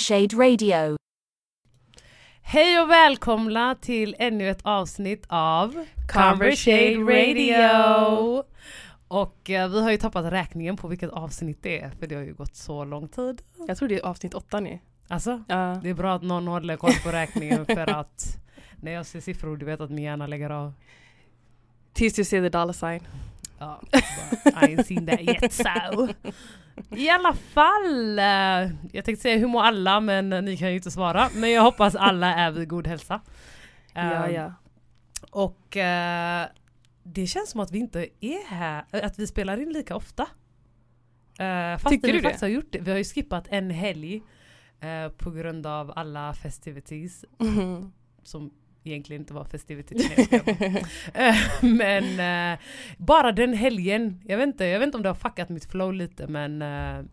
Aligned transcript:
Conversade 0.00 0.36
Radio. 0.36 0.96
Hej 2.42 2.80
och 2.80 2.90
välkomna 2.90 3.74
till 3.74 4.16
ännu 4.18 4.50
ett 4.50 4.60
avsnitt 4.62 5.24
av 5.28 5.86
Conversade 6.12 6.94
Radio. 6.94 8.44
Och 9.08 9.50
eh, 9.50 9.68
vi 9.70 9.82
har 9.82 9.90
ju 9.90 9.96
tappat 9.96 10.32
räkningen 10.32 10.76
på 10.76 10.88
vilket 10.88 11.10
avsnitt 11.10 11.58
det 11.62 11.80
är 11.80 11.90
för 11.90 12.06
det 12.06 12.14
har 12.14 12.22
ju 12.22 12.34
gått 12.34 12.56
så 12.56 12.84
lång 12.84 13.08
tid. 13.08 13.42
Jag 13.68 13.76
tror 13.76 13.88
det 13.88 13.94
är 13.98 14.02
avsnitt 14.06 14.34
åtta 14.34 14.60
nu. 14.60 14.78
Alltså, 15.08 15.42
Ja. 15.48 15.80
det 15.82 15.88
är 15.90 15.94
bra 15.94 16.14
att 16.14 16.22
någon 16.22 16.46
håller 16.46 16.76
koll 16.76 16.94
på 17.04 17.10
räkningen 17.12 17.66
för 17.66 17.90
att 17.90 18.36
när 18.76 18.92
jag 18.92 19.06
ser 19.06 19.20
siffror 19.20 19.56
du 19.56 19.66
vet 19.66 19.80
att 19.80 19.90
min 19.90 20.04
hjärna 20.04 20.26
lägger 20.26 20.50
av. 20.50 20.72
Tills 21.92 22.14
du 22.14 22.24
ser 22.24 22.42
the 22.42 22.48
dollar 22.58 22.72
sign. 22.72 23.06
Ja, 23.58 23.80
bara, 23.92 24.00
I 24.66 24.76
ain't 24.76 24.82
seen 24.84 25.06
that 25.06 25.20
yet 25.20 25.52
so. 25.52 26.08
I 26.96 27.08
alla 27.10 27.32
fall, 27.34 28.18
eh, 28.18 28.24
jag 28.92 29.04
tänkte 29.04 29.16
säga 29.16 29.36
hur 29.38 29.46
mår 29.46 29.62
alla 29.62 30.00
men 30.00 30.28
ni 30.30 30.56
kan 30.56 30.68
ju 30.70 30.74
inte 30.76 30.90
svara. 30.90 31.28
Men 31.34 31.50
jag 31.50 31.62
hoppas 31.62 31.94
alla 31.94 32.34
är 32.34 32.50
vid 32.50 32.68
god 32.68 32.86
hälsa. 32.86 33.20
Ja, 33.94 34.26
Eh, 34.26 34.34
ja. 34.34 34.52
Och 35.30 35.76
eh, 35.76 36.46
det 37.02 37.26
känns 37.26 37.50
som 37.50 37.60
att 37.60 37.70
vi 37.72 37.78
inte 37.78 38.06
är 38.20 38.46
här, 38.48 38.84
eh, 38.92 39.06
att 39.06 39.18
vi 39.18 39.26
spelar 39.26 39.60
in 39.62 39.72
lika 39.72 39.96
ofta. 39.96 40.26
Fast 41.78 41.88
Tycker 41.88 42.06
vi 42.06 42.12
du 42.12 42.18
det? 42.18 42.22
faktiskt 42.22 42.42
har 42.42 42.48
gjort 42.48 42.72
det. 42.72 42.78
Vi 42.78 42.90
har 42.90 42.98
ju 42.98 43.04
skippat 43.04 43.44
en 43.48 43.70
helg 43.70 44.22
på 45.16 45.30
grund 45.30 45.66
av 45.66 45.92
alla 45.96 46.34
festivities 46.34 47.24
Mhm. 47.38 47.92
som 48.22 48.50
egentligen 48.84 49.22
inte 49.22 49.34
var 49.34 49.44
bara. 49.44 50.04
Eh, 51.14 51.36
men 51.60 52.20
eh, 52.52 52.58
bara 52.98 53.32
den 53.32 53.52
helgen, 53.54 54.20
jag 54.26 54.36
vet, 54.36 54.46
inte, 54.46 54.64
jag 54.64 54.78
vet 54.78 54.86
inte 54.86 54.96
om 54.96 55.02
det 55.02 55.08
har 55.08 55.14
fuckat 55.14 55.48
mitt 55.48 55.64
flow 55.70 55.94
lite 55.94 56.26
men 56.26 56.62
eh, 56.62 57.04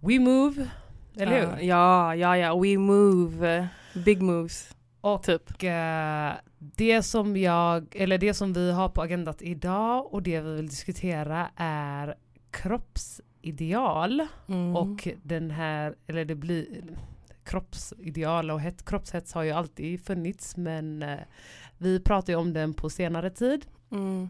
We 0.00 0.18
move, 0.18 0.68
eller 1.16 1.40
hur? 1.40 1.66
Ja, 1.66 2.14
ja, 2.14 2.36
ja. 2.36 2.58
We 2.58 2.78
move. 2.78 3.68
Big 4.04 4.22
moves. 4.22 4.70
Och 5.00 5.22
Typ. 5.22 5.58
det 6.58 7.02
som 7.02 7.36
jag, 7.36 7.96
eller 7.96 8.18
det 8.18 8.34
som 8.34 8.52
vi 8.52 8.70
har 8.72 8.88
på 8.88 9.02
agendat 9.02 9.42
idag 9.42 10.14
och 10.14 10.22
det 10.22 10.40
vi 10.40 10.54
vill 10.54 10.66
diskutera 10.68 11.48
är 11.56 12.14
kroppsideal 12.50 14.26
Mm. 14.48 14.76
och 14.76 15.08
den 15.22 15.50
här, 15.50 15.94
eller 16.06 16.24
det 16.24 16.34
blir 16.34 16.66
kroppsideal 17.48 18.50
och 18.50 18.60
het, 18.60 18.84
kroppshets 18.84 19.32
har 19.32 19.42
ju 19.42 19.50
alltid 19.50 20.06
funnits 20.06 20.56
men 20.56 21.02
eh, 21.02 21.18
vi 21.78 22.00
pratar 22.00 22.32
ju 22.32 22.38
om 22.38 22.52
den 22.52 22.74
på 22.74 22.90
senare 22.90 23.30
tid. 23.30 23.66
Mm. 23.90 24.28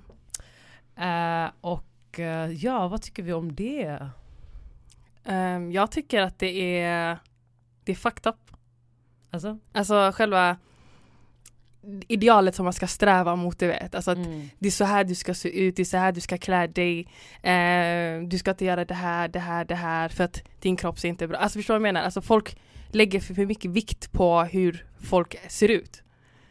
Eh, 0.97 1.51
och 1.61 2.21
eh, 2.21 2.51
ja, 2.53 2.89
vad 2.89 3.03
tycker 3.03 3.23
vi 3.23 3.33
om 3.33 3.55
det? 3.55 4.09
Ehm, 5.25 5.73
jag 5.73 5.91
tycker 5.91 6.21
att 6.21 6.39
det 6.39 6.81
är, 6.83 7.19
det 7.85 7.93
är 7.93 7.97
fucked 7.97 8.27
up. 8.27 8.57
Alltså? 9.31 9.59
Alltså 9.73 10.13
själva 10.15 10.57
idealet 12.09 12.55
som 12.55 12.65
man 12.65 12.73
ska 12.73 12.87
sträva 12.87 13.37
mot, 13.37 13.59
du 13.59 13.67
vet. 13.67 13.95
Alltså 13.95 14.11
att 14.11 14.19
Mm. 14.19 14.49
det 14.59 14.67
är 14.69 14.71
så 14.71 14.85
här 14.85 15.05
du 15.05 15.15
ska 15.15 15.35
se 15.35 15.61
ut, 15.61 15.77
det 15.77 15.83
är 15.83 15.85
så 15.85 15.97
här 15.97 16.13
du 16.13 16.21
ska 16.21 16.39
klä 16.39 16.67
dig. 16.67 17.01
Eh, 17.43 18.23
du 18.29 18.39
ska 18.39 18.51
inte 18.51 18.65
göra 18.65 18.85
det 18.85 18.95
här, 18.95 19.29
det 19.29 19.39
här, 19.39 19.65
det 19.65 19.75
här 19.75 20.09
för 20.09 20.25
att 20.25 20.43
din 20.61 20.77
kropp 20.77 20.99
ser 20.99 21.09
inte 21.09 21.29
bra. 21.29 21.39
Alltså 21.39 21.59
förstår 21.59 21.75
du 21.75 21.81
vad 21.81 21.89
jag 21.89 21.95
menar? 21.95 22.05
Alltså 22.05 22.21
folk 22.21 22.57
lägger 22.93 23.21
för, 23.21 23.47
mycket 23.47 23.71
vikt 23.71 24.13
på 24.13 24.43
hur 24.43 24.87
folk 25.01 25.37
ser 25.51 25.69
ut. 25.69 26.03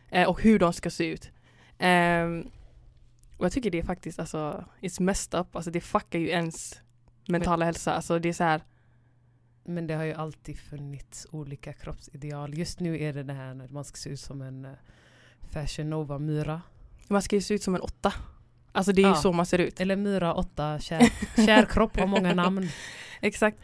Eh, 0.10 0.28
och 0.30 0.42
hur 0.42 0.60
de 0.60 0.74
ska 0.74 0.90
se 0.90 1.06
ut. 1.06 1.32
Ehm, 1.80 2.50
och 3.38 3.46
jag 3.46 3.52
tycker 3.52 3.72
det 3.72 3.80
är 3.80 3.84
faktiskt 3.84 4.20
alltså, 4.20 4.66
it's 4.82 5.02
messed 5.02 5.40
up. 5.40 5.56
Alltså 5.56 5.72
det 5.72 5.82
fuckar 5.82 6.20
ju 6.20 6.30
ens 6.30 6.82
mentala 7.28 7.66
hälsa. 7.66 7.94
Alltså 7.94 8.20
det 8.20 8.30
är 8.30 8.34
så 8.34 8.44
här, 8.44 8.62
Men 9.66 9.88
det 9.88 9.94
har 9.94 10.04
ju 10.04 10.14
alltid 10.14 10.60
funnits 10.60 11.28
olika 11.32 11.74
kroppsideal. 11.74 12.58
Just 12.58 12.80
nu 12.80 13.02
är 13.04 13.14
det 13.14 13.24
det 13.24 13.34
här 13.34 13.54
när 13.54 13.68
man 13.68 13.84
ska 13.86 13.96
se 13.98 14.10
ut 14.10 14.20
som 14.20 14.42
en 14.42 14.66
eh, 14.66 14.72
Fashion 15.52 15.90
Nova 15.90 16.20
Myra. 16.20 16.62
man 17.08 17.22
ska 17.22 17.36
ju 17.36 17.42
se 17.42 17.54
ut 17.54 17.64
som 17.64 17.76
en 17.76 17.82
åtta. 17.82 18.14
Alltså 18.72 18.92
det 18.92 19.02
är 19.02 19.08
Ja. 19.08 19.16
ju 19.16 19.22
så 19.22 19.32
man 19.34 19.46
ser 19.46 19.60
ut. 19.60 19.80
Eller 19.80 19.96
Myra 19.96 20.34
8, 20.34 20.80
kär, 20.80 21.12
kär 21.46 21.66
kropp 21.66 21.98
har 22.00 22.08
många 22.08 22.34
namn. 22.44 22.70
Exakt. 23.22 23.58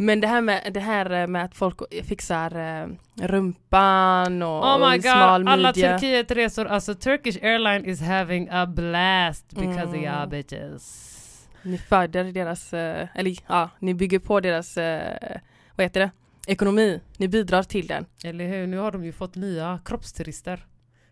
Men 0.00 0.20
det 0.20 0.26
här 0.26 0.40
med, 0.40 0.70
det 0.74 0.80
här 0.80 1.26
med 1.26 1.44
att 1.44 1.54
folk 1.54 1.80
fixar 2.04 2.56
eh, 2.82 2.88
rumpan 3.28 4.42
och, 4.42 4.64
Oh 4.64 4.90
my 4.90 4.96
god, 4.96 5.02
smal 5.02 5.48
alla. 5.48 5.72
Turkiet-resor, 5.72 6.66
alltså 6.66 6.94
Turkish 6.94 7.44
Airline 7.44 7.84
is 7.84 8.00
having 8.02 8.48
a 8.50 8.66
blast 8.66 9.48
because 9.50 9.82
of 9.84 9.94
Mm. 9.94 10.04
y'all 10.04 10.28
bitches. 10.28 11.14
Ni 11.62 11.78
föder 11.78 12.24
deras, 12.24 12.72
eh, 12.74 13.08
eller 13.14 13.36
ja, 13.48 13.70
ni 13.78 13.94
bygger 13.94 14.18
på 14.18 14.40
deras, 14.40 14.76
eh, 14.76 15.38
vad 15.76 15.84
heter 15.84 16.00
det, 16.00 16.10
ekonomi. 16.46 17.00
Ni 17.16 17.28
bidrar 17.28 17.62
till 17.62 17.86
den. 17.86 18.06
Eller 18.24 18.46
hur, 18.48 18.66
nu 18.66 18.78
har 18.78 18.92
de 18.92 19.04
ju 19.04 19.12
fått 19.12 19.34
nya 19.34 19.80
kroppsturister. 19.84 20.64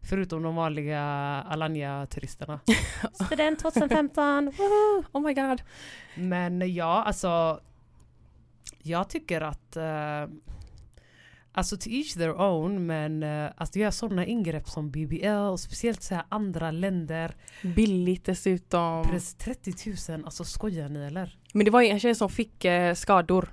Förutom 0.03 0.43
de 0.43 0.55
vanliga 0.57 1.01
Alanya-turisterna. 1.51 2.61
Student 3.27 3.59
2015, 3.59 4.45
woho! 4.59 5.05
Oh 5.13 5.21
my 5.23 5.35
god. 5.35 5.63
Men 6.15 6.75
ja, 6.75 7.03
alltså 7.07 7.61
jag 8.87 9.09
tycker 9.09 9.41
att 9.41 9.77
uh, 9.77 10.37
Alltså 11.53 11.77
to 11.77 11.89
each 11.89 12.15
their 12.15 12.41
own 12.41 12.87
men 12.87 13.23
uh, 13.23 13.51
att 13.57 13.77
göra 13.77 13.93
sådana 13.93 14.27
ingrepp 14.27 14.69
som 14.69 14.91
BBL 14.91 15.51
och 15.53 15.61
speciellt 15.61 16.03
så 16.03 16.15
här 16.15 16.25
andra 16.29 16.71
länder. 16.71 17.35
Billigt 17.63 18.25
dessutom. 18.25 19.03
Pres 19.03 19.35
30 19.35 19.73
000, 20.13 20.25
alltså 20.25 20.45
skojar 20.45 20.89
ni 20.89 21.07
eller? 21.07 21.39
Men 21.53 21.65
det 21.65 21.71
var 21.71 21.81
ju 21.81 21.89
en 21.89 22.01
tjej 22.01 22.15
som 22.15 22.29
fick 22.29 22.65
eh, 22.65 22.95
skador. 22.95 23.49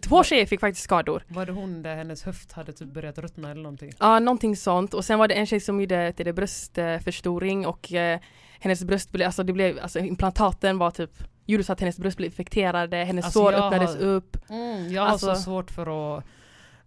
Två 0.00 0.24
tjejer 0.24 0.46
fick 0.46 0.60
faktiskt 0.60 0.84
skador. 0.84 1.24
Var 1.28 1.46
det 1.46 1.52
hon 1.52 1.82
där 1.82 1.96
hennes 1.96 2.22
höft 2.22 2.52
hade 2.52 2.72
typ 2.72 2.88
börjat 2.88 3.18
ruttna 3.18 3.50
eller 3.50 3.62
någonting? 3.62 3.92
Ja, 3.98 4.18
någonting 4.18 4.56
sånt. 4.56 4.94
Och 4.94 5.04
sen 5.04 5.18
var 5.18 5.28
det 5.28 5.34
en 5.34 5.46
tjej 5.46 5.60
som 5.60 5.80
gjorde 5.80 6.12
till 6.12 6.26
det 6.26 6.32
bröstförstoring 6.32 7.66
och 7.66 7.92
eh, 7.92 8.20
hennes 8.60 8.84
bröst 8.84 9.12
blev, 9.12 9.26
alltså 9.26 9.42
det 9.42 9.52
blev, 9.52 9.78
alltså 9.78 9.98
implantaten 9.98 10.78
var 10.78 10.90
typ 10.90 11.10
gjorde 11.46 11.64
så 11.64 11.72
att 11.72 11.80
hennes 11.80 11.98
bröst 11.98 12.16
blev 12.16 12.26
infekterade, 12.26 12.96
hennes 12.96 13.24
Alltså, 13.24 13.38
sår 13.40 13.52
jag 13.52 13.64
öppnades 13.64 13.94
har- 13.94 14.02
upp. 14.02 14.36
Mm, 14.50 14.92
jag 14.92 15.02
har 15.02 15.08
Alltså- 15.08 15.34
så 15.34 15.42
svårt 15.42 15.70
för 15.70 16.16
att 16.18 16.24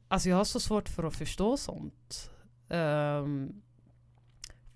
Alltså 0.09 0.29
jag 0.29 0.37
har 0.37 0.43
så 0.43 0.59
svårt 0.59 0.89
för 0.89 1.03
att 1.03 1.15
förstå 1.15 1.57
sånt. 1.57 2.31
Um, 2.69 3.61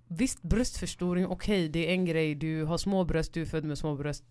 visst 0.08 0.42
bröstförstoring, 0.42 1.28
okej 1.28 1.70
det 1.70 1.90
är 1.90 1.94
en 1.94 2.06
grej. 2.06 2.36
Du 2.36 2.64
har 2.64 2.78
små 2.78 3.04
bröst, 3.04 3.34
du 3.34 3.42
är 3.42 3.46
född 3.46 3.64
med 3.64 3.78
små 3.78 3.96
bröst. 3.96 4.24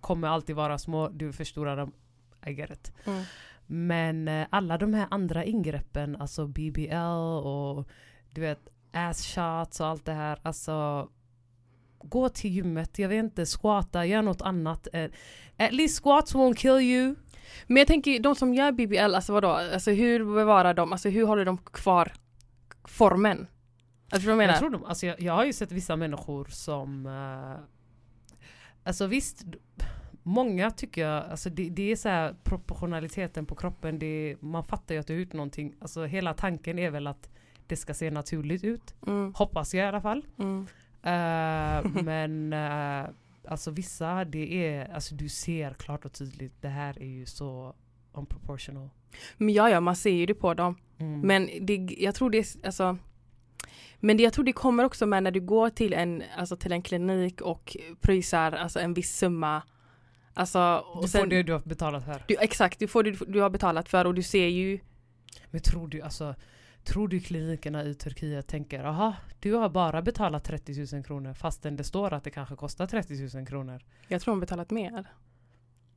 Kommer 0.00 0.28
alltid 0.28 0.56
vara 0.56 0.78
små, 0.78 1.08
du 1.08 1.32
förstorar 1.32 1.76
dem. 1.76 1.92
I 2.46 2.50
get 2.52 2.70
it. 2.70 2.92
Mm. 3.06 3.22
Men 3.66 4.28
eh, 4.28 4.46
alla 4.50 4.78
de 4.78 4.94
här 4.94 5.06
andra 5.10 5.44
ingreppen, 5.44 6.16
alltså 6.16 6.46
BBL 6.46 7.46
och 7.46 7.88
du 8.30 8.40
vet 8.40 8.68
ass 8.92 9.26
shots 9.26 9.80
och 9.80 9.86
allt 9.86 10.04
det 10.04 10.12
här. 10.12 10.38
Alltså 10.42 11.08
gå 12.08 12.28
till 12.28 12.50
gymmet, 12.50 12.98
jag 12.98 13.08
vet 13.08 13.24
inte, 13.24 13.46
squata, 13.46 14.06
gör 14.06 14.22
något 14.22 14.42
annat. 14.42 14.88
Eh, 14.92 15.10
At 15.56 15.72
least 15.72 16.02
squats 16.02 16.34
won't 16.34 16.54
kill 16.54 16.80
you. 16.80 17.14
Men 17.66 17.76
jag 17.76 17.86
tänker 17.86 18.20
de 18.20 18.34
som 18.34 18.54
gör 18.54 18.72
BBL, 18.72 19.14
alltså 19.14 19.32
vadå? 19.32 19.48
Alltså 19.48 19.90
hur 19.90 20.34
bevarar 20.34 20.74
de, 20.74 20.92
alltså 20.92 21.08
hur 21.08 21.26
håller 21.26 21.44
de 21.44 21.58
kvar 21.58 22.12
formen? 22.84 23.46
Alltså 24.10 24.28
jag 24.28 24.38
menar? 24.38 24.52
Jag, 24.52 24.58
tror 24.60 24.70
de, 24.70 24.84
alltså 24.84 25.06
jag, 25.06 25.20
jag 25.20 25.32
har 25.32 25.44
ju 25.44 25.52
sett 25.52 25.72
vissa 25.72 25.96
människor 25.96 26.44
som... 26.44 27.06
eh, 27.06 27.64
alltså 28.84 29.06
visst, 29.06 29.44
många 30.22 30.70
tycker 30.70 31.00
jag, 31.08 31.24
alltså 31.30 31.50
det, 31.50 31.70
det 31.70 31.92
är 31.92 31.96
så 31.96 32.08
här 32.08 32.34
proportionaliteten 32.44 33.46
på 33.46 33.54
kroppen, 33.54 33.98
det, 33.98 34.36
man 34.40 34.64
fattar 34.64 34.94
ju 34.94 35.00
att 35.00 35.06
det 35.06 35.14
är 35.14 35.18
ut 35.18 35.32
någonting. 35.32 35.74
Alltså 35.80 36.04
hela 36.04 36.34
tanken 36.34 36.78
är 36.78 36.90
väl 36.90 37.06
att 37.06 37.28
det 37.66 37.76
ska 37.76 37.94
se 37.94 38.10
naturligt 38.10 38.64
ut. 38.64 38.94
Mm, 39.06 39.34
Hoppas 39.34 39.74
jag 39.74 39.84
i 39.84 39.88
alla 39.88 40.00
fall. 40.00 40.26
mm. 40.38 40.66
Eh, 41.06 41.90
men 42.04 42.52
eh, 42.52 43.06
alltså 43.48 43.70
vissa, 43.70 44.24
det 44.24 44.66
är, 44.66 44.94
alltså 44.94 45.14
du 45.14 45.28
ser 45.28 45.74
klart 45.74 46.04
och 46.04 46.12
tydligt, 46.12 46.62
det 46.62 46.68
här 46.68 47.02
är 47.02 47.06
ju 47.06 47.26
så 47.26 47.74
unproportional. 48.12 48.90
Men 49.36 49.54
ja, 49.54 49.70
ja, 49.70 49.80
man 49.80 49.96
ser 49.96 50.10
ju 50.10 50.26
det 50.26 50.34
på 50.34 50.54
dem. 50.54 50.76
Mm. 50.98 51.20
Men 51.20 51.50
det, 51.66 51.74
jag 51.98 52.14
tror 52.14 52.30
det, 52.30 52.38
är- 52.38 52.66
alltså 52.66 52.98
men 54.00 54.16
det, 54.16 54.22
jag 54.22 54.32
tror 54.32 54.44
det 54.44 54.52
kommer 54.52 54.84
också 54.84 55.06
med 55.06 55.22
när 55.22 55.30
du 55.30 55.40
går 55.40 55.70
till 55.70 55.92
en, 55.92 56.22
alltså 56.36 56.56
till 56.56 56.72
en 56.72 56.82
klinik 56.82 57.40
och 57.40 57.76
pröjsar 58.00 58.52
alltså 58.52 58.80
en 58.80 58.94
viss 58.94 59.16
summa. 59.16 59.62
Alltså, 60.34 60.84
och 60.94 61.02
du 61.02 61.08
sen, 61.08 61.20
får 61.20 61.26
det 61.26 61.42
du 61.42 61.52
har 61.52 61.60
betalat 61.60 62.04
för. 62.04 62.22
du, 62.28 62.36
exakt, 62.40 62.78
du 62.78 62.88
får 62.88 63.02
det 63.02 63.10
du 63.28 63.40
har 63.40 63.50
betalat 63.50 63.88
för 63.88 64.04
och 64.04 64.14
du 64.14 64.22
ser 64.22 64.46
ju 64.46 64.78
Men 65.50 65.60
tror 65.60 65.88
du, 65.88 66.00
alltså, 66.02 66.34
tror 66.86 67.08
du 67.08 67.20
klinikerna 67.20 67.84
i 67.84 67.94
Turkiet 67.94 68.46
tänker 68.46 68.84
aha, 68.84 69.14
du 69.40 69.54
har 69.54 69.68
bara 69.68 70.02
betalat 70.02 70.44
30 70.44 70.94
000 70.94 71.04
kronor 71.04 71.34
fastän 71.34 71.76
det 71.76 71.84
står 71.84 72.12
att 72.12 72.24
det 72.24 72.30
kanske 72.30 72.56
kostar 72.56 72.86
30 72.86 73.36
000 73.36 73.46
kronor. 73.46 73.82
Jag 74.08 74.22
tror 74.22 74.32
de 74.32 74.40
betalat 74.40 74.70
mer. 74.70 75.06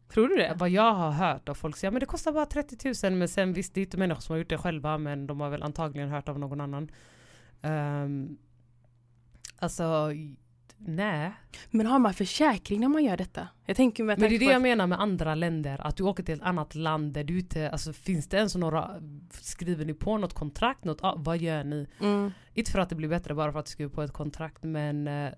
Tror 0.07 0.27
du 0.27 0.35
det? 0.35 0.53
Vad 0.57 0.69
jag 0.69 0.93
har 0.93 1.11
hört 1.11 1.49
av 1.49 1.53
folk 1.53 1.77
säger 1.77 1.91
men 1.91 1.99
det 1.99 2.05
kostar 2.05 2.31
bara 2.31 2.45
30 2.45 3.09
000 3.09 3.13
men 3.13 3.27
sen 3.27 3.53
visst 3.53 3.73
det 3.73 3.81
är 3.81 3.85
inte 3.85 3.97
människor 3.97 4.21
som 4.21 4.33
har 4.33 4.37
gjort 4.37 4.49
det 4.49 4.57
själva 4.57 4.97
men 4.97 5.27
de 5.27 5.41
har 5.41 5.49
väl 5.49 5.63
antagligen 5.63 6.09
hört 6.09 6.29
av 6.29 6.39
någon 6.39 6.61
annan. 6.61 6.91
Um, 7.61 8.37
alltså 9.59 10.11
nej. 10.79 11.31
Men 11.69 11.85
har 11.85 11.99
man 11.99 12.13
försäkring 12.13 12.79
när 12.79 12.87
man 12.87 13.03
gör 13.03 13.17
detta? 13.17 13.47
Jag 13.65 13.75
tänker 13.75 14.03
med 14.03 14.19
Men 14.19 14.29
det 14.29 14.35
är 14.35 14.39
det 14.39 14.45
jag 14.45 14.61
menar 14.61 14.87
med 14.87 15.01
andra 15.01 15.35
länder, 15.35 15.87
att 15.87 15.97
du 15.97 16.03
åker 16.03 16.23
till 16.23 16.35
ett 16.35 16.41
annat 16.41 16.75
land 16.75 17.13
där 17.13 17.23
du 17.23 17.39
inte, 17.39 17.69
alltså 17.69 17.93
finns 17.93 18.29
det 18.29 18.37
ens 18.37 18.55
några, 18.55 19.01
skriver 19.31 19.85
ni 19.85 19.93
på 19.93 20.17
något 20.17 20.33
kontrakt, 20.33 20.83
något, 20.83 21.03
ah, 21.03 21.15
vad 21.17 21.37
gör 21.37 21.63
ni? 21.63 21.87
mm. 22.01 22.31
Inte 22.53 22.71
för 22.71 22.79
att 22.79 22.89
det 22.89 22.95
blir 22.95 23.09
bättre 23.09 23.33
bara 23.33 23.51
för 23.51 23.59
att 23.59 23.65
du 23.65 23.71
skriver 23.71 23.91
på 23.91 24.01
ett 24.01 24.13
kontrakt 24.13 24.63
men 24.63 25.07
eh, 25.07 25.31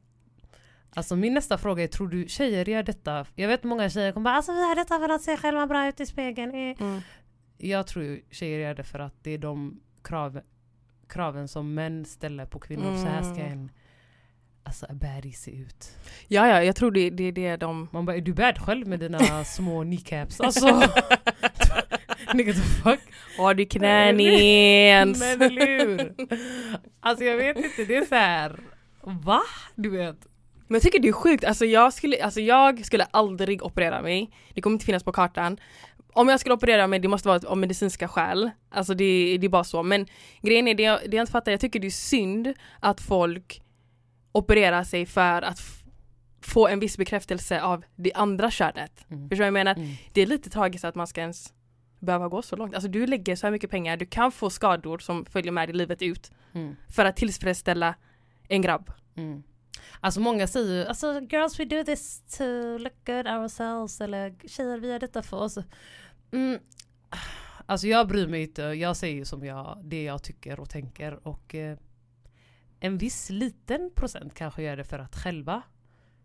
Alltså 0.93 1.15
min 1.15 1.33
nästa 1.33 1.57
fråga 1.57 1.83
är, 1.83 1.87
tror 1.87 2.07
du 2.07 2.27
tjejer 2.27 2.69
gör 2.69 2.83
detta? 2.83 3.25
Jag 3.35 3.47
vet 3.47 3.63
många 3.63 3.89
tjejer 3.89 4.11
kommer 4.11 4.23
bara 4.23 4.35
alltså 4.35 4.51
vi 4.51 4.59
gör 4.59 4.75
detta 4.75 4.99
för 4.99 5.09
att 5.09 5.21
se 5.21 5.37
själva 5.37 5.67
bra 5.67 5.87
ut 5.87 5.99
i 5.99 6.05
spegeln. 6.05 6.51
Eh. 6.51 6.81
Mm. 6.81 7.01
Jag 7.57 7.87
tror 7.87 8.19
tjejer 8.31 8.59
gör 8.59 8.75
det 8.75 8.83
för 8.83 8.99
att 8.99 9.23
det 9.23 9.31
är 9.31 9.37
de 9.37 9.79
krav, 10.03 10.41
kraven 11.07 11.47
som 11.47 11.73
män 11.73 12.05
ställer 12.05 12.45
på 12.45 12.59
kvinnor. 12.59 12.97
Så 12.97 13.05
här 13.05 13.23
ska 13.23 13.41
Mm. 13.41 13.51
en 13.51 13.71
alltså, 14.63 14.85
a 14.85 14.93
baddie 14.93 15.33
se 15.33 15.51
ut. 15.51 15.97
Ja, 16.27 16.47
ja, 16.47 16.63
jag 16.63 16.75
tror 16.75 16.91
det, 16.91 17.09
det 17.09 17.23
är 17.23 17.31
det 17.31 17.55
de... 17.55 17.89
Man 17.91 18.05
bara, 18.05 18.15
är 18.15 18.21
du 18.21 18.33
bad 18.33 18.57
själv 18.59 18.87
med 18.87 18.99
dina 18.99 19.43
små 19.45 19.83
kneecaps? 19.83 20.41
Alltså, 20.41 20.65
nigga 22.33 22.53
the 22.53 22.59
fuck? 22.59 22.99
Har 23.37 23.53
du? 23.53 23.67
Men 23.79 24.19
eller 24.19 25.67
hur? 25.67 26.13
Alltså 26.99 27.25
jag 27.25 27.37
vet 27.37 27.57
inte, 27.57 27.85
det 27.85 27.95
är 27.95 28.05
så 28.05 28.15
här. 28.15 28.59
Va? 29.01 29.41
Du 29.75 29.89
vet. 29.89 30.27
Men 30.67 30.75
jag 30.75 30.81
tycker 30.81 30.99
det 30.99 31.07
är 31.07 31.13
sjukt, 31.13 31.43
alltså 31.43 31.65
jag 31.65 31.93
skulle, 31.93 32.23
alltså 32.23 32.41
jag 32.41 32.85
skulle 32.85 33.03
aldrig 33.03 33.63
operera 33.63 34.01
mig. 34.01 34.31
Det 34.53 34.61
kommer 34.61 34.73
inte 34.73 34.85
finnas 34.85 35.03
på 35.03 35.11
kartan. 35.11 35.57
Om 36.13 36.29
jag 36.29 36.39
skulle 36.39 36.55
operera 36.55 36.87
mig, 36.87 36.99
det 36.99 37.07
måste 37.07 37.27
vara 37.27 37.47
av 37.47 37.57
medicinska 37.57 38.07
skäl. 38.07 38.51
Alltså 38.69 38.93
det, 38.93 39.37
det 39.37 39.47
är 39.47 39.49
bara 39.49 39.63
så. 39.63 39.83
Men 39.83 40.07
grejen 40.41 40.67
är, 40.67 40.75
det 40.75 40.83
jag, 40.83 40.99
det 41.09 41.17
jag 41.17 41.23
inte 41.23 41.31
fattar, 41.31 41.51
jag 41.51 41.61
tycker 41.61 41.79
det 41.79 41.87
är 41.87 41.91
synd 41.91 42.53
att 42.79 43.01
folk 43.01 43.60
opererar 44.31 44.83
sig 44.83 45.05
för 45.05 45.41
att 45.41 45.59
få 46.41 46.67
en 46.67 46.79
viss 46.79 46.97
bekräftelse 46.97 47.61
av 47.61 47.83
det 47.95 48.13
andra 48.13 48.51
könet. 48.51 49.05
Mm. 49.09 49.29
Förstår 49.29 49.35
du 49.35 49.37
vad 49.37 49.47
jag 49.47 49.65
menar? 49.65 49.75
Mm. 49.75 49.95
Det 50.13 50.21
är 50.21 50.25
lite 50.27 50.49
tragiskt 50.49 50.85
att 50.85 50.95
man 50.95 51.07
ska 51.07 51.21
ens 51.21 51.53
behöva 51.99 52.27
gå 52.27 52.41
så 52.41 52.55
långt. 52.55 52.73
Alltså 52.75 52.89
du 52.89 53.07
lägger 53.07 53.35
så 53.35 53.47
här 53.47 53.51
mycket 53.51 53.69
pengar, 53.69 53.97
du 53.97 54.05
kan 54.05 54.31
få 54.31 54.49
skador 54.49 54.97
som 54.97 55.25
följer 55.25 55.51
med 55.51 55.69
i 55.69 55.73
livet 55.73 56.01
ut 56.01 56.31
Mm. 56.53 56.75
för 56.89 57.05
att 57.05 57.15
tillfredsställa 57.15 57.95
en 58.47 58.61
grabb. 58.61 58.91
Mm. 59.15 59.43
Alltså 59.99 60.19
många 60.19 60.47
säger 60.47 60.73
ju, 60.73 60.85
alltså 60.85 61.19
girls 61.29 61.59
we 61.59 61.65
do 61.65 61.83
this 61.83 62.21
to 62.37 62.43
look 62.77 63.05
good 63.05 63.27
ourselves 63.27 64.01
eller 64.01 64.35
tjejer 64.47 64.77
vi 64.77 64.87
gör 64.87 64.99
detta 64.99 65.23
för 65.23 65.37
oss. 65.37 65.57
Mm. 66.31 66.59
Alltså 67.65 67.87
jag 67.87 68.07
bryr 68.07 68.27
mig 68.27 68.43
inte, 68.43 68.61
jag 68.61 68.97
säger 68.97 69.25
som 69.25 69.45
jag, 69.45 69.81
det 69.83 70.03
jag 70.03 70.23
tycker 70.23 70.59
och 70.59 70.69
tänker 70.69 71.27
och 71.27 71.55
eh, 71.55 71.77
en 72.83 72.97
viss 72.97 73.29
liten 73.29 73.91
procent 73.95 74.33
kanske 74.33 74.63
gör 74.63 74.77
det 74.77 74.83
för 74.83 74.99
att 74.99 75.15
själva 75.15 75.63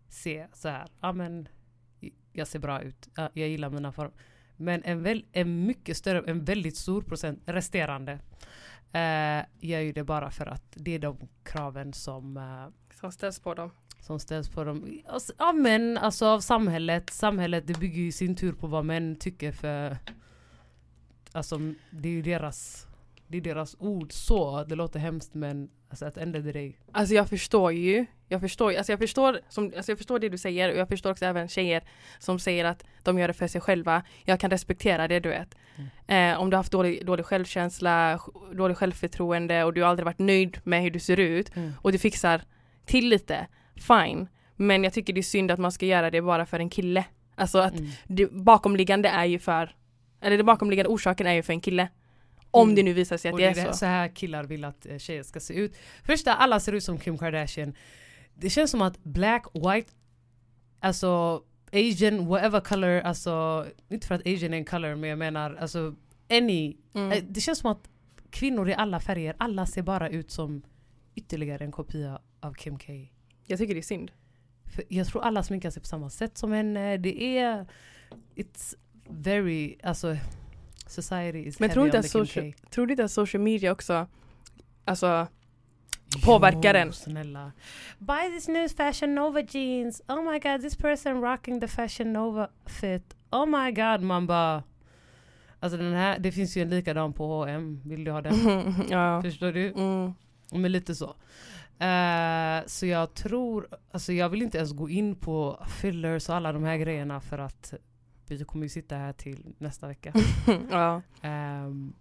se 0.09 0.47
så 0.53 0.69
här, 0.69 0.87
ja 1.01 1.11
men 1.11 1.47
jag 2.33 2.47
ser 2.47 2.59
bra 2.59 2.81
ut, 2.81 3.07
ja, 3.15 3.29
jag 3.33 3.49
gillar 3.49 3.69
mina 3.69 3.91
former. 3.91 4.13
Men 4.55 4.83
en, 4.83 5.03
väl, 5.03 5.25
en 5.31 5.65
mycket 5.65 5.97
större, 5.97 6.23
en 6.31 6.45
väldigt 6.45 6.77
stor 6.77 7.01
procent 7.01 7.43
resterande 7.45 8.11
eh, 8.91 9.45
gör 9.59 9.79
ju 9.79 9.91
det 9.93 10.03
bara 10.03 10.31
för 10.31 10.45
att 10.45 10.63
det 10.75 10.91
är 10.95 10.99
de 10.99 11.17
kraven 11.43 11.93
som 11.93 12.37
eh, 12.37 12.95
Som 12.99 13.11
ställs 13.11 13.39
på 13.39 13.53
dem. 13.53 13.71
som 14.01 14.19
ställs 14.19 14.49
på 14.49 14.63
dem. 14.63 15.01
Alltså, 15.07 15.33
Ja 15.37 15.53
men 15.53 15.97
alltså 15.97 16.25
av 16.25 16.39
samhället. 16.39 17.09
Samhället 17.09 17.67
det 17.67 17.79
bygger 17.79 18.01
ju 18.01 18.11
sin 18.11 18.35
tur 18.35 18.53
på 18.53 18.67
vad 18.67 18.85
män 18.85 19.15
tycker 19.15 19.51
för 19.51 19.97
Alltså 21.31 21.59
det 21.91 22.09
är 22.09 22.13
ju 22.13 22.21
deras 22.21 22.86
Det 23.27 23.37
är 23.37 23.41
deras 23.41 23.75
ord 23.79 24.11
så. 24.11 24.63
Det 24.63 24.75
låter 24.75 24.99
hemskt 24.99 25.33
men 25.33 25.69
alltså 25.89 26.05
att 26.05 26.17
of 26.17 26.23
the 26.33 26.51
day. 26.51 26.77
Alltså 26.91 27.15
jag 27.15 27.29
förstår 27.29 27.71
ju, 27.73 28.05
jag 28.27 28.41
förstår, 28.41 28.73
alltså 28.73 28.91
jag 28.91 28.99
förstår, 28.99 29.39
som, 29.49 29.73
alltså 29.77 29.91
jag 29.91 29.97
förstår 29.97 30.19
det 30.19 30.29
du 30.29 30.37
säger 30.37 30.71
och 30.71 30.77
jag 30.77 30.87
förstår 30.87 31.11
också 31.11 31.25
även 31.25 31.47
tjejer 31.47 31.83
som 32.19 32.39
säger 32.39 32.65
att 32.65 32.83
de 33.03 33.19
gör 33.19 33.27
det 33.27 33.33
för 33.33 33.47
sig 33.47 33.61
själva. 33.61 34.03
Jag 34.25 34.39
kan 34.39 34.49
respektera 34.51 35.07
det 35.07 35.19
du 35.19 35.29
vet. 35.29 35.55
Eh, 36.07 36.39
om 36.41 36.49
du 36.49 36.55
har 36.55 36.59
haft 36.59 36.71
dålig, 36.71 37.05
dålig 37.05 37.25
självkänsla, 37.25 38.17
sj- 38.17 38.55
dålig 38.55 38.77
självförtroende 38.77 39.63
och 39.63 39.73
du 39.73 39.81
har 39.81 39.89
aldrig 39.89 40.05
varit 40.05 40.19
nöjd 40.19 40.57
med 40.63 40.81
hur 40.81 40.91
du 40.91 40.99
ser 40.99 41.19
ut 41.19 41.51
och 41.81 41.91
du 41.91 41.97
fixar 41.97 42.41
till 42.85 43.09
lite, 43.09 43.47
fine. 43.75 44.27
Men 44.55 44.83
jag 44.83 44.93
tycker 44.93 45.13
det 45.13 45.19
är 45.19 45.23
synd 45.23 45.51
att 45.51 45.59
man 45.59 45.71
ska 45.71 45.85
göra 45.85 46.11
det 46.11 46.21
bara 46.21 46.45
för 46.45 46.59
en 46.59 46.69
kille. 46.69 47.05
Alltså 47.35 47.59
att 47.59 47.73
Mm. 47.79 47.89
det 48.07 48.31
bakomliggande 48.31 49.09
är 49.09 49.25
ju 49.25 49.39
för, 49.39 49.75
eller 50.21 50.37
det 50.37 50.43
bakomliggande 50.43 50.89
orsaken 50.89 51.27
är 51.27 51.33
ju 51.33 51.43
för 51.43 51.53
en 51.53 51.61
kille. 51.61 51.87
Om 52.51 52.75
det 52.75 52.83
nu 52.83 52.93
visar 52.93 53.17
sig 53.17 53.31
att 53.31 53.37
det 53.37 53.43
är 53.45 53.55
det 53.55 53.65
så. 53.65 53.73
så 53.73 53.85
här 53.85 54.07
killar 54.07 54.43
vill 54.43 54.65
att 54.65 54.85
eh, 54.85 54.97
tjejer 54.97 55.23
ska 55.23 55.39
se 55.39 55.53
ut. 55.53 55.77
Första, 56.03 56.33
alla 56.33 56.59
ser 56.59 56.71
ut 56.73 56.83
som 56.83 56.99
Kim 56.99 57.17
Kardashian. 57.17 57.73
Det 58.35 58.49
känns 58.49 58.71
som 58.71 58.81
att 58.81 59.03
black, 59.03 59.45
white, 59.53 59.91
alltså 60.79 61.43
asian, 61.73 62.27
whatever 62.27 62.59
color, 62.59 63.01
alltså 63.01 63.65
inte 63.89 64.07
för 64.07 64.15
att 64.15 64.21
asian 64.21 64.53
är 64.53 64.57
en 64.57 64.65
color 64.65 64.95
men 64.95 65.09
jag 65.09 65.19
menar 65.19 65.55
alltså 65.55 65.95
any. 66.29 66.77
Mm. 66.93 67.11
Eh, 67.11 67.23
Det 67.29 67.41
känns 67.41 67.59
som 67.59 67.71
att 67.71 67.89
kvinnor 68.29 68.69
i 68.69 68.73
alla 68.73 68.99
färger, 68.99 69.35
alla 69.37 69.65
ser 69.65 69.81
bara 69.81 70.09
ut 70.09 70.31
som 70.31 70.61
ytterligare 71.15 71.63
en 71.63 71.71
kopia 71.71 72.19
av 72.39 72.53
Kim 72.53 72.79
K. 72.79 72.93
Jag 73.45 73.59
tycker 73.59 73.73
det 73.73 73.79
är 73.79 73.81
synd. 73.81 74.11
För 74.75 74.83
jag 74.89 75.07
tror 75.07 75.21
alla 75.21 75.43
sminkar 75.43 75.69
sig 75.69 75.81
på 75.81 75.87
samma 75.87 76.09
sätt 76.09 76.37
som 76.37 76.51
henne. 76.51 76.97
Det 76.97 77.37
är, 77.37 77.65
it's 78.35 78.75
very, 79.09 79.75
alltså 79.83 80.17
society 80.91 81.39
is 81.39 81.59
Men 81.59 81.69
tror 81.69 81.85
inte 81.85 82.03
social- 82.03 82.53
du 82.75 82.81
inte 82.91 83.03
att 83.03 83.11
social 83.11 83.43
media 83.43 83.71
också, 83.71 84.07
alltså 84.85 85.27
Påverkar 86.25 86.73
den. 86.73 86.87
Jo, 86.87 86.93
snälla. 86.93 87.51
Buy 87.99 88.29
this 88.35 88.47
new 88.47 88.67
fashion 88.67 89.15
nova 89.15 89.41
jeans. 89.41 90.01
Oh 90.07 90.31
my 90.31 90.39
god, 90.39 90.61
this 90.61 90.75
person 90.75 91.21
rocking 91.21 91.61
the 91.61 91.67
fashion 91.67 92.13
nova 92.13 92.49
fit. 92.65 93.15
Oh 93.31 93.45
my 93.45 93.71
god, 93.71 94.01
man 94.01 94.27
bara... 94.27 94.63
Alltså 95.59 95.77
den 95.77 95.93
här, 95.93 96.19
det 96.19 96.31
finns 96.31 96.57
ju 96.57 96.61
en 96.61 96.69
likadan 96.69 97.13
på 97.13 97.27
H&M. 97.27 97.81
Vill 97.85 98.03
du 98.03 98.11
ha 98.11 98.21
den? 98.21 98.35
ja. 98.89 99.21
Förstår 99.21 99.51
du? 99.51 99.71
Mm. 99.71 100.13
Men 100.51 100.71
lite 100.71 100.95
så. 100.95 101.15
Eh, 101.79 102.65
så 102.65 102.85
jag 102.85 103.13
tror, 103.13 103.67
alltså 103.91 104.13
jag 104.13 104.29
vill 104.29 104.41
inte 104.41 104.57
ens 104.57 104.71
gå 104.71 104.89
in 104.89 105.15
på 105.15 105.65
fillers 105.81 106.29
och 106.29 106.35
alla 106.35 106.53
de 106.53 106.63
här 106.63 106.77
grejerna 106.77 107.21
för 107.21 107.37
att 107.37 107.73
vi 108.31 108.43
kommer 108.43 108.65
ju 108.65 108.69
sitta 108.69 108.95
här 108.95 109.13
till 109.13 109.55
nästa 109.57 109.87
vecka. 109.87 110.13
ja. 110.71 111.01
Ehm, 111.21 111.93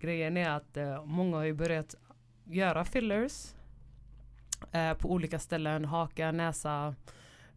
grejen 0.00 0.36
är 0.36 0.50
att 0.50 0.76
eh, 0.76 1.04
många 1.04 1.36
har 1.36 1.44
ju 1.44 1.52
börjat 1.52 1.94
göra 2.44 2.84
fillers 2.84 3.54
eh, 4.72 4.94
på 4.94 5.12
olika 5.12 5.38
ställen. 5.38 5.84
Haka, 5.84 6.32
näsa, 6.32 6.94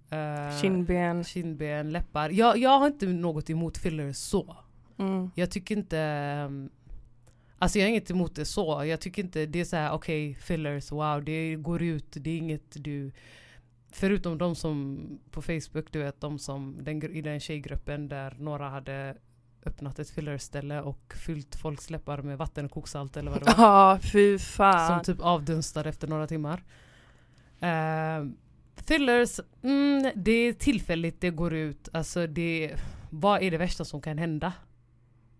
eh, 0.09 0.61
Kindben. 0.61 1.23
kindben, 1.23 1.91
läppar. 1.91 2.29
Jag, 2.29 2.57
jag 2.57 2.79
har 2.79 2.87
inte 2.87 3.05
något 3.05 3.49
emot 3.49 3.77
fillers 3.77 4.17
så. 4.17 4.55
Mm. 4.97 5.31
Jag 5.35 5.51
tycker 5.51 5.77
inte 5.77 5.99
ehm, 5.99 6.69
Alltså 7.57 7.79
jag 7.79 7.85
har 7.85 7.89
inget 7.89 8.11
emot 8.11 8.35
det 8.35 8.45
så. 8.45 8.85
Jag 8.85 8.99
tycker 8.99 9.23
inte 9.23 9.45
det 9.45 9.59
är 9.59 9.65
så 9.65 9.75
här: 9.75 9.91
okej 9.91 10.33
fillers, 10.33 10.91
wow 10.91 11.23
det 11.23 11.55
går 11.55 11.81
ut, 11.81 12.05
det 12.11 12.29
är 12.29 12.37
inget 12.37 12.83
du 12.83 13.11
Förutom 13.99 14.37
de 14.37 14.55
som 14.55 14.99
på 15.31 15.41
Facebook, 15.41 15.91
du 15.91 15.99
vet 15.99 16.21
de 16.21 16.39
som 16.39 16.77
den, 16.83 17.03
i 17.03 17.21
den 17.21 17.39
tjejgruppen 17.39 18.07
där 18.07 18.35
några 18.39 18.69
hade 18.69 19.17
öppnat 19.65 19.99
ett 19.99 20.09
fillerställe 20.09 20.81
och 20.81 21.13
fyllt 21.25 21.55
folks 21.55 21.89
läppar 21.89 22.21
med 22.21 22.37
vatten 22.37 22.65
och 22.65 22.71
koksalt 22.71 23.17
eller 23.17 23.31
vad 23.31 23.39
det 23.41 23.45
var. 23.45 23.53
Ja, 23.57 23.99
fy 24.11 24.39
fan. 24.39 24.87
som 25.03 25.15
typ 25.15 25.23
avdunstade 25.25 25.89
efter 25.89 26.07
några 26.07 26.27
timmar. 26.27 26.63
Ehm, 27.59 28.37
fillers, 28.75 29.39
mm, 29.63 30.11
det 30.15 30.31
är 30.31 30.53
tillfälligt, 30.53 31.21
det 31.21 31.29
går 31.29 31.53
ut. 31.53 31.89
Alltså 31.93 32.27
det, 32.27 32.75
vad 33.09 33.43
är 33.43 33.51
det 33.51 33.57
värsta 33.57 33.85
som 33.85 34.01
kan 34.01 34.17
hända? 34.17 34.53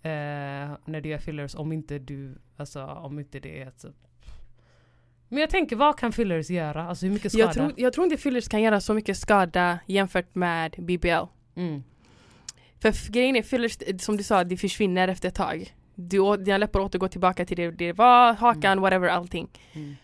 Eh, 0.02 0.78
när 0.86 1.02
du 1.02 1.10
gör 1.10 1.18
fillers 1.18 1.56
om 1.56 1.72
inte 1.72 2.00
du, 2.00 2.38
alltså 2.58 2.86
om 2.86 3.20
inte 3.20 3.40
det 3.40 3.62
är 3.62 3.68
ett 3.68 3.80
så- 3.80 3.94
Men 5.30 5.40
jag 5.40 5.50
tänker 5.50 5.76
vad 5.76 5.98
kan 6.00 6.12
fillers 6.12 6.50
göra? 6.50 6.84
Alltså 6.88 7.06
hur 7.06 7.14
mycket 7.14 7.32
skada? 7.32 7.44
jag, 7.46 7.54
tror, 7.54 7.74
jag 7.78 7.94
tror 7.94 8.04
inte 8.04 8.18
fillers 8.18 8.48
kan 8.48 8.62
göra 8.62 8.82
så 8.82 8.94
mycket 8.94 9.18
skada 9.18 9.80
jämfört 9.86 10.36
med 10.36 10.76
BBL. 10.78 11.26
Mm. 11.56 11.84
För 12.82 13.12
grejen 13.12 13.36
är 13.36 13.42
fillers, 13.44 13.78
som 14.00 14.18
du 14.18 14.24
sa, 14.24 14.44
det 14.44 14.58
försvinner 14.58 15.08
efter 15.08 15.28
ett 15.28 15.36
tag. 15.36 15.76
Du, 15.96 16.38
dina 16.38 16.58
läppar 16.58 16.80
återgår 16.80 17.08
tillbaka 17.08 17.46
till 17.46 17.58
det 17.58 17.72
det 17.72 17.94
var, 17.94 18.34
hakan, 18.34 18.72
Mm. 18.72 18.82
whatever, 18.82 19.08
allting. 19.08 19.48
Mm. 19.74 19.96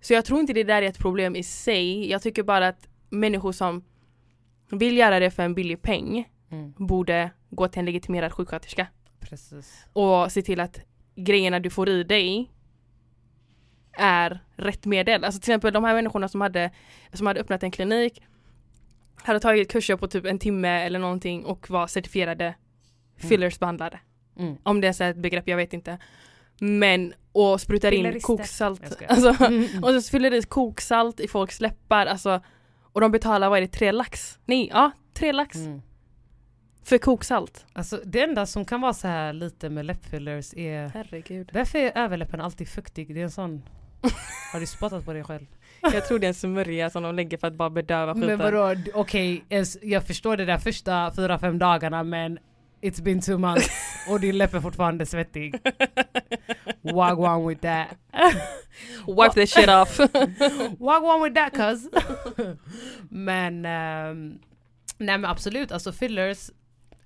Så 0.00 0.12
jag 0.12 0.24
tror 0.24 0.40
inte 0.40 0.52
det 0.52 0.64
där 0.64 0.82
är 0.82 0.86
ett 0.86 0.98
problem 0.98 1.36
i 1.36 1.42
sig. 1.42 2.10
Jag 2.10 2.22
tycker 2.22 2.42
bara 2.42 2.68
att 2.68 2.88
människor 3.10 3.52
som 3.52 3.84
vill 4.70 4.96
göra 4.96 5.18
det 5.20 5.30
för 5.30 5.42
en 5.42 5.54
billig 5.54 5.82
peng 5.82 6.28
Mm. 6.52 6.72
borde 6.76 7.30
gå 7.50 7.68
till 7.68 7.78
en 7.78 7.84
legitimerad 7.84 8.32
sjuksköterska 8.32 8.86
Precis. 9.20 9.86
och 9.92 10.32
se 10.32 10.42
till 10.42 10.60
att 10.60 10.80
grejerna 11.16 11.60
du 11.60 11.70
får 11.70 11.88
i 11.88 12.04
dig 12.04 12.50
är 14.00 14.40
rätt 14.56 14.86
medel. 14.86 15.24
Alltså 15.24 15.40
till 15.40 15.50
exempel 15.50 15.72
de 15.72 15.84
här 15.84 15.94
människorna 15.94 16.28
som 16.28 16.40
hade, 16.40 16.70
som 17.12 17.26
hade 17.26 17.40
öppnat 17.40 17.62
en 17.62 17.70
klinik 17.70 18.22
hade 19.16 19.40
tagit 19.40 19.72
kurser 19.72 19.96
på 19.96 20.08
typ 20.08 20.24
en 20.26 20.38
timme 20.38 20.68
eller 20.68 20.98
någonting 20.98 21.44
och 21.44 21.70
var 21.70 21.86
certifierade 21.86 22.54
fillersbehandlare. 23.16 24.00
Mm. 24.38 24.56
Om 24.62 24.80
det 24.80 24.88
är 24.88 24.92
så 24.92 25.04
ett 25.04 25.16
begrepp, 25.16 25.48
jag 25.48 25.56
vet 25.56 25.72
inte. 25.72 25.98
Men, 26.60 27.14
och 27.32 27.60
sprutar 27.60 27.92
in 27.92 28.20
koksalt. 28.20 28.80
Jag 28.82 28.92
skojar. 28.92 29.10
Alltså, 29.12 29.44
Mm. 29.44 29.84
och 29.84 30.02
så 30.02 30.10
fyller 30.10 30.34
i 30.34 30.42
koksalt 30.42 31.20
i 31.20 31.28
folks 31.28 31.60
läppar. 31.60 32.06
Alltså, 32.06 32.40
Och 32.92 33.00
de 33.00 33.12
betalar, 33.12 33.48
vad 33.48 33.58
är 33.58 33.60
det, 33.62 33.68
tre 33.68 33.92
lax? 33.92 34.38
Nej, 34.44 34.68
ja, 34.72 34.90
tre 35.14 35.32
lax. 35.32 35.56
Mm. 35.56 35.82
För 36.82 36.98
koksalt. 36.98 37.66
Alltså 37.72 38.00
det 38.04 38.22
enda 38.22 38.46
som 38.46 38.64
kan 38.64 38.80
vara 38.80 38.92
så 38.94 39.08
här 39.08 39.32
lite 39.32 39.70
med 39.70 39.86
läppfillers 39.86 40.54
är 40.54 40.88
Herregud. 40.88 41.50
Varför 41.52 41.78
är 41.78 41.92
överläppen 41.98 42.40
alltid 42.40 42.68
fuktig? 42.68 43.14
Det 43.14 43.20
är 43.20 43.24
en 43.24 43.30
sån... 43.30 43.62
Har 44.52 44.60
du 44.60 44.66
spottat 44.66 45.04
på 45.04 45.12
dig 45.12 45.24
själv? 45.24 45.46
Jag 45.82 46.06
tror 46.08 46.18
det 46.18 46.26
är 46.26 46.28
en 46.28 46.34
smörja 46.34 46.90
som 46.90 47.02
de 47.02 47.14
lägger 47.14 47.38
för 47.38 47.46
att 47.46 47.54
bara 47.54 47.70
bedöva 47.70 48.14
skiten. 48.14 48.28
Men 48.28 48.38
vadå, 48.38 48.80
okej, 48.94 49.44
ens- 49.48 49.78
jag 49.82 50.06
förstår 50.06 50.36
det 50.36 50.44
där 50.44 50.58
första 50.58 51.12
fyra, 51.16 51.38
fem 51.38 51.58
dagarna 51.58 52.02
men 52.02 52.38
It's 52.82 53.02
been 53.02 53.20
two 53.20 53.38
months 53.38 53.68
och 54.08 54.20
din 54.20 54.38
läpp 54.38 54.54
är 54.54 54.60
fortfarande 54.60 55.06
svettig. 55.06 55.54
Wagwan 56.82 57.48
with 57.48 57.60
that. 57.60 57.88
Wipe 59.06 59.34
the 59.34 59.46
shit 59.46 59.68
off. 59.68 59.98
Wagwan 60.78 61.22
with 61.22 61.34
that 61.34 61.52
cuz. 61.52 61.88
men, 63.10 63.64
ehm, 63.64 64.38
nej 64.98 65.18
men 65.18 65.24
absolut, 65.24 65.72
alltså 65.72 65.92
fillers 65.92 66.50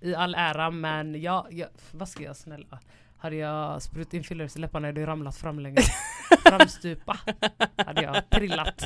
i 0.00 0.14
all 0.14 0.34
ära 0.34 0.70
men 0.70 1.22
jag, 1.22 1.46
jag 1.50 1.68
vad 1.92 2.08
ska 2.08 2.22
jag 2.22 2.36
snälla? 2.36 2.78
Hade 3.24 3.36
jag 3.36 3.82
sprutat 3.82 4.14
in 4.14 4.24
fillers 4.24 4.56
i 4.56 4.58
läpparna 4.58 4.88
hade 4.88 5.00
jag 5.00 5.08
ramlat 5.08 5.36
fram 5.36 5.58
längre. 5.58 5.82
Framstupa. 6.44 7.18
Hade 7.76 8.02
jag 8.02 8.30
trillat. 8.30 8.82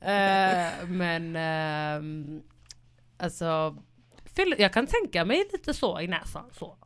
Eh, 0.00 0.88
men 0.88 1.36
ehm, 1.36 2.42
alltså 3.16 3.76
jag 4.58 4.72
kan 4.72 4.86
tänka 4.86 5.24
mig 5.24 5.48
lite 5.52 5.74
så 5.74 6.00
i 6.00 6.08
näsan. 6.08 6.44
Så. 6.52 6.76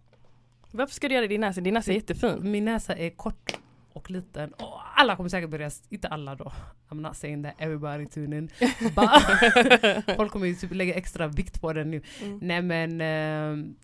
Varför 0.70 0.94
ska 0.94 1.08
du 1.08 1.14
göra 1.14 1.26
det 1.26 1.34
i 1.34 1.36
din 1.36 1.40
näsa? 1.40 1.60
Din 1.60 1.74
näsa 1.74 1.90
är 1.90 1.94
jättefin. 1.94 2.38
Min 2.50 2.64
näsa 2.64 2.96
är 2.96 3.10
kort 3.10 3.58
och 3.92 4.10
liten. 4.10 4.52
Och 4.52 4.80
alla 4.94 5.16
kommer 5.16 5.28
säkert 5.28 5.50
börja, 5.50 5.70
inte 5.88 6.08
alla 6.08 6.34
då. 6.34 6.52
I'm 6.88 7.00
not 7.00 7.16
saying 7.16 7.42
that 7.42 7.54
everybody 7.58 8.06
tune 8.06 8.38
in. 8.38 8.48
Folk 10.16 10.32
kommer 10.32 10.46
ju 10.46 10.54
typ 10.54 10.74
lägga 10.74 10.94
extra 10.94 11.26
vikt 11.26 11.60
på 11.60 11.72
den 11.72 11.90
nu. 11.90 12.02
Mm. 12.22 12.38
Nej 12.42 12.62
men 12.62 13.00
ehm, 13.00 13.76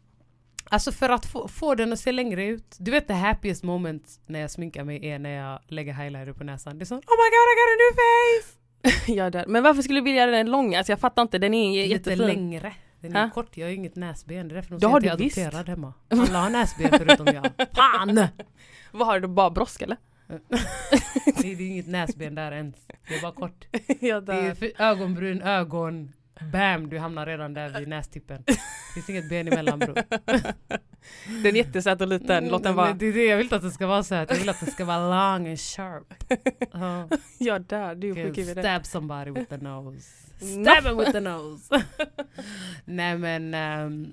Alltså 0.70 0.92
för 0.92 1.08
att 1.08 1.26
få, 1.26 1.48
få 1.48 1.74
den 1.74 1.92
att 1.92 1.98
se 2.00 2.12
längre 2.12 2.46
ut. 2.46 2.76
Du 2.78 2.90
vet 2.90 3.06
the 3.06 3.12
happiest 3.12 3.62
moment 3.64 4.20
när 4.26 4.40
jag 4.40 4.50
sminkar 4.50 4.84
mig 4.84 5.06
är 5.08 5.18
när 5.18 5.30
jag 5.30 5.58
lägger 5.68 5.92
highlighter 5.94 6.32
på 6.32 6.44
näsan. 6.44 6.78
Det 6.78 6.82
är 6.82 6.86
så 6.86 6.94
Oh 6.94 7.00
my 7.00 7.28
god 7.34 7.48
I 7.50 7.54
got 7.58 7.68
a 7.72 7.78
new 7.78 7.94
face! 7.96 8.54
ja, 9.12 9.30
där. 9.30 9.44
Men 9.46 9.62
varför 9.62 9.82
skulle 9.82 10.00
du 10.00 10.04
vilja 10.04 10.20
göra 10.22 10.30
den 10.36 10.50
lång? 10.50 10.74
Alltså 10.74 10.92
jag 10.92 11.00
fattar 11.00 11.22
inte, 11.22 11.38
den 11.38 11.54
är 11.54 11.70
j- 11.76 11.82
Lite 11.82 12.10
jättefin. 12.10 12.26
längre. 12.26 12.74
Den 13.00 13.16
är 13.16 13.24
Hä? 13.24 13.30
kort, 13.34 13.56
jag 13.56 13.66
har 13.66 13.70
ju 13.70 13.76
inget 13.76 13.96
näsben. 13.96 14.48
Det 14.48 14.52
är 14.52 14.54
därför 14.54 14.70
de 14.70 14.80
säger 14.80 14.96
att 14.96 15.04
jag 15.04 15.14
är 15.14 15.18
visst. 15.18 15.38
adopterad 15.38 15.68
hemma. 15.68 15.92
Alla 16.10 16.38
har 16.40 16.50
näsben 16.50 16.90
förutom 16.98 17.26
jag. 17.26 17.46
Fan! 17.76 18.26
Vad 18.92 19.06
har 19.06 19.20
du, 19.20 19.28
bara 19.28 19.50
brosk 19.50 19.82
eller? 19.82 19.96
Det 21.42 21.52
är 21.52 21.60
inget 21.60 21.86
näsben 21.86 22.34
där 22.34 22.52
ens. 22.52 22.74
Det 23.08 23.14
är 23.14 23.22
bara 23.22 23.32
kort. 23.32 23.66
Det 24.00 24.10
är 24.10 24.82
ögonbryn, 24.82 25.42
ögon. 25.42 26.12
Bam! 26.52 26.88
Du 26.88 26.98
hamnar 26.98 27.26
redan 27.26 27.54
där 27.54 27.78
vid 27.78 27.88
nästippen. 27.88 28.42
Det 28.46 28.56
finns 28.94 29.10
inget 29.10 29.28
ben 29.28 29.48
emellan 29.48 29.78
bror. 29.78 29.94
Den 31.42 31.46
är 31.46 31.56
jättesöt 31.56 32.00
och 32.00 32.08
liten, 32.08 32.48
låt 32.48 32.62
den 32.62 32.72
Mm, 32.72 32.76
vara. 32.84 32.92
Det 32.92 33.06
är 33.06 33.12
det 33.12 33.24
jag 33.26 33.36
vill 33.36 33.46
inte 33.46 33.56
att 33.56 33.62
det 33.62 33.70
ska 33.70 33.86
vara 33.86 34.02
så 34.02 34.14
här. 34.14 34.26
Jag 34.28 34.36
vill 34.36 34.48
att 34.48 34.60
det 34.60 34.70
ska 34.70 34.84
vara 34.84 35.08
long 35.08 35.48
and 35.48 35.60
sharp. 35.60 36.14
Ja. 36.72 37.08
Ja 37.38 37.58
där, 37.58 37.94
du 37.94 38.10
är 38.10 38.14
sjuk 38.14 38.38
i 38.38 38.40
huvudet. 38.40 38.64
stab 38.64 38.86
somebody 38.86 39.30
with 39.30 39.48
the 39.48 39.56
nose. 39.56 40.08
Stab 40.38 40.84
him 40.86 40.98
with 40.98 41.12
the 41.12 41.20
nose. 41.20 41.82
Nej 42.84 43.18
men 43.18 43.54
um, 43.54 44.12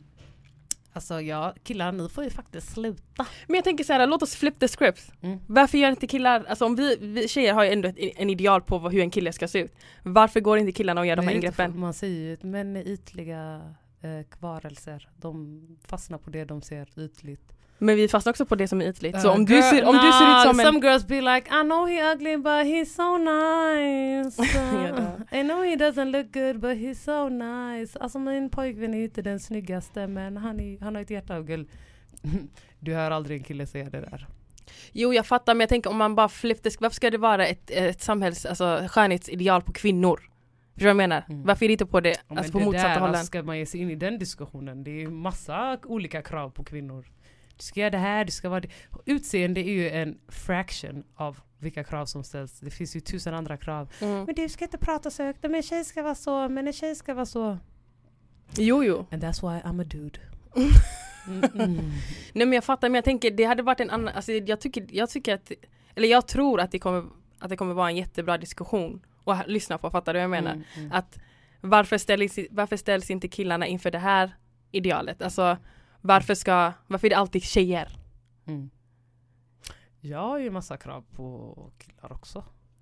Alltså 0.95 1.21
ja, 1.21 1.53
killar 1.63 1.91
ni 1.91 2.09
får 2.09 2.23
ju 2.23 2.29
faktiskt 2.29 2.73
sluta. 2.73 3.25
Men 3.47 3.55
jag 3.55 3.63
tänker 3.63 3.83
så 3.83 3.93
här, 3.93 4.07
låt 4.07 4.23
oss 4.23 4.35
flip 4.35 4.59
the 4.59 4.67
script. 4.67 5.11
Mm. 5.21 5.39
Varför 5.47 5.77
gör 5.77 5.89
inte 5.89 6.07
killar, 6.07 6.45
alltså 6.49 6.65
om 6.65 6.75
vi, 6.75 6.97
vi 7.01 7.27
tjejer 7.27 7.53
har 7.53 7.63
ju 7.63 7.69
ändå 7.69 7.89
ett, 7.89 7.95
en 7.97 8.29
ideal 8.29 8.61
på 8.61 8.77
vad, 8.77 8.91
hur 8.91 9.01
en 9.01 9.09
kille 9.09 9.33
ska 9.33 9.47
se 9.47 9.59
ut. 9.59 9.75
Varför 10.03 10.39
går 10.39 10.57
inte 10.57 10.71
killarna 10.71 11.01
och 11.01 11.07
gör 11.07 11.15
de 11.15 11.27
här 11.27 11.35
ingreppen? 11.35 11.79
Man 11.79 11.93
säger 11.93 12.19
ju 12.19 12.33
att 12.33 12.43
män 12.43 12.75
är 12.75 12.87
ytliga 12.87 13.73
eh, 14.01 14.23
kvarelser. 14.29 15.09
De 15.17 15.61
fastnar 15.87 16.17
på 16.17 16.29
det 16.29 16.45
de 16.45 16.61
ser 16.61 16.99
ytligt. 16.99 17.54
Men 17.77 17.95
vi 17.95 18.07
fastnar 18.07 18.31
också 18.31 18.45
på 18.45 18.55
det 18.55 18.67
som 18.67 18.81
är 18.81 18.85
ytligt. 18.85 19.21
Så 19.21 19.27
Uh, 19.27 19.35
om, 19.35 19.45
du 19.45 19.53
girl- 19.53 19.69
ser, 19.69 19.85
om 19.85 19.95
du 19.95 20.11
ser 20.11 20.37
ut 20.37 20.41
som 20.41 20.59
en... 20.59 20.65
Some 20.65 20.87
girls 20.87 21.07
be 21.07 21.21
like 21.21 21.49
I 21.49 21.63
know 21.63 21.87
he 21.87 22.13
ugly 22.13 22.37
but 22.37 22.65
he's 22.65 22.85
so 22.85 23.17
nice. 23.17 24.41
Det. 25.31 25.39
I 25.39 25.43
know 25.43 25.63
he 25.63 25.75
doesn't 25.75 26.11
look 26.11 26.33
good 26.33 26.59
but 26.59 26.77
he's 26.77 26.93
so 26.93 27.29
nice. 27.29 27.99
Alltså 27.99 28.19
min 28.19 28.49
pojkvän 28.49 28.93
är 28.93 29.03
inte 29.03 29.21
den 29.21 29.39
snyggaste 29.39 30.07
men 30.07 30.37
han, 30.37 30.59
är, 30.59 30.83
han 30.83 30.95
har 30.95 31.01
ett 31.01 31.09
hjärta 31.09 31.35
av 31.35 31.43
guld. 31.43 31.69
Du 32.79 32.93
hör 32.93 33.11
aldrig 33.11 33.37
en 33.37 33.43
kille 33.43 33.67
säga 33.67 33.89
det 33.89 33.99
där. 33.99 34.27
Jo 34.91 35.13
jag 35.13 35.25
fattar 35.25 35.53
men 35.53 35.59
jag 35.59 35.69
tänker 35.69 35.89
om 35.89 35.97
man 35.97 36.15
bara 36.15 36.29
script, 36.29 36.77
varför 36.79 36.95
ska 36.95 37.09
det 37.09 37.17
vara 37.17 37.47
ett, 37.47 37.71
ett 37.71 38.01
samhälls, 38.01 38.45
alltså 38.45 38.87
skönhetsideal 38.89 39.61
på 39.61 39.73
kvinnor? 39.73 40.17
Förstår 40.17 40.31
du 40.73 40.85
vad 40.85 40.89
jag 40.89 41.09
menar? 41.09 41.25
Mm. 41.29 41.43
Varför 41.43 41.65
är 41.65 41.67
det 41.67 41.71
inte 41.71 41.85
på 41.85 41.99
det, 41.99 42.15
Ja, 42.27 42.37
alltså 42.37 42.51
på 42.51 42.59
det 42.59 42.65
motsatta 42.65 42.87
där, 42.87 42.99
hållen? 42.99 43.23
Ska 43.23 43.43
man 43.43 43.57
ge 43.57 43.65
sig 43.65 43.81
in 43.81 43.89
i 43.89 43.95
den 43.95 44.19
diskussionen? 44.19 44.83
Det 44.83 45.03
är 45.03 45.07
massa 45.07 45.77
olika 45.85 46.21
krav 46.21 46.49
på 46.49 46.63
kvinnor. 46.63 47.05
Du 47.57 47.63
ska 47.63 47.79
göra 47.79 47.89
det 47.89 47.97
här, 47.97 48.25
du 48.25 48.31
ska 48.31 48.49
vara 48.49 48.59
det. 48.59 48.69
Utseende 49.05 49.61
är 49.61 49.73
ju 49.73 49.89
en 49.89 50.17
fraction 50.27 51.03
av 51.15 51.39
vilka 51.59 51.83
krav 51.83 52.05
som 52.05 52.23
ställs. 52.23 52.59
Det 52.59 52.71
finns 52.71 52.95
ju 52.95 52.99
tusen 52.99 53.33
andra 53.33 53.57
krav. 53.57 53.93
Mm. 54.01 54.23
Men 54.23 54.35
du 54.35 54.49
ska 54.49 54.65
inte 54.65 54.77
prata 54.77 55.11
så 55.11 55.23
högt, 55.23 55.43
men 55.43 55.55
en 55.55 55.63
tjej 55.63 55.85
ska 55.85 56.03
vara 56.03 56.15
så, 56.15 56.49
men 56.49 56.67
en 56.67 56.73
tjej 56.73 56.95
ska 56.95 57.13
vara 57.13 57.25
så. 57.25 57.57
Jo 58.57 58.83
jo. 58.83 59.05
And 59.11 59.23
that's 59.23 59.41
why 59.41 59.61
I'm 59.69 59.81
a 59.81 59.85
dude. 59.87 60.19
Mm, 61.27 61.43
mm. 61.53 61.75
Nej 62.33 62.45
men 62.45 62.53
jag 62.53 62.63
fattar 62.63 62.89
men 62.89 62.95
jag 62.95 63.03
tänker 63.05 63.31
det 63.31 63.43
hade 63.43 63.63
varit 63.63 63.79
en 63.79 63.89
annan, 63.89 64.15
alltså 64.15 64.31
jag 64.31 64.59
tycker, 64.59 64.87
jag 64.89 65.09
tycker 65.09 65.33
att, 65.33 65.51
eller 65.95 66.07
jag 66.07 66.27
tror 66.27 66.59
att 66.59 66.71
det 66.71 66.79
kommer, 66.79 67.05
att 67.39 67.49
det 67.49 67.57
kommer 67.57 67.73
vara 67.73 67.89
en 67.89 67.95
jättebra 67.95 68.37
diskussion 68.37 69.01
ha- 69.25 69.43
lyssna 69.47 69.77
på, 69.77 69.89
fattar 69.89 70.13
du 70.13 70.19
vad 70.19 70.23
jag 70.23 70.29
menar? 70.29 70.51
Mm, 70.51 70.63
mm. 70.77 70.91
Att 70.91 71.19
varför 71.61 71.97
ställs, 71.97 72.39
varför 72.51 72.77
ställs 72.77 73.11
inte 73.11 73.27
killarna 73.27 73.67
inför 73.67 73.91
det 73.91 73.99
här 73.99 74.35
idealet? 74.71 75.21
Alltså 75.21 75.57
varför 76.05 76.35
ska, 76.35 76.73
varför 76.87 77.07
är 77.07 77.09
det 77.09 77.17
alltid 77.17 77.43
tjejer? 77.43 77.97
Mm. 78.47 78.69
Jag 80.01 80.19
har 80.19 80.39
ju 80.39 80.51
massa 80.51 80.77
krav 80.77 81.03
på 81.15 81.55
killar 81.77 82.13
också. 82.13 82.39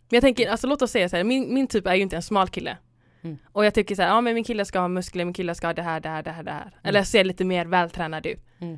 Men 0.09 0.15
jag 0.15 0.21
tänker, 0.21 0.49
alltså 0.49 0.67
låt 0.67 0.81
oss 0.81 0.91
säga 0.91 1.09
så 1.09 1.15
här, 1.15 1.23
min, 1.23 1.53
min 1.53 1.67
typ 1.67 1.87
är 1.87 1.95
ju 1.95 2.01
inte 2.01 2.15
en 2.15 2.21
smal 2.21 2.47
kille. 2.47 2.77
Mm. 3.21 3.37
Och 3.51 3.65
jag 3.65 3.73
tycker 3.73 3.95
så 3.95 4.01
här, 4.01 4.09
ja 4.09 4.21
men 4.21 4.33
min 4.35 4.43
kille 4.43 4.65
ska 4.65 4.79
ha 4.79 4.87
muskler, 4.87 5.25
min 5.25 5.33
kille 5.33 5.55
ska 5.55 5.67
ha 5.67 5.73
det 5.73 5.81
här, 5.81 5.99
det 5.99 6.09
här, 6.09 6.23
det 6.23 6.31
här, 6.31 6.43
det 6.43 6.51
här. 6.51 6.79
Eller 6.83 7.03
se 7.03 7.23
lite 7.23 7.45
mer 7.45 7.65
vältränad 7.65 8.25
ut. 8.25 8.39
Mm. 8.59 8.77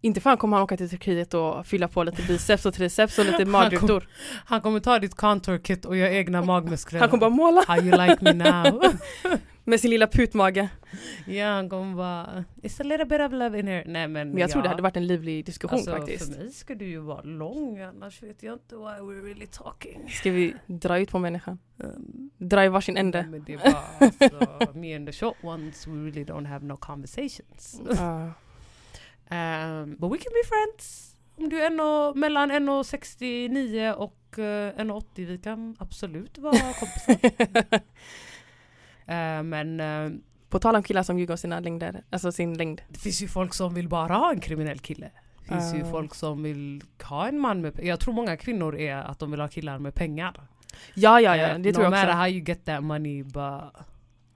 Inte 0.00 0.20
fan 0.20 0.36
kommer 0.36 0.56
han 0.56 0.64
åka 0.64 0.76
till 0.76 0.90
Turkiet 0.90 1.34
och 1.34 1.66
fylla 1.66 1.88
på 1.88 2.02
lite 2.02 2.22
biceps 2.22 2.66
och 2.66 2.74
triceps 2.74 3.18
och 3.18 3.24
lite 3.24 3.44
magrutor. 3.44 4.08
Han 4.44 4.60
kommer 4.60 4.80
ta 4.80 4.98
ditt 4.98 5.14
contour 5.14 5.58
kit 5.58 5.84
och 5.84 5.96
göra 5.96 6.10
egna 6.10 6.42
magmuskler. 6.42 7.00
Han 7.00 7.08
kommer 7.08 7.20
bara 7.20 7.30
måla 7.30 7.64
How 7.66 7.76
you 7.76 8.06
like 8.06 8.16
me 8.20 8.32
now? 8.32 8.82
med 9.66 9.80
sin 9.80 9.90
lilla 9.90 10.06
putmage. 10.06 10.68
ja, 11.26 11.68
kommer 11.68 11.96
bara 11.96 12.44
It's 12.62 12.80
a 12.80 12.84
little 12.84 13.04
bit 13.04 13.20
of 13.20 13.32
love 13.32 13.58
in 13.58 13.66
here. 13.66 13.82
Nej 13.86 14.08
men, 14.08 14.30
Men 14.30 14.38
jag 14.38 14.50
tror 14.50 14.60
ja. 14.60 14.62
det 14.62 14.68
hade 14.68 14.82
varit 14.82 14.96
en 14.96 15.06
livlig 15.06 15.44
diskussion 15.44 15.78
alltså, 15.78 15.96
faktiskt. 15.96 16.34
För 16.34 16.42
mig 16.42 16.52
ska 16.52 16.74
du 16.74 16.86
ju 16.86 16.98
vara 16.98 17.22
lång 17.22 17.78
annars 17.78 18.22
vet 18.22 18.42
jag 18.42 18.54
inte 18.54 18.76
why 18.76 18.82
we're 18.82 19.22
really 19.22 19.46
talking. 19.46 20.10
Ska 20.10 20.30
vi 20.30 20.54
dra 20.66 20.98
ut 20.98 21.10
på 21.10 21.18
människan? 21.18 21.58
Um, 21.76 22.30
Dra 22.38 22.64
i 22.64 22.68
varsin 22.68 22.96
ände? 22.96 23.26
Men 23.30 23.44
det 23.44 23.52
är 23.52 23.58
bara 23.58 23.84
alltså, 24.00 24.74
me 24.78 24.96
and 24.96 25.06
the 25.06 25.12
short 25.12 25.44
ones 25.44 25.86
we 25.86 25.92
really 25.92 26.24
don't 26.24 26.46
have 26.46 26.66
no 26.66 26.76
conversations. 26.76 27.80
Ja. 27.90 28.32
Um, 29.30 29.96
but 29.98 30.12
we 30.12 30.18
can 30.18 30.32
be 30.32 30.48
friends. 30.48 31.16
Om 31.36 31.48
du 31.48 31.60
är 31.60 31.66
en 31.66 32.20
mellan 32.20 32.52
1,69 32.52 33.92
och 33.92 34.34
uh, 34.38 34.44
1,80 34.44 35.04
vi 35.14 35.38
kan 35.38 35.76
absolut 35.78 36.38
vara 36.38 36.58
kompisar. 36.58 37.80
Eh, 39.06 39.42
men 39.42 39.80
eh, 39.80 40.10
På 40.48 40.58
tal 40.58 40.76
om 40.76 40.82
killar 40.82 41.02
som 41.02 41.18
ljuger 41.18 41.34
om 41.34 41.38
sina 41.38 41.60
längder, 41.60 42.04
alltså 42.10 42.32
sin 42.32 42.54
längd. 42.58 42.82
det 42.88 42.98
finns 42.98 43.22
ju 43.22 43.28
folk 43.28 43.54
som 43.54 43.74
vill 43.74 43.88
bara 43.88 44.14
ha 44.14 44.32
en 44.32 44.40
kriminell 44.40 44.78
kille. 44.78 45.10
Det 45.42 45.48
finns 45.48 45.74
ju 45.74 45.82
Ah. 45.82 45.90
folk 45.90 46.14
som 46.14 46.42
vill 46.42 46.82
ha 47.02 47.28
en 47.28 47.38
man 47.38 47.60
med 47.60 47.80
Jag 47.82 48.00
tror 48.00 48.14
många 48.14 48.36
kvinnor 48.36 48.76
är 48.78 48.96
att 48.96 49.18
de 49.18 49.30
vill 49.30 49.40
ha 49.40 49.48
killar 49.48 49.78
med 49.78 49.94
pengar. 49.94 50.40
Ja, 50.94 51.20
ja, 51.20 51.36
ja, 51.36 51.48
Eh, 51.48 51.58
det 51.58 51.68
no 51.68 51.72
tror 51.74 51.84
jag 51.84 51.90
matter 51.90 52.08
också. 52.08 52.16
how 52.16 52.26
you 52.28 52.40
get 52.46 52.64
that 52.64 52.82
money 52.84 53.22
but 53.22 53.62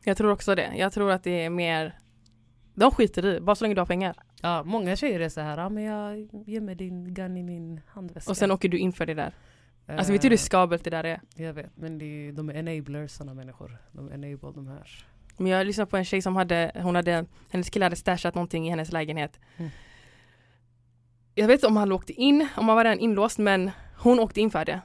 Jag 0.04 0.16
tror 0.16 0.30
också 0.32 0.54
det. 0.54 0.70
Jag 0.76 0.92
tror 0.92 1.10
att 1.10 1.24
det 1.24 1.44
är 1.44 1.50
mer, 1.50 1.98
de 2.74 2.90
skiter 2.90 3.26
i, 3.26 3.40
bara 3.40 3.56
så 3.56 3.64
länge 3.64 3.74
du 3.74 3.80
har 3.80 3.86
pengar. 3.86 4.16
Ja, 4.42 4.62
många 4.62 4.96
tjejer 4.96 5.20
är 5.20 5.28
så 5.28 5.40
här, 5.40 5.58
ja 5.58 5.68
men 5.68 5.84
jag 5.84 6.28
gömmer 6.46 6.74
din 6.74 7.14
gun 7.14 7.36
i 7.36 7.42
min 7.42 7.80
handväska. 7.88 8.30
Och 8.30 8.36
sen 8.36 8.50
åker 8.50 8.68
du 8.68 8.78
in 8.78 8.92
för 8.92 9.06
det 9.06 9.14
där. 9.14 9.32
Alltså 9.98 10.12
vet 10.12 10.22
du 10.22 10.26
hur 10.26 10.30
riskabelt 10.30 10.84
det 10.84 10.90
där 10.90 11.04
är? 11.04 11.20
Jag 11.34 11.52
vet, 11.52 11.76
men 11.76 11.98
det 11.98 12.04
är, 12.04 12.32
de 12.32 12.50
är 12.50 12.54
enablers 12.54 13.10
sådana 13.10 13.34
människor. 13.34 13.76
De 13.92 14.12
enable 14.12 14.52
de 14.54 14.66
här. 14.66 15.04
Men 15.36 15.46
jag 15.46 15.66
lyssnade 15.66 15.90
på 15.90 15.96
en 15.96 16.04
tjej 16.04 16.22
som 16.22 16.36
hade, 16.36 16.72
hon 16.74 16.94
hade, 16.94 17.26
hennes 17.50 17.70
kille 17.70 17.84
hade 17.84 17.96
stashat 17.96 18.34
någonting 18.34 18.66
i 18.66 18.70
hennes 18.70 18.92
lägenhet. 18.92 19.40
Mm. 19.56 19.70
Jag 21.34 21.46
vet 21.46 21.54
inte 21.54 21.66
om 21.66 21.76
han 21.76 21.92
åkte 21.92 22.12
in, 22.12 22.40
om 22.56 22.68
han 22.68 22.76
var 22.76 22.84
redan 22.84 22.98
inlåst 22.98 23.38
men 23.38 23.70
hon 23.98 24.20
åkte 24.20 24.40
in 24.40 24.50
för 24.50 24.64
det. 24.64 24.80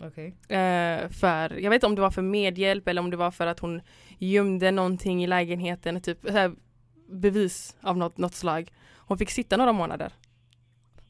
Okej. 0.00 0.36
Eh, 0.48 1.08
för, 1.08 1.60
jag 1.60 1.70
vet 1.70 1.74
inte 1.74 1.86
om 1.86 1.94
det 1.94 2.00
var 2.00 2.10
för 2.10 2.22
medhjälp 2.22 2.88
eller 2.88 3.02
om 3.02 3.10
det 3.10 3.16
var 3.16 3.30
för 3.30 3.46
att 3.46 3.58
hon 3.58 3.80
gömde 4.18 4.70
någonting 4.70 5.24
i 5.24 5.26
lägenheten, 5.26 6.00
typ 6.00 6.30
här, 6.30 6.52
bevis 7.08 7.76
av 7.80 7.98
något, 7.98 8.18
något 8.18 8.34
slag. 8.34 8.72
Hon 8.96 9.18
fick 9.18 9.30
sitta 9.30 9.56
några 9.56 9.72
månader. 9.72 10.12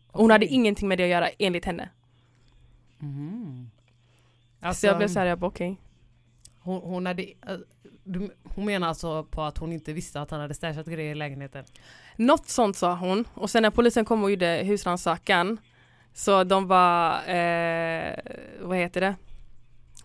Och 0.07 0.21
Hon 0.21 0.31
hade 0.31 0.47
ingenting 0.47 0.89
med 0.89 0.99
det 0.99 1.05
att 1.05 1.11
göra 1.11 1.29
enligt 1.39 1.65
henne. 1.65 1.89
Så 3.01 4.67
Alltså, 4.67 4.87
jag 4.87 4.97
blev 4.97 5.09
såhär, 5.09 5.27
jag 5.27 5.39
bara 5.39 5.47
okej. 5.47 5.81
Hon, 6.63 6.81
hon, 6.81 7.07
hade, 7.07 7.23
eh, 7.23 7.57
hon 8.43 8.65
menar 8.65 8.89
alltså 8.89 9.25
på 9.25 9.43
att 9.43 9.59
hon 9.59 9.73
inte 9.73 9.93
visste 9.93 10.21
att 10.21 10.31
han 10.31 10.41
hade 10.41 10.55
stashat 10.55 10.87
grejer 10.87 11.13
i 11.13 11.15
lägenheten? 11.15 11.65
Något 12.17 12.49
sånt 12.49 12.77
sa 12.77 12.95
hon 12.95 13.25
och 13.35 13.51
sen 13.51 13.63
när 13.63 13.71
polisen 13.71 14.05
kom 14.05 14.25
och 14.25 14.31
gjorde 14.31 14.63
husrannsakan 14.65 15.59
så 16.15 16.45
de 16.45 16.67
var, 16.69 17.29
eh, 17.29 18.17
vad 18.61 18.77
heter 18.79 19.01
det? 19.01 19.15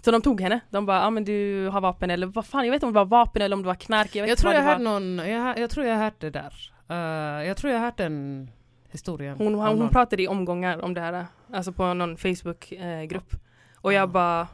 Så 0.01 0.11
de 0.11 0.21
tog 0.21 0.41
henne. 0.41 0.59
De 0.69 0.85
bara, 0.85 0.97
ja 0.97 1.05
ah, 1.05 1.09
men 1.09 1.25
du 1.25 1.69
har 1.71 1.81
vapen 1.81 2.09
eller 2.09 2.27
vad 2.27 2.45
fan, 2.45 2.65
jag 2.65 2.71
vet 2.71 2.77
inte 2.77 2.85
om 2.85 2.93
det 2.93 2.99
var 2.99 3.05
vapen 3.05 3.41
eller 3.41 3.55
om 3.55 3.61
det 3.61 3.67
var 3.67 3.75
knark. 3.75 4.15
Jag, 4.15 4.29
Jag 4.29 4.37
tror 4.37 4.53
jag 4.53 4.61
hörde 4.61 4.83
någon, 4.83 5.17
jag, 5.17 5.59
jag 5.59 5.69
tror 5.69 5.85
jag 5.85 5.97
hört 5.97 6.19
det 6.19 6.29
där. 6.29 6.71
Eh, 6.89 7.47
jag 7.47 7.57
tror 7.57 7.73
jag 7.73 7.79
hört 7.79 7.97
den 7.97 8.49
historien. 8.95 9.37
Hon, 9.37 9.53
hon, 9.53 9.79
hon 9.81 9.89
pratade 9.89 10.23
i 10.23 10.27
omgångar 10.27 10.81
om 10.81 10.93
det 10.93 11.01
här, 11.01 11.25
alltså 11.53 11.71
på 11.71 11.93
någon 11.93 12.17
Facebook-grupp. 12.17 13.33
och 13.75 13.93
Ja. 13.93 13.97
jag 13.97 14.09
bara, 14.09 14.47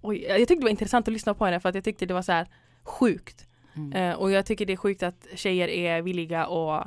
oj, 0.00 0.22
jag 0.28 0.38
tyckte 0.38 0.54
det 0.54 0.62
var 0.62 0.70
intressant 0.70 1.08
att 1.08 1.12
lyssna 1.12 1.34
på 1.34 1.44
henne 1.44 1.60
för 1.60 1.68
att 1.68 1.74
jag 1.74 1.84
tyckte 1.84 2.06
det 2.06 2.14
var 2.14 2.22
så 2.22 2.32
här 2.32 2.46
sjukt. 2.82 3.46
Mm. 3.76 3.92
Eh, 3.92 4.16
och 4.16 4.30
jag 4.30 4.46
tycker 4.46 4.66
det 4.66 4.72
är 4.72 4.76
sjukt 4.76 5.02
att 5.02 5.26
tjejer 5.34 5.68
är 5.68 6.02
villiga 6.02 6.46
och 6.46 6.84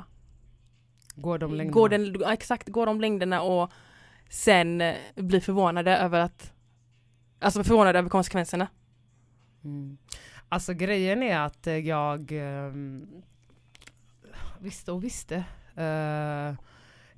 Går 1.14 1.38
de 1.38 1.54
längre? 1.54 1.72
går 1.72 1.88
den, 1.88 2.22
exakt, 2.26 2.68
går 2.68 2.86
de 2.86 3.00
längderna 3.00 3.42
och 3.42 3.70
sen 4.28 4.80
eh, 4.80 4.94
blir 5.14 5.40
förvånade 5.40 5.96
över 5.96 6.20
att 6.20 6.52
Alltså 7.42 7.64
förvånade 7.64 7.98
över 7.98 8.08
konsekvenserna. 8.08 8.68
Mm. 9.64 9.98
Alltså 10.48 10.74
grejen 10.74 11.22
är 11.22 11.38
att 11.38 11.66
eh, 11.66 11.76
jag 11.76 12.32
ehm, 12.32 13.06
visste 14.60 14.92
och 14.92 15.04
visste. 15.04 15.36
Eh, 15.76 16.54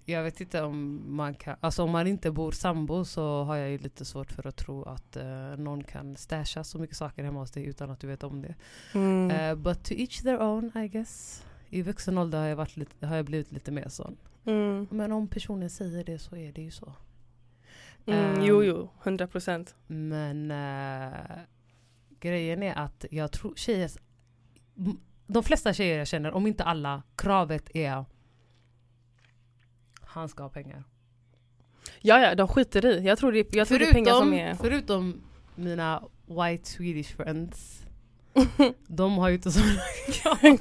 jag 0.05 0.23
vet 0.23 0.41
inte 0.41 0.63
om 0.63 1.03
man 1.17 1.35
kan, 1.35 1.57
alltså 1.61 1.83
om 1.83 1.91
man 1.91 2.07
inte 2.07 2.31
bor 2.31 2.53
sambo 2.53 3.05
så 3.05 3.43
har 3.43 3.57
jag 3.57 3.71
ju 3.71 3.79
lite 3.79 4.05
svårt 4.05 4.33
för 4.33 4.47
att 4.47 4.57
tro 4.57 4.83
att 4.83 5.17
eh, 5.17 5.57
någon 5.57 5.85
kan 5.85 6.17
stasha 6.17 6.65
så 6.65 6.79
mycket 6.79 6.97
saker 6.97 7.25
hemma 7.25 7.41
hos 7.41 7.51
dig 7.51 7.65
utan 7.65 7.91
att 7.91 8.01
du 8.01 8.07
vet 8.07 8.23
om 8.23 8.43
det. 8.43 8.55
Mm. 8.95 9.31
Eh, 9.31 9.55
but 9.55 9.85
to 9.85 9.95
each 9.95 10.23
their 10.23 10.43
own 10.43 10.73
I 10.77 10.89
guess. 10.89 11.45
I 11.71 11.83
vuxen 11.83 12.19
ålder 12.19 12.39
har 12.39 12.47
jag, 12.47 12.57
varit 12.57 12.77
lite, 12.77 13.07
har 13.07 13.17
jag 13.17 13.25
blivit 13.25 13.53
lite 13.53 13.71
mer 13.71 13.89
sån. 13.89 14.17
Mm. 14.45 14.87
Men 14.91 15.13
om 15.13 15.29
personen 15.29 15.71
säger 15.71 16.05
det 16.05 16.19
så 16.19 16.37
är 16.37 16.53
det 16.53 16.63
ju 16.63 16.71
så. 16.71 16.93
Mm, 18.07 18.35
Ehm, 18.37 18.45
jo, 18.45 18.65
jo, 18.65 18.89
100 19.03 19.27
procent. 19.27 19.75
Men 19.87 20.51
eh, 20.51 21.39
grejen 22.21 22.63
är 22.63 22.75
att 22.75 23.05
jag 23.11 23.33
tror 23.33 23.55
tjejer, 23.57 23.91
de 25.27 25.43
flesta 25.43 25.73
tjejer 25.73 25.99
jag 25.99 26.09
känner, 26.09 26.33
om 26.33 26.47
inte 26.47 26.65
alla, 26.65 27.03
kravet 27.17 27.77
är 27.77 28.05
han 30.13 30.29
ska 30.29 30.43
ha 30.43 30.51
pengar. 30.51 30.85
Ja, 32.01 32.21
ja, 32.21 32.35
de 32.35 32.49
skiter 32.49 32.87
i. 32.87 33.03
Jag 33.07 33.19
tror 33.19 33.33
det, 33.33 33.55
jag 33.55 33.69
tror 33.69 33.79
det 33.79 33.89
är 33.89 33.93
pengar 33.93 34.13
som 34.13 34.33
är... 34.33 34.55
förutom 34.55 35.23
mina 35.55 36.03
white 36.27 36.69
Swedish 36.69 37.17
friends. 37.17 37.83
de 38.87 39.19
har 39.19 39.29
ju 39.29 39.35
inte 39.35 39.51
sådana 39.51 39.73
krav. 40.13 40.59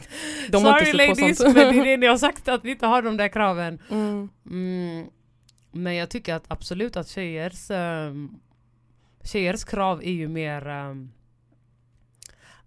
De 0.50 0.66
har 0.66 0.80
Sorry 0.80 1.10
inte 1.10 1.16
sett 1.16 1.16
på 1.16 1.22
ladies, 1.22 1.38
sånt. 1.38 1.56
men 1.56 1.76
det 1.76 1.82
är 1.82 1.86
det 1.86 1.98
ni 1.98 2.08
har 2.08 2.18
sagt 2.18 2.48
att 2.48 2.66
vi 2.66 2.72
inte 2.72 2.86
har 2.86 3.02
de 3.02 3.18
där 3.18 3.28
kraven. 3.28 3.80
Mm. 3.90 4.30
Mm, 4.46 5.10
men 5.72 5.96
jag 5.96 6.10
tycker 6.10 6.34
att 6.34 6.44
absolut 6.48 6.98
att 6.98 7.08
tjejers, 7.08 7.70
um, 7.72 8.40
tjejers 9.24 9.64
krav 9.64 10.04
är 10.04 10.12
ju 10.12 10.28
mer 10.28 10.68
um, 10.68 11.12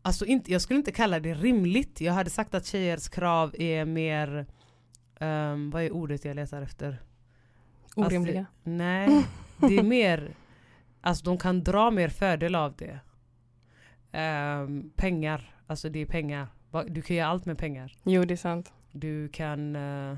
Alltså 0.06 0.26
inte, 0.26 0.52
jag 0.52 0.62
skulle 0.62 0.78
inte 0.78 0.92
kalla 0.92 1.20
det 1.20 1.34
rimligt. 1.34 2.00
Jag 2.00 2.12
hade 2.12 2.30
sagt 2.30 2.54
att 2.54 2.66
tjejers 2.66 3.08
krav 3.08 3.54
är 3.58 3.84
mer 3.84 4.46
um, 5.20 5.70
Vad 5.70 5.82
är 5.82 5.92
ordet 5.92 6.24
jag 6.24 6.36
letar 6.36 6.62
efter? 6.62 7.02
Orimliga. 7.96 8.38
Alltså, 8.38 8.52
nej, 8.62 9.26
det 9.60 9.78
är 9.78 9.82
mer 9.82 10.34
Alltså 11.04 11.24
de 11.24 11.38
kan 11.38 11.64
dra 11.64 11.90
mer 11.90 12.08
fördel 12.08 12.54
av 12.54 12.74
det. 12.76 12.98
Ehm, 14.12 14.90
pengar, 14.96 15.54
alltså 15.66 15.88
det 15.88 15.98
är 15.98 16.06
pengar. 16.06 16.48
Du 16.86 17.02
kan 17.02 17.16
göra 17.16 17.28
allt 17.28 17.46
med 17.46 17.58
pengar. 17.58 17.96
Jo, 18.04 18.24
det 18.24 18.34
är 18.34 18.36
sant. 18.36 18.72
Du 18.92 19.28
kan... 19.28 19.76
eh, 19.76 20.16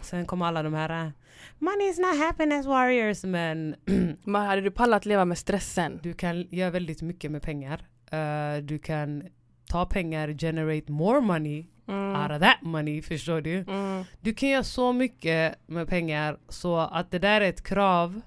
sen 0.00 0.26
kommer 0.26 0.46
alla 0.46 0.62
de 0.62 0.74
här... 0.74 1.06
eh, 1.06 1.10
Money 1.58 1.88
is 1.90 1.98
not 1.98 2.18
happiness 2.18 2.66
warriors. 2.66 3.24
Men 3.24 3.74
Men 4.24 4.46
hade 4.46 4.60
du 4.60 4.70
pallat 4.70 5.06
leva 5.06 5.24
med 5.24 5.38
stressen? 5.38 6.00
du 6.02 6.12
kan 6.12 6.46
göra 6.50 6.70
väldigt 6.70 7.02
mycket 7.02 7.30
med 7.30 7.42
pengar. 7.42 7.86
Eh, 8.10 8.62
du 8.62 8.78
kan 8.78 9.28
ta 9.72 9.86
pengar, 9.86 10.28
generate 10.38 10.92
more 10.92 11.20
money 11.20 11.66
Mm. 11.86 12.16
out 12.22 12.30
of 12.30 12.40
that 12.40 12.62
money. 12.62 13.02
Förstår 13.02 13.40
du? 13.40 13.58
Mm. 13.58 14.04
Du 14.20 14.34
kan 14.34 14.48
göra 14.48 14.64
så 14.64 14.92
mycket 14.92 15.58
med 15.66 15.88
pengar 15.88 16.38
så 16.48 16.78
att 16.78 17.10
det 17.10 17.18
där 17.18 17.40
är 17.40 17.48
ett 17.48 17.62
krav. 17.62 18.20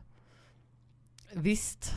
Visst. 1.34 1.94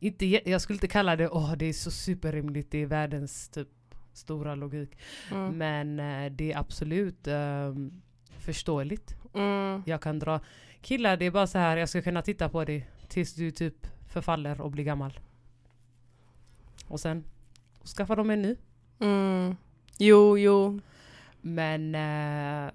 Inte, 0.00 0.26
jag 0.50 0.60
skulle 0.60 0.76
inte 0.76 0.88
kalla 0.88 1.16
det 1.16 1.28
åh 1.28 1.52
det 1.56 1.66
är 1.66 1.72
så 1.72 1.90
superrimligt, 1.90 2.70
det 2.70 2.78
är 2.78 2.86
världens 2.86 3.48
typ 3.48 3.68
stora 4.12 4.54
logik. 4.54 4.90
Mm. 5.30 5.58
Men 5.58 6.00
eh, 6.00 6.32
det 6.32 6.52
är 6.52 6.58
absolut 6.58 7.26
ehm, 7.26 8.02
förståeligt. 8.38 9.16
Mm. 9.34 9.82
Jag 9.86 10.02
kan 10.02 10.18
dra 10.18 10.40
killar, 10.80 11.16
det 11.16 11.24
är 11.24 11.30
bara 11.30 11.46
så 11.46 11.58
här 11.58 11.76
jag 11.76 11.88
ska 11.88 12.02
kunna 12.02 12.22
titta 12.22 12.48
på 12.48 12.64
dig 12.64 12.88
tills 13.08 13.34
du 13.34 13.50
typ 13.50 13.86
förfaller 14.08 14.60
och 14.60 14.70
blir 14.70 14.84
gammal. 14.84 15.20
Och 16.86 17.00
sen 17.00 17.24
skaffa 17.96 18.14
dem 18.16 18.30
en 18.30 18.42
ny. 18.42 18.56
Mm. 19.00 19.56
Jo, 19.98 20.38
jo. 20.38 20.80
Men 21.40 21.94
eh, 21.94 22.70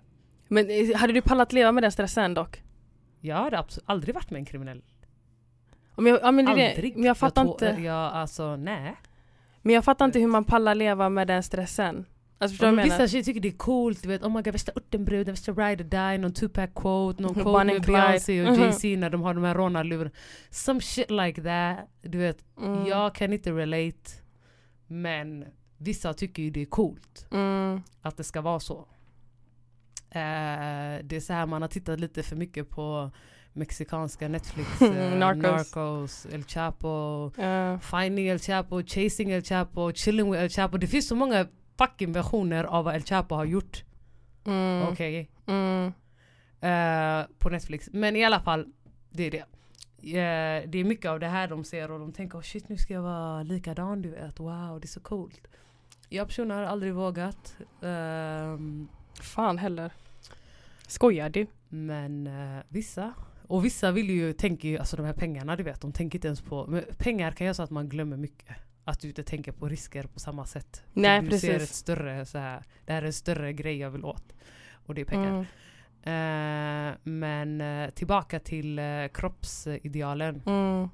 Men 0.48 0.70
eh, 0.70 0.96
hade 0.98 1.14
du 1.14 1.22
pallat 1.22 1.54
leva 1.54 1.72
med 1.72 1.84
den 1.84 1.92
stressen 1.92 2.34
dock? 2.34 2.60
jag 3.26 3.36
hade 3.36 3.64
aldrig 3.86 4.16
varit 4.16 4.30
med 4.30 4.40
en 4.40 4.46
kriminell. 4.46 4.82
Om 5.96 6.08
jag, 6.08 6.20
ja, 6.22 6.32
men, 6.32 6.46
det. 6.46 6.52
Aldrig. 6.52 6.96
men 6.96 7.04
jag 7.06 7.18
fattar 7.18 7.44
tå- 7.46 7.52
inte. 7.52 7.66
Jag, 7.82 7.96
alltså 8.14 8.56
nej. 8.56 8.96
Men 9.62 9.76
jag 9.76 9.84
fattar 9.86 10.06
inte 10.06 10.20
hur 10.20 10.28
man 10.28 10.44
pallar 10.44 10.76
leva 10.76 11.10
med 11.10 11.28
den 11.28 11.44
stressen. 11.44 12.06
Alltså 12.38 12.66
Ja, 12.66 12.72
jag 12.74 12.84
vissa 12.84 13.08
tjejer 13.08 13.24
tycker 13.24 13.40
det 13.40 13.48
är 13.48 13.58
coolt, 13.58 14.02
du 14.04 14.08
vet 14.10 14.24
oh 14.24 14.30
my 14.30 14.42
god 14.42 14.48
värsta 14.54 14.72
örtenbruden, 14.76 15.34
värsta 15.34 15.52
ride 15.52 15.84
or 15.84 15.88
die, 15.88 16.18
någon 16.18 16.34
Tupac 16.34 16.70
quote, 16.76 17.22
någon 17.22 17.34
quote 17.44 17.64
med. 17.66 17.82
Beyoncé 17.82 18.42
och 18.48 18.54
Mhm. 18.54 18.62
Jay-Z 18.64 18.88
när 19.00 19.10
de 19.10 19.22
har 19.22 19.34
de 19.34 19.44
här 19.44 19.56
rånarlurarna. 19.56 20.12
Some 20.50 20.82
shit 20.82 21.12
like 21.12 21.42
that. 21.42 21.78
Du 22.02 22.18
vet, 22.18 22.38
Mm. 22.62 22.86
jag 22.86 23.16
kan 23.16 23.34
inte 23.34 23.52
relate. 23.52 24.10
Men 24.88 25.46
vissa 25.78 26.14
tycker 26.14 26.44
ju 26.44 26.50
det 26.50 26.62
är 26.62 26.66
coolt 26.66 27.28
Mm. 27.32 27.82
att 28.02 28.18
det 28.18 28.24
ska 28.24 28.42
vara 28.42 28.60
så. 28.60 28.88
Eh, 30.10 31.00
det 31.04 31.16
är 31.16 31.20
så 31.20 31.34
här 31.34 31.46
man 31.46 31.62
har 31.62 31.70
tittat 31.70 32.00
lite 32.00 32.24
för 32.24 32.36
mycket 32.36 32.70
på 32.70 33.12
mexikanska 33.54 34.28
Netflix, 34.28 34.82
eh, 34.82 35.18
Narcos. 35.18 35.42
Narcos, 35.44 36.26
El 36.26 36.44
Chapo, 36.44 37.32
Ja. 37.38 37.80
Finding 37.80 38.28
El 38.28 38.40
Chapo, 38.40 38.84
Chasing 38.84 39.32
El 39.32 39.44
Chapo, 39.44 39.92
Chilling 39.94 40.32
with 40.32 40.44
El 40.44 40.50
Chapo. 40.50 40.78
Det 40.78 40.88
finns 40.88 41.08
så 41.08 41.16
många 41.16 41.48
fucking 41.78 42.12
versioner 42.14 42.64
av 42.64 42.86
vad 42.86 42.96
El 42.96 43.04
Chapo 43.04 43.36
har 43.36 43.46
gjort. 43.46 43.84
Mm. 44.46 44.88
Okej. 44.88 45.30
Mm. 45.48 45.94
Eh, 46.62 47.26
på 47.40 47.50
Netflix. 47.50 47.90
Men 47.94 48.16
i 48.16 48.24
alla 48.26 48.40
fall, 48.40 48.66
det 49.10 49.24
är 49.24 49.32
det. 49.32 49.46
Eh, 50.04 50.70
det 50.70 50.78
är 50.80 50.84
mycket 50.84 51.12
av 51.12 51.20
det 51.20 51.28
här 51.28 51.48
de 51.48 51.64
ser 51.64 51.92
och 51.92 52.00
de 52.00 52.12
tänker 52.12 52.38
oh 52.38 52.42
shit 52.42 52.70
nu 52.70 52.78
ska 52.78 52.94
jag 52.94 53.02
vara 53.02 53.44
likadan 53.44 54.02
du 54.02 54.10
vet. 54.10 54.40
Wow 54.40 54.80
det 54.82 54.86
är 54.86 54.88
så 54.88 55.00
coolt. 55.00 55.42
Jag 56.10 56.28
personligen 56.28 56.64
har 56.64 56.68
aldrig 56.72 56.94
vågat. 56.94 57.56
Ehm, 57.82 58.88
Fan 59.22 59.58
heller. 59.58 59.92
Skojar 60.88 61.30
du? 61.30 61.48
men 61.74 62.28
eh, 62.28 62.64
vissa. 62.70 63.14
Och 63.48 63.66
vissa 63.66 63.92
vill 63.92 64.10
ju, 64.10 64.34
tänker 64.34 64.70
ju, 64.70 64.78
alltså 64.78 64.98
de 64.98 65.06
här 65.06 65.14
pengarna 65.14 65.56
du 65.56 65.64
vet, 65.64 65.82
de 65.82 65.92
tänker 65.92 66.18
inte 66.18 66.28
ens 66.28 66.42
på, 66.42 66.82
pengar 66.98 67.32
kan 67.32 67.46
göra 67.46 67.54
så 67.54 67.64
att 67.64 67.70
man 67.70 67.90
glömmer 67.90 68.18
mycket. 68.18 68.56
Att 68.86 69.00
du 69.00 69.08
inte 69.08 69.24
tänker 69.24 69.52
på 69.52 69.68
risker 69.68 70.04
på 70.04 70.20
samma 70.20 70.46
sätt. 70.46 70.84
Nej, 70.94 71.22
du 71.22 71.30
precis. 71.30 71.50
ser 71.50 71.60
ett 71.60 71.70
större 71.70 72.26
så 72.26 72.38
här, 72.38 72.64
det 72.86 72.94
här 72.94 73.02
är 73.02 73.06
en 73.06 73.14
större 73.14 73.54
grej 73.54 73.78
jag 73.78 73.92
vill 73.92 74.06
åt. 74.06 74.34
Och 74.86 74.96
det 74.96 75.02
är 75.02 75.06
pengar. 75.06 75.30
Mm. 75.30 75.46
Eh, 76.06 76.94
men 77.04 77.62
eh, 77.62 77.90
tillbaka 77.90 78.40
till 78.40 78.80
eh, 78.80 79.08
kroppsidealen. 79.14 80.42
Mm. 80.46 80.90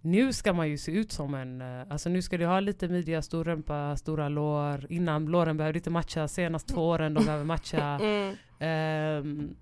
Nu 0.00 0.32
ska 0.32 0.52
man 0.52 0.68
ju 0.68 0.78
se 0.78 0.92
ut 0.92 1.12
som 1.12 1.34
en, 1.34 1.60
eh, 1.60 1.82
alltså 1.90 2.08
nu 2.08 2.22
ska 2.22 2.38
du 2.38 2.46
ha 2.46 2.60
lite 2.60 2.88
midja, 2.88 3.22
stor 3.22 3.44
rumpa, 3.44 3.96
stora 3.96 4.28
lår. 4.28 4.86
Innan 4.92 5.26
låren 5.26 5.56
behövde 5.56 5.78
inte 5.78 5.90
matcha, 5.90 6.28
senast 6.28 6.68
två 6.68 6.88
åren 6.88 7.14
de 7.14 7.24
behöver 7.24 7.44
matcha. 7.44 8.00
Mm. 8.04 8.36
Ehm, 8.58 9.56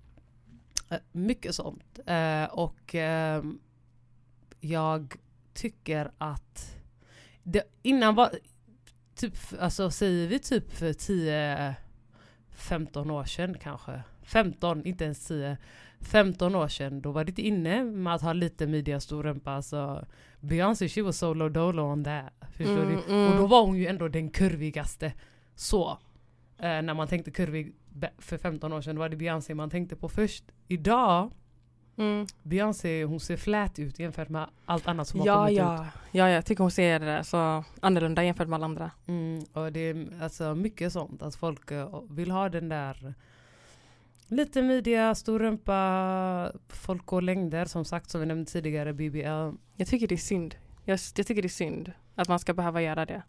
eh, 0.89 0.97
mycket 1.11 1.55
sånt. 1.55 1.99
Eh, 2.05 2.43
och 2.43 2.95
ehm, 2.95 3.59
jag 4.59 5.15
tycker 5.53 6.11
att 6.17 6.75
det, 7.43 7.63
innan 7.81 8.15
var, 8.15 8.29
typ, 9.15 9.35
alltså 9.59 9.91
säger 9.91 10.27
vi 10.27 10.39
typ 10.39 10.71
för 10.71 10.93
10 10.93 11.75
15 12.55 13.11
år 13.11 13.23
sedan 13.23 13.57
kanske. 13.61 14.03
15, 14.23 14.85
inte 14.85 15.03
ens 15.05 15.27
10. 15.27 15.57
15 15.99 16.55
år 16.55 16.67
sedan, 16.67 17.01
då 17.01 17.11
var 17.11 17.23
det 17.23 17.39
inne 17.41 17.83
med 17.83 18.13
att 18.15 18.21
ha 18.21 18.33
lite 18.33 18.67
midja, 18.67 18.99
stor 18.99 19.23
rumpa. 19.23 19.51
Alltså, 19.51 20.05
Beyoncé, 20.39 20.89
she 20.89 21.01
was 21.01 21.17
so 21.17 21.33
low 21.33 21.51
dolo 21.51 21.83
on 21.83 22.03
that. 22.03 22.33
Förstår 22.57 22.75
du? 22.85 22.93
Mm, 22.93 23.03
mm. 23.09 23.31
Och 23.31 23.37
då 23.37 23.47
var 23.47 23.63
hon 23.65 23.77
ju 23.77 23.87
ändå 23.87 24.07
den 24.07 24.29
kurvigaste. 24.29 25.13
Så. 25.55 25.97
Eh, 26.57 26.81
när 26.81 26.93
man 26.93 27.07
tänkte 27.07 27.31
kurvig 27.31 27.73
för 28.17 28.37
15 28.37 28.73
år 28.73 28.81
sedan, 28.81 28.97
var 28.97 29.09
det 29.09 29.15
Beyoncé 29.15 29.53
man 29.55 29.69
tänkte 29.69 29.95
på 29.95 30.09
först. 30.09 30.43
Idag 30.67 31.31
Mm. 31.97 32.25
Beyoncé 32.43 33.03
hon 33.03 33.19
ser 33.19 33.37
flät 33.37 33.79
ut 33.79 33.99
jämfört 33.99 34.29
med 34.29 34.47
allt 34.65 34.87
annat 34.87 35.07
som 35.07 35.19
har 35.19 35.27
Ja, 35.27 35.35
kommit 35.35 35.51
ut. 35.51 35.57
ja. 35.57 35.85
ja, 36.11 36.29
jag 36.29 36.45
tycker 36.45 36.63
hon 36.63 36.71
ser 36.71 37.15
eh, 37.17 37.21
så 37.21 37.63
annorlunda 37.81 38.23
jämfört 38.23 38.47
med 38.47 38.57
alla 38.57 38.65
andra. 38.65 38.91
Mm, 39.07 39.43
och 39.53 39.71
det 39.71 39.79
är 39.79 40.07
alltså 40.21 40.55
mycket 40.55 40.93
sånt. 40.93 41.21
Att 41.21 41.35
folk 41.35 41.71
eh, 41.71 42.01
vill 42.09 42.31
ha 42.31 42.49
den 42.49 42.69
där 42.69 43.13
lite 44.35 44.61
midja, 44.61 45.15
stor 45.15 45.39
rumpa, 45.39 46.51
folk 46.67 47.05
går 47.05 47.21
längder 47.21 47.65
som 47.65 47.85
sagt 47.85 48.09
som 48.09 48.21
vi 48.21 48.27
nämnde 48.27 48.51
tidigare, 48.51 48.93
BBL. 48.93 49.57
Jag 49.75 49.87
tycker 49.87 50.07
det 50.07 50.15
är 50.15 50.17
synd. 50.17 50.55
Jag, 50.85 50.99
jag 51.15 51.27
tycker 51.27 51.41
det 51.41 51.47
är 51.47 51.49
synd 51.49 51.91
att 52.15 52.27
man 52.27 52.39
ska 52.39 52.53
behöva 52.53 52.81
göra 52.81 53.05
det. 53.05 53.23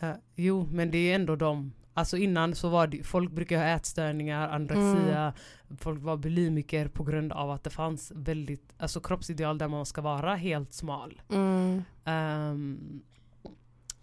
Eh, 0.00 0.12
jo, 0.34 0.68
men 0.72 0.90
det 0.90 0.98
är 0.98 1.14
ändå 1.14 1.36
de. 1.36 1.72
Alltså 1.94 2.16
innan 2.16 2.54
så 2.54 2.68
var 2.68 2.86
det, 2.86 3.02
folk 3.02 3.32
brukar 3.32 3.58
ha 3.58 3.64
ätstörningar, 3.64 4.48
anorexia, 4.48 5.32
folk 5.78 6.02
var 6.02 6.16
bulimiker 6.16 6.88
på 6.88 7.04
grund 7.04 7.32
av 7.32 7.50
att 7.50 7.64
det 7.64 7.70
fanns 7.70 8.12
väldigt, 8.14 8.72
alltså 8.78 9.00
kroppsideal 9.00 9.58
där 9.58 9.68
man 9.68 9.86
ska 9.86 10.00
vara 10.00 10.34
helt 10.34 10.72
smal. 10.72 11.22
Mm. 11.30 11.82
Ehm, 12.04 13.02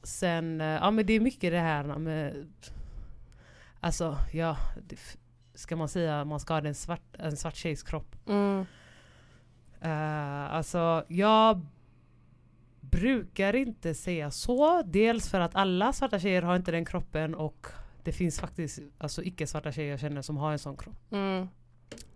sen, 0.03 0.61
eh, 0.61 0.67
ja 0.67 0.91
men 0.91 1.05
det 1.05 1.13
är 1.13 1.19
mycket 1.19 1.51
det 1.51 1.59
här 1.59 1.83
med, 1.83 2.47
alltså 3.79 4.17
ja, 4.31 4.57
det, 4.87 4.97
ska 5.53 5.75
man 5.75 5.89
säga 5.89 6.25
man 6.25 6.39
ska 6.39 6.53
ha 6.53 6.61
en 6.61 6.75
svart, 6.75 7.15
en 7.19 7.37
svart 7.37 7.55
tjejs 7.55 7.83
kropp. 7.83 8.15
Mm. 8.27 8.65
Uh, 9.85 10.53
alltså 10.53 11.05
jag 11.07 11.65
brukar 12.81 13.55
inte 13.55 13.93
säga 13.93 14.31
så, 14.31 14.81
dels 14.81 15.29
för 15.29 15.39
att 15.39 15.55
alla 15.55 15.93
svarta 15.93 16.19
tjejer 16.19 16.41
har 16.41 16.55
inte 16.55 16.71
den 16.71 16.85
kroppen 16.85 17.35
och 17.35 17.67
det 18.03 18.11
finns 18.11 18.39
faktiskt 18.39 18.79
alltså 18.97 19.23
icke-svarta 19.23 19.71
tjejer 19.71 19.91
jag 19.91 19.99
känner 19.99 20.21
som 20.21 20.37
har 20.37 20.51
en 20.51 20.59
sån 20.59 20.77
kropp. 20.77 21.11
Mm. 21.11 21.47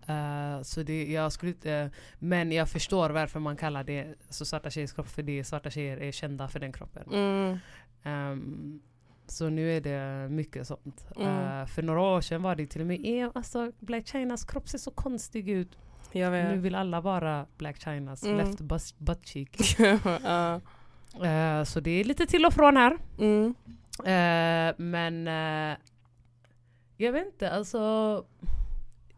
Eh, 0.06 0.62
så 0.62 0.82
det, 0.82 1.12
jag 1.12 1.32
skulle 1.32 1.50
inte, 1.50 1.90
men 2.18 2.52
jag 2.52 2.68
förstår 2.68 3.10
varför 3.10 3.40
man 3.40 3.56
kallar 3.56 3.84
det 3.84 4.14
så 4.28 4.44
svarta 4.44 4.70
tjejers 4.70 4.92
kropp 4.92 5.08
för 5.08 5.22
det 5.22 5.44
svarta 5.44 5.70
tjejer 5.70 5.96
är 5.96 6.12
kända 6.12 6.48
för 6.48 6.60
den 6.60 6.72
kroppen. 6.72 7.08
Mm. 7.12 7.58
Ehm, 8.02 8.80
så 9.30 9.48
nu 9.48 9.76
är 9.76 9.80
det 9.80 10.28
mycket 10.30 10.66
sånt. 10.66 11.06
Mm. 11.16 11.60
Eh, 11.60 11.66
för 11.66 11.82
några 11.82 12.00
år 12.00 12.20
sedan 12.20 12.42
var 12.42 12.54
det 12.56 12.66
till 12.66 12.80
och 12.80 12.86
med 12.86 13.00
eh, 13.24 13.30
alltså 13.34 13.72
Black 13.80 14.06
Chinas 14.06 14.44
kropp 14.44 14.68
ser 14.68 14.78
så 14.78 14.90
konstig 14.90 15.48
ut. 15.48 15.78
Nu 16.12 16.56
vill 16.58 16.74
alla 16.74 17.00
vara 17.00 17.46
Black 17.58 17.82
Chinas 17.84 18.22
Mm. 18.24 18.36
left 18.36 18.60
butt, 18.98 19.26
cheek. 19.26 19.56
Ja. 20.24 20.60
Eh, 21.26 21.64
så 21.64 21.80
det 21.80 21.90
är 21.90 22.04
lite 22.04 22.26
till 22.26 22.46
och 22.46 22.52
från 22.54 22.76
här. 22.76 22.98
mm. 23.18 23.54
Eh, 23.98 24.74
men 24.78 25.26
jag 26.96 27.12
vet 27.12 27.26
inte, 27.26 27.50
alltså 27.50 28.24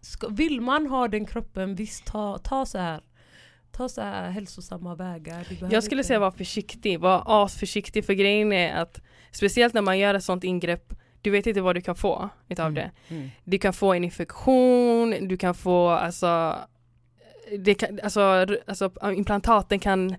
ska, 0.01 0.29
vill 0.29 0.61
man 0.61 0.87
ha 0.87 1.09
den 1.09 1.25
kroppen, 1.27 1.75
visst 1.75 2.07
ta, 2.07 2.39
ta 2.39 2.67
så 2.67 2.79
här 2.79 3.01
Ta 3.73 3.89
så 3.89 4.01
här 4.01 4.31
hälsosamma 4.31 4.95
vägar. 4.95 5.47
Jag 5.71 5.85
skulle 5.85 6.01
inte- 6.01 6.07
säga 6.09 6.19
var 6.19 6.31
försiktig, 6.31 7.01
var 7.01 7.23
asförsiktig 7.27 8.05
för 8.05 8.13
grejen 8.13 8.53
är 8.53 8.75
att 8.75 9.01
speciellt 9.31 9.75
när 9.75 9.83
man 9.83 9.99
gör 9.99 10.15
ett 10.15 10.25
sånt 10.25 10.45
ingrepp 10.45 10.93
du 11.23 11.31
vet 11.31 11.47
inte 11.47 11.61
vad 11.61 11.75
du 11.77 11.81
kan 11.81 11.95
få 11.95 12.29
utav 12.49 12.67
Mm. 12.67 12.75
det. 12.75 13.15
Mm. 13.15 13.31
Du 13.45 13.59
kan 13.59 13.73
få 13.73 13.93
en 13.95 14.05
infektion, 14.05 15.29
du 15.29 15.37
kan 15.37 15.55
få 15.55 15.89
alltså, 15.89 16.57
det 17.59 17.75
kan, 17.75 18.01
alltså, 18.03 18.47
alltså 18.67 18.91
implantaten 19.03 19.79
kan 19.79 20.17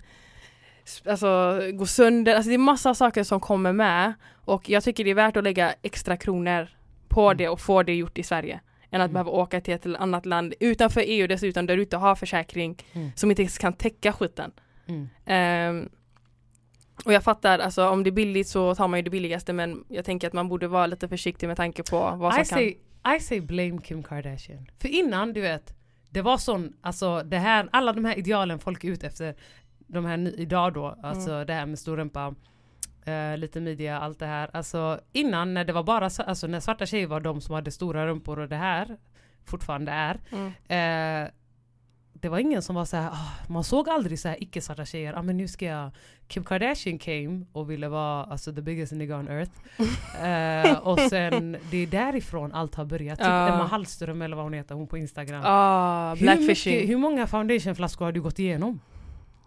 alltså, 1.06 1.60
gå 1.74 1.86
sönder, 1.86 2.36
alltså 2.36 2.50
det 2.50 2.54
är 2.56 2.58
massa 2.58 2.94
saker 2.96 3.24
som 3.24 3.40
kommer 3.40 3.74
med 3.74 4.14
och 4.46 4.70
jag 4.70 4.84
tycker 4.84 5.04
det 5.04 5.10
är 5.10 5.16
värt 5.16 5.38
att 5.38 5.44
lägga 5.44 5.74
extra 5.82 6.18
kronor 6.18 6.68
på 7.08 7.22
Mm. 7.26 7.38
det 7.38 7.50
och 7.50 7.62
få 7.62 7.84
det 7.84 7.94
gjort 7.96 8.18
i 8.18 8.24
Sverige. 8.24 8.60
Än 8.92 9.02
att 9.02 9.06
Mm. 9.10 9.14
behöva 9.14 9.32
åka 9.32 9.62
till 9.62 9.74
ett 9.74 9.86
annat 9.86 10.26
land 10.26 10.54
utanför 10.60 11.04
EU 11.08 11.28
dessutom 11.28 11.66
där 11.66 11.76
du 11.76 11.82
inte 11.84 11.98
har 11.98 12.16
försäkring 12.16 12.78
Mm. 12.94 13.12
som 13.16 13.30
inte 13.32 13.42
ens 13.42 13.58
kan 13.58 13.74
täcka 13.74 14.14
skiten. 14.14 14.52
Mm. 14.88 15.90
Och 17.06 17.14
jag 17.14 17.24
fattar, 17.24 17.60
alltså 17.60 17.90
om 17.90 18.04
det 18.04 18.10
är 18.10 18.12
billigt 18.12 18.48
så 18.48 18.76
tar 18.76 18.88
man 18.88 19.00
ju 19.00 19.04
det 19.04 19.10
billigaste 19.10 19.54
men 19.54 19.84
jag 19.88 20.06
tänker 20.06 20.28
att 20.28 20.34
man 20.34 20.50
borde 20.50 20.68
vara 20.68 20.88
lite 20.88 21.08
försiktig 21.08 21.48
med 21.48 21.58
tanke 21.58 21.84
på 21.84 22.00
vad 22.00 22.34
som 22.34 22.42
I 22.42 22.46
kan... 22.46 22.58
say, 22.58 22.78
I 23.18 23.20
say 23.20 23.42
blame 23.42 23.78
Kim 23.82 24.04
Kardashian. 24.04 24.68
För 24.80 24.88
innan, 24.88 25.34
du 25.34 25.42
vet, 25.42 25.74
det 26.10 26.22
var 26.22 26.38
sån, 26.38 26.74
alltså 26.82 27.24
det 27.24 27.38
här, 27.38 27.70
alla 27.72 27.94
de 27.94 28.06
här 28.06 28.18
idealen 28.20 28.60
folk 28.60 28.84
är 28.84 28.88
ute 28.90 29.08
efter, 29.08 29.36
de 29.88 30.06
här 30.06 30.40
idag 30.40 30.74
då, 30.74 31.00
alltså 31.04 31.32
Mm. 31.32 31.46
det 31.48 31.54
här 31.54 31.66
med 31.66 31.80
stor 31.80 31.98
rumpa, 31.98 32.36
eh, 33.06 33.38
lite 33.38 33.60
midja, 33.62 34.00
allt 34.00 34.20
det 34.20 34.26
här. 34.26 34.50
Alltså 34.54 35.00
innan 35.12 35.54
när 35.54 35.66
det 35.66 35.74
var 35.74 35.84
bara, 35.84 36.10
så- 36.10 36.24
alltså 36.24 36.48
när 36.48 36.60
svarta 36.60 36.86
tjejer 36.86 37.08
var 37.08 37.20
de 37.20 37.42
som 37.42 37.56
hade 37.56 37.72
stora 37.72 38.08
rumpor 38.08 38.40
och 38.40 38.48
det 38.50 38.56
här 38.56 38.98
fortfarande 39.46 39.92
är, 39.92 40.20
Mm. 40.32 41.24
Eh, 41.26 41.30
det 42.22 42.30
var 42.30 42.40
ingen 42.40 42.62
som 42.62 42.76
var 42.76 42.86
så 42.86 42.98
här, 42.98 43.10
ah, 43.10 43.30
man 43.48 43.64
såg 43.64 43.90
aldrig 43.90 44.20
så 44.20 44.28
här 44.28 44.44
icke-svarta 44.44 44.86
tjejer, 44.86 45.14
ah, 45.14 45.22
men 45.22 45.38
nu 45.38 45.48
ska 45.48 45.66
jag 45.66 45.92
Kim 46.28 46.44
Kardashian 46.44 46.98
came 47.00 47.46
och 47.52 47.72
ville 47.72 47.90
vara 47.90 48.24
alltså 48.24 48.54
the 48.54 48.62
biggest 48.62 48.92
nigga 48.92 49.18
on 49.18 49.28
earth. 49.28 49.52
Eh, 50.22 50.78
och 50.78 51.00
sen 51.00 51.58
det 51.72 51.78
är 51.78 51.88
därifrån 51.88 52.52
allt 52.52 52.76
har 52.76 52.86
börjat. 52.86 53.20
Typ 53.20 53.28
Ja. 53.28 53.48
Emma 53.48 53.66
Hallström 53.68 54.22
eller 54.22 54.36
vad 54.36 54.46
hon 54.46 54.54
heter, 54.54 54.76
hon 54.76 54.88
på 54.88 54.98
Instagram. 54.98 55.42
Ah, 55.46 56.16
hur, 56.16 56.48
mycket, 56.48 56.90
hur 56.90 56.98
många 56.98 57.28
foundationflaskor 57.28 58.06
har 58.06 58.12
du 58.12 58.22
gått 58.22 58.40
igenom? 58.40 58.80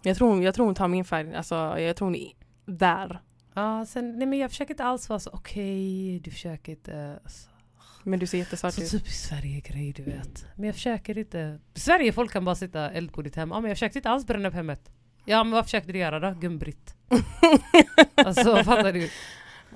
Jag, 0.03 0.17
tror, 0.17 0.43
jag 0.43 0.55
tror 0.55 0.67
hon 0.67 0.75
tar 0.75 0.89
min 0.89 1.05
färg, 1.05 1.35
alltså 1.35 1.55
jag 1.79 1.97
tror 1.97 2.07
hon 2.07 2.15
är 2.15 2.33
där. 2.67 3.21
Ja, 3.55 3.87
sen, 3.87 4.19
nej 4.19 4.27
men 4.27 4.39
jag 4.39 4.51
försöker 4.51 4.75
inte 4.75 4.85
alls 4.85 5.09
vara 5.09 5.21
så 5.21 5.31
okej, 5.33 6.21
du 6.25 6.31
försöker 6.31 6.73
inte. 6.73 7.19
Alltså, 7.25 7.49
Men 8.05 8.19
du 8.19 8.27
ser 8.27 8.39
jättesvart 8.39 8.75
så 8.75 8.83
ut. 8.83 8.91
typiskt 8.91 9.29
Sverige-grej 9.29 9.93
du 9.93 10.03
vet. 10.03 10.47
Men 10.57 10.67
jag 10.67 10.75
försöker 10.75 11.19
inte. 11.19 11.59
Sverige 11.75 12.13
folk 12.13 12.33
kan 12.33 12.45
bara 12.45 12.55
sitta 12.55 12.91
eld 12.91 13.13
på 13.13 13.23
ditt 13.23 13.37
hem. 13.37 13.51
Ja 13.51 13.61
men 13.61 13.69
jag 13.69 13.77
försökte 13.77 13.99
inte 13.99 14.11
alls 14.11 14.27
bränna 14.27 14.49
upp 14.49 14.55
hemmet. 14.55 14.91
Ja 15.25 15.45
men 15.45 15.53
vad 15.53 15.65
försökte 15.65 15.93
du 15.93 15.99
göra 15.99 16.21
då? 16.21 16.31
Gumbritt. 16.41 16.95
alltså 18.15 18.65
fattar 18.65 18.93
du? 18.93 19.11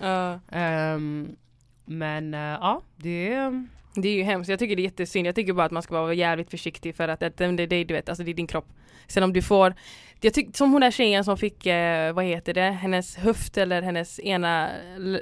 Ja. 0.01 0.41
Ehm, 0.51 1.37
men 1.85 2.35
eh, 2.35 2.41
ja, 2.41 2.83
det 2.97 3.33
är... 3.33 3.67
det 3.95 4.09
är 4.09 4.15
ju 4.15 4.23
hemskt, 4.23 4.51
jag 4.51 4.59
tycker 4.59 4.77
det 4.77 4.83
är 4.83 4.85
jättesynd. 4.85 5.27
Jag 5.27 5.35
tycker 5.35 5.53
bara 5.53 5.67
att 5.67 5.73
man 5.73 5.83
ska 5.83 6.01
vara 6.01 6.15
jävligt 6.15 6.51
försiktig 6.51 6.95
för 6.95 7.09
att 7.09 7.21
det 7.21 7.41
är 7.41 7.67
det 7.67 7.85
du 7.85 7.95
vet, 7.95 8.09
alltså 8.09 8.25
det 8.25 8.31
är 8.31 8.35
din 8.35 8.47
kropp. 8.47 8.69
Sen 9.07 9.23
om 9.23 9.33
du 9.33 9.43
får, 9.43 9.75
jag 10.21 10.35
tyck, 10.35 10.57
som 10.57 10.73
hon 10.73 10.81
där 10.81 10.91
tjejen 10.91 11.25
som 11.25 11.37
fick, 11.37 11.67
eh, 11.67 12.13
vad 12.13 12.25
heter 12.25 12.55
det, 12.55 12.71
hennes 12.71 13.17
höft 13.17 13.57
eller 13.57 13.83
hennes 13.83 14.21
ena 14.21 14.71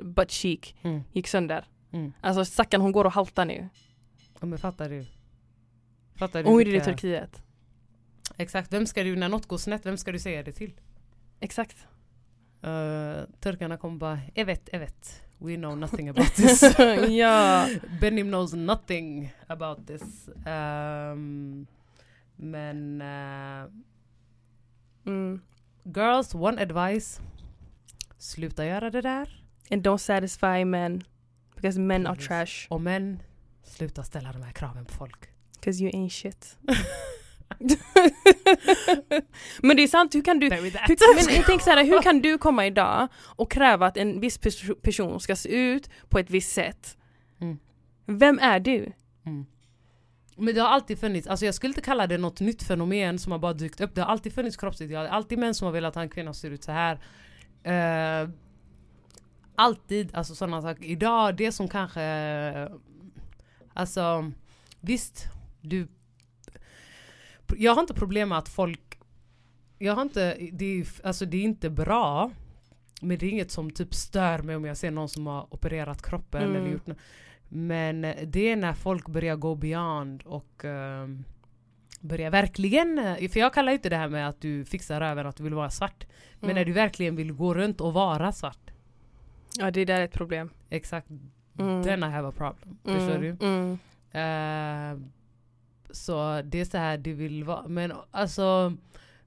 butt 0.02 0.30
cheek 0.30 0.76
Mm, 0.82 1.02
gick 1.12 1.28
sönder. 1.28 1.64
Mm. 1.92 2.12
Alltså 2.20 2.44
stackarn 2.44 2.80
hon 2.80 2.92
går 2.92 3.04
och 3.04 3.12
haltar 3.12 3.44
nu. 3.44 3.68
Ja, 4.40 4.46
men 4.46 4.58
fattar 4.58 4.88
du? 4.88 5.06
Fattar 6.14 6.42
du? 6.42 6.48
Hon 6.48 6.60
är 6.60 6.68
i 6.68 6.70
vilka- 6.70 6.84
Turkiet. 6.84 7.42
Exakt, 8.36 8.72
vem 8.72 8.86
ska 8.86 9.02
du, 9.04 9.16
när 9.16 9.28
något 9.28 9.46
går 9.46 9.58
snett, 9.58 9.86
vem 9.86 9.96
ska 9.96 10.12
du 10.12 10.18
säga 10.18 10.42
det 10.42 10.52
till? 10.52 10.72
Exakt. 11.40 11.76
Uh, 12.64 13.24
turkarna 13.40 13.76
kommer 13.76 13.98
bara, 13.98 14.20
jag 14.34 14.44
vet, 14.44 14.68
jag 14.72 14.78
vet. 14.78 15.22
We 15.38 15.56
know 15.56 15.78
nothing 15.78 16.08
about 16.08 16.26
this. 16.34 16.62
ja. 17.08 17.68
Benim 18.00 18.26
knows 18.28 18.52
nothing 18.54 19.32
about 19.46 19.86
this. 19.86 20.28
Ehm, 20.46 21.66
men 22.36 23.00
eh, 23.02 23.66
Mm. 25.06 25.40
girls, 25.84 26.34
one 26.34 26.62
advice. 26.62 27.20
Sluta 28.18 28.66
göra 28.66 28.90
det 28.90 29.00
där. 29.00 29.42
And 29.70 29.86
don't 29.86 29.98
satisfy 29.98 30.64
men. 30.64 31.02
Because 31.56 31.80
men 31.80 32.06
are 32.06 32.16
trash. 32.16 32.66
Och 32.68 32.80
män, 32.80 33.22
sluta 33.64 34.02
ställa 34.02 34.32
de 34.32 34.42
här 34.42 34.52
kraven 34.52 34.84
på 34.84 34.94
folk. 34.94 35.28
Because 35.60 35.82
you 35.82 35.92
ain't 35.92 36.08
shit. 36.08 36.58
men 39.62 39.76
det 39.76 39.82
är 39.82 39.88
sant, 39.88 40.14
hur 40.14 40.22
kan 40.22 40.38
du 40.38 40.46
hur, 40.46 40.60
men 40.60 41.34
jag 41.34 41.46
tänker 41.46 41.64
så 41.64 41.70
här, 41.70 41.84
hur 41.84 42.02
kan 42.02 42.20
du 42.20 42.38
komma 42.38 42.66
idag 42.66 43.08
och 43.16 43.50
kräva 43.50 43.86
att 43.86 43.96
en 43.96 44.20
viss 44.20 44.40
pers- 44.40 44.74
person 44.82 45.20
ska 45.20 45.36
se 45.36 45.48
ut 45.48 45.90
på 46.08 46.18
ett 46.18 46.30
visst 46.30 46.52
sätt? 46.52 46.96
Mm. 47.40 47.58
Vem 48.06 48.38
är 48.38 48.60
du? 48.60 48.92
Mm. 49.26 49.46
Men 50.36 50.54
det 50.54 50.60
har 50.60 50.68
alltid 50.68 50.98
funnits, 50.98 51.26
alltså 51.26 51.46
jag 51.46 51.54
skulle 51.54 51.70
inte 51.70 51.80
kalla 51.80 52.06
det 52.06 52.18
något 52.18 52.40
nytt 52.40 52.62
fenomen 52.62 53.18
som 53.18 53.32
har 53.32 53.38
bara 53.38 53.52
dykt 53.52 53.80
upp. 53.80 53.94
Det 53.94 54.00
har 54.00 54.08
alltid 54.08 54.32
funnits 54.32 54.56
kroppsideal, 54.56 55.06
alltid 55.06 55.38
män 55.38 55.54
som 55.54 55.66
har 55.66 55.72
velat 55.72 55.96
att 55.96 56.02
en 56.02 56.08
kvinna 56.08 56.34
ser 56.34 56.50
ut 56.50 56.64
så 56.64 56.72
här. 56.72 57.00
Eh, 57.62 58.28
alltid, 59.56 60.14
alltså 60.14 60.34
sådana 60.34 60.62
saker. 60.62 60.84
Idag, 60.84 61.36
det 61.36 61.52
som 61.52 61.68
kanske... 61.68 62.00
Alltså, 63.74 64.32
visst, 64.80 65.24
du... 65.60 65.88
Jag 67.56 67.74
har 67.74 67.80
inte 67.80 67.94
problem 67.94 68.28
med 68.28 68.38
att 68.38 68.48
folk... 68.48 68.98
Jag 69.78 69.94
har 69.94 70.02
inte, 70.02 70.36
det 70.52 70.80
är, 70.80 70.86
alltså 71.06 71.24
det 71.26 71.36
är 71.36 71.42
inte 71.42 71.70
bra. 71.70 72.30
Men 73.00 73.18
det 73.18 73.26
är 73.26 73.30
inget 73.30 73.50
som 73.50 73.70
typ 73.70 73.94
stör 73.94 74.38
mig 74.38 74.56
om 74.56 74.64
jag 74.64 74.76
ser 74.76 74.90
någon 74.90 75.08
som 75.08 75.26
har 75.26 75.54
opererat 75.54 76.02
kroppen 76.02 76.42
Mm. 76.42 76.56
eller 76.56 76.72
gjort 76.72 76.86
något. 76.86 76.98
Men 77.48 78.00
det 78.24 78.50
är 78.50 78.56
när 78.56 78.72
folk 78.72 79.08
börjar 79.08 79.36
gå 79.36 79.54
beyond 79.54 80.22
och 80.22 80.64
ehm, 80.64 81.24
börjar 82.00 82.30
verkligen, 82.30 82.96
för 83.30 83.40
jag 83.40 83.54
kallar 83.54 83.72
inte 83.72 83.88
det 83.88 83.96
här 83.96 84.08
med 84.08 84.28
att 84.28 84.40
du 84.40 84.64
fixar 84.64 85.00
röven 85.00 85.26
att 85.26 85.36
du 85.36 85.42
vill 85.44 85.54
vara 85.54 85.70
svart. 85.70 86.06
Men 86.40 86.50
Mm. 86.50 86.54
när 86.60 86.64
du 86.64 86.72
verkligen 86.72 87.16
vill 87.16 87.32
gå 87.32 87.54
runt 87.54 87.80
och 87.80 87.92
vara 87.92 88.32
svart. 88.32 88.65
Ja 89.58 89.70
det 89.70 89.84
där 89.84 90.00
är 90.00 90.04
ett 90.04 90.12
problem. 90.12 90.50
Exakt. 90.70 91.08
Mm. 91.58 91.82
Then 91.82 92.02
I 92.02 92.06
have 92.06 92.28
a 92.28 92.32
problem. 92.36 92.78
Förstår 92.84 93.16
Mm, 93.16 93.36
du? 93.38 93.46
Mm. 93.46 93.78
Eh, 94.10 95.08
Så 95.90 96.42
det 96.44 96.60
är 96.60 96.64
så 96.64 96.78
här 96.78 96.98
det 96.98 97.12
vill 97.12 97.44
vara. 97.44 97.68
Men 97.68 97.92
alltså 98.10 98.72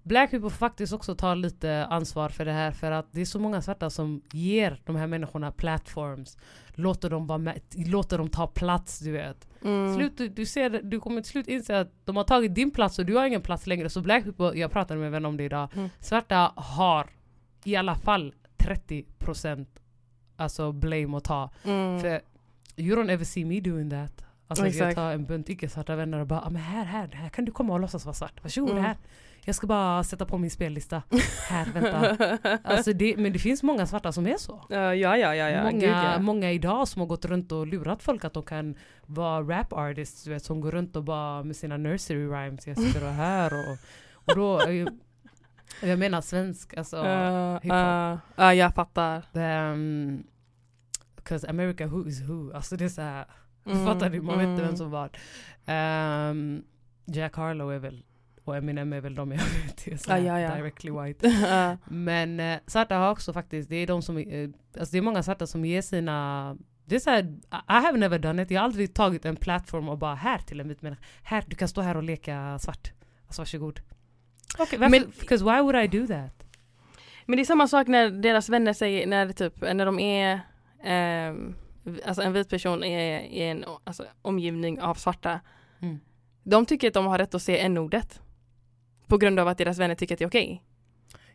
Black 0.04 0.32
people 0.32 0.50
faktiskt 0.50 0.94
också 0.94 1.15
ta 1.15 1.34
lite 1.34 1.86
ansvar 1.86 2.30
för 2.30 2.46
det 2.46 2.52
här 2.52 2.72
för 2.72 2.92
att 2.92 3.08
det 3.12 3.22
är 3.22 3.26
så 3.26 3.39
många 3.39 3.62
svarta 3.62 3.89
som 3.89 4.22
ger 4.32 4.82
de 4.86 4.96
här 4.96 5.08
människorna 5.08 5.52
plattforms. 5.52 6.38
Låter 6.74 7.10
dem, 7.10 7.28
vara 7.28 7.38
med, 7.38 7.60
låter 7.76 8.18
dem 8.18 8.30
ta 8.30 8.48
plats 8.48 9.00
du 9.00 9.12
vet. 9.12 9.48
Mm. 9.63 9.96
Slut, 9.96 10.18
du, 10.18 10.28
du, 10.28 10.46
ser, 10.46 10.70
du 10.84 11.00
kommer 11.00 11.22
till 11.22 11.32
slut 11.32 11.48
inse 11.48 11.80
att 11.80 11.92
de 12.06 12.15
har 12.18 12.24
tagit 12.24 12.56
din 12.56 12.72
plats 12.72 13.00
och 13.00 13.06
du 13.06 13.15
har 13.15 13.26
ingen 13.26 13.42
plats 13.42 13.68
längre. 13.68 13.89
Så 13.89 14.02
black 14.02 14.24
people, 14.24 14.60
jag 14.60 14.72
pratade 14.72 15.00
med 15.00 15.06
en 15.06 15.12
vän 15.12 15.26
om 15.26 15.38
det 15.38 15.44
idag. 15.44 15.70
Mm. 15.76 15.89
Svarta 16.00 16.52
har 16.56 17.08
i 17.63 17.76
alla 17.76 17.96
fall 17.96 18.34
30% 18.58 19.65
alltså 20.39 20.71
blame 20.71 21.17
att 21.17 21.23
ta. 21.23 21.49
Mm. 21.63 21.99
För 21.99 22.21
you 22.78 22.95
don't 22.95 23.12
ever 23.12 23.25
see 23.25 23.45
me 23.45 23.60
doing 23.60 23.89
that. 23.89 24.25
Alltså 24.47 24.65
jag 24.65 24.69
Exakt. 24.73 24.95
tar 24.95 25.12
en 25.12 25.25
bunt 25.25 25.49
icke-svarta 25.49 25.95
vänner 25.95 26.19
och 26.19 26.28
bara 26.28 26.41
ah, 26.41 26.49
men 26.49 26.62
här, 26.62 26.86
här, 26.86 27.08
här 27.13 27.30
kan 27.30 27.45
du 27.45 27.52
komma 27.52 27.73
och 27.73 27.80
låtsas 27.80 28.06
vara 28.06 28.13
svart. 28.13 28.43
Varsågod 28.43 28.71
Mm. 28.71 28.84
här. 28.84 28.97
Jag 29.45 29.56
ska 29.56 29.67
bara 29.67 30.04
sätta 30.04 30.25
på 30.25 30.38
min 30.38 30.52
spellista. 30.52 31.04
här, 31.49 31.65
vänta. 31.73 32.17
Alltså 32.63 32.93
det, 32.93 33.17
men 33.17 33.34
det 33.34 33.39
finns 33.39 33.63
många 33.63 33.86
svarta 33.86 34.12
som 34.12 34.28
är 34.28 34.38
så. 34.38 34.62
Ja, 34.69 34.95
ja, 34.95 35.17
ja, 35.17 35.36
ja, 35.36 35.49
ja. 35.49 35.63
många, 35.63 35.80
Gud, 35.80 35.89
ja. 35.89 36.19
många 36.19 36.52
idag 36.52 36.88
som 36.88 36.99
har 36.99 37.08
gått 37.08 37.25
runt 37.25 37.52
och 37.52 37.67
lurat 37.67 38.04
folk 38.04 38.25
att 38.25 38.34
de 38.34 38.43
kan 38.43 38.75
vara 39.06 39.41
rap 39.41 39.73
artists, 39.73 40.23
du 40.23 40.30
vet, 40.30 40.43
som 40.43 40.62
går 40.62 40.71
runt 40.71 40.95
och 40.95 41.04
bara 41.04 41.43
med 41.43 41.56
sina 41.56 41.78
nursery 41.78 42.28
rhymes, 42.28 42.67
jag 42.67 42.78
sitter 42.78 43.04
och 43.08 43.13
hör 43.13 43.54
och, 43.54 43.78
och 44.13 44.36
då, 44.36 44.62
jag 45.82 45.99
menar 45.99 46.21
svensk, 46.21 46.77
alltså, 46.77 46.97
Uh, 46.97 47.53
hiphop. 47.53 47.71
uh, 47.71 48.19
ja, 48.36 48.53
jag 48.53 48.75
fattar. 48.75 49.23
um, 49.34 50.23
Cause 51.23 51.49
America 51.49 51.88
who 51.88 52.08
is 52.08 52.21
who, 52.21 52.53
alltså 52.53 52.77
det 52.77 52.86
är 52.86 52.89
så 52.89 53.01
här, 53.01 53.25
Mm, 53.65 53.86
fattar 53.86 54.10
du? 54.10 54.21
Man 54.21 54.38
vet 54.38 54.47
inte 54.47 54.62
mm. 54.62 54.67
vem 54.67 54.77
som 54.77 54.91
var. 54.91 55.10
Um, 56.29 56.63
Jack 57.05 57.36
Harlow 57.36 57.73
är 57.73 57.79
väl, 57.79 58.03
och 58.43 58.58
Eminem 58.58 58.93
är 58.93 59.01
väl 59.01 59.15
de 59.15 59.32
jag 59.32 59.38
vet, 59.38 59.88
är 59.88 59.97
så 59.97 60.12
här 60.12 60.19
ja, 60.19 60.39
ja. 60.39 60.55
directly 60.55 60.91
white. 60.91 61.77
Men 61.86 62.39
eh, 62.39 62.60
svarta 62.67 62.95
har 62.95 63.12
också 63.12 63.34
faktiskt, 63.34 63.69
det 63.69 63.75
är 63.75 63.88
de 63.88 64.01
som, 64.01 64.17
eh, 64.17 64.49
alltså 64.79 64.91
det 64.91 64.97
är 64.97 65.01
många 65.01 65.23
svarta 65.23 65.47
som 65.47 65.65
ger 65.65 65.82
sina 65.82 66.58
det 66.86 66.95
är 66.95 66.99
såhär, 66.99 67.23
I 67.51 67.73
have 67.86 67.97
never 67.97 68.19
done 68.19 68.43
it. 68.43 68.51
Jag 68.51 68.62
har 68.62 68.65
aldrig 68.65 68.93
tagit 68.93 69.25
en 69.25 69.36
plattform 69.36 69.89
och 69.89 69.97
bara 69.97 70.15
här 70.15 70.38
till 70.38 70.60
en 70.60 70.67
vit 70.67 70.82
människa. 70.82 71.01
Här, 71.23 71.43
du 71.47 71.55
kan 71.55 71.67
stå 71.67 71.82
här 71.82 71.97
och 71.97 72.03
leka 72.03 72.60
svart. 72.60 72.91
Alltså 73.27 73.41
varsågod. 73.41 73.79
Okay, 74.57 74.79
Because 75.19 75.43
why 75.43 75.62
would 75.62 75.75
I 75.75 75.88
do 75.88 76.07
that? 76.07 76.43
Men 77.25 77.38
det 77.38 77.43
är 77.43 77.45
samma 77.45 77.67
sak 77.67 77.88
när 77.88 78.09
deras 78.09 78.49
vänner 78.49 78.73
säger, 78.73 79.07
när, 79.07 79.31
typ, 79.31 79.62
när 79.62 79.85
de 79.85 79.99
är 79.99 80.41
ehm, 80.83 81.55
Alltså 82.05 82.21
en 82.21 82.33
vit 82.33 82.49
person 82.49 82.83
är 82.83 83.19
i 83.19 83.41
en 83.41 83.65
alltså, 83.83 84.05
omgivning 84.21 84.81
av 84.81 84.95
svarta. 84.95 85.39
Mm. 85.81 85.99
De 86.43 86.65
tycker 86.65 86.88
att 86.88 86.93
de 86.93 87.05
har 87.05 87.17
rätt 87.17 87.35
att 87.35 87.41
se 87.41 87.59
n-ordet. 87.59 88.21
På 89.07 89.17
grund 89.17 89.39
av 89.39 89.47
att 89.47 89.57
deras 89.57 89.77
vänner 89.79 89.95
tycker 89.95 90.15
att 90.15 90.19
det 90.19 90.25
är 90.25 90.29
okej. 90.29 90.63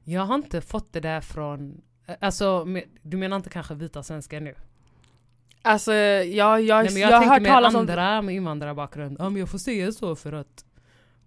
Jag 0.04 0.22
har 0.22 0.34
inte 0.34 0.60
fått 0.60 0.92
det 0.92 1.00
där 1.00 1.20
från, 1.20 1.82
eh, 2.06 2.14
alltså 2.20 2.66
du 3.02 3.16
menar 3.16 3.36
inte 3.36 3.50
kanske 3.50 3.74
vita 3.74 4.02
svenskar 4.02 4.40
nu? 4.40 4.54
Alltså 5.62 5.92
jag, 5.92 6.62
jag, 6.62 6.84
Nej, 6.84 6.92
men 6.92 7.02
jag, 7.02 7.10
jag, 7.10 7.16
har 7.16 7.38
hört 7.38 7.46
talas 7.46 7.72
med 7.72 7.80
om 7.80 7.88
andra 7.88 8.22
med 8.22 8.34
invandrarbakgrund. 8.34 9.16
Ja 9.18 9.30
men 9.30 9.40
jag 9.40 9.48
får 9.48 9.58
säga 9.58 9.92
så 9.92 10.16
för 10.16 10.32
att 10.32 10.64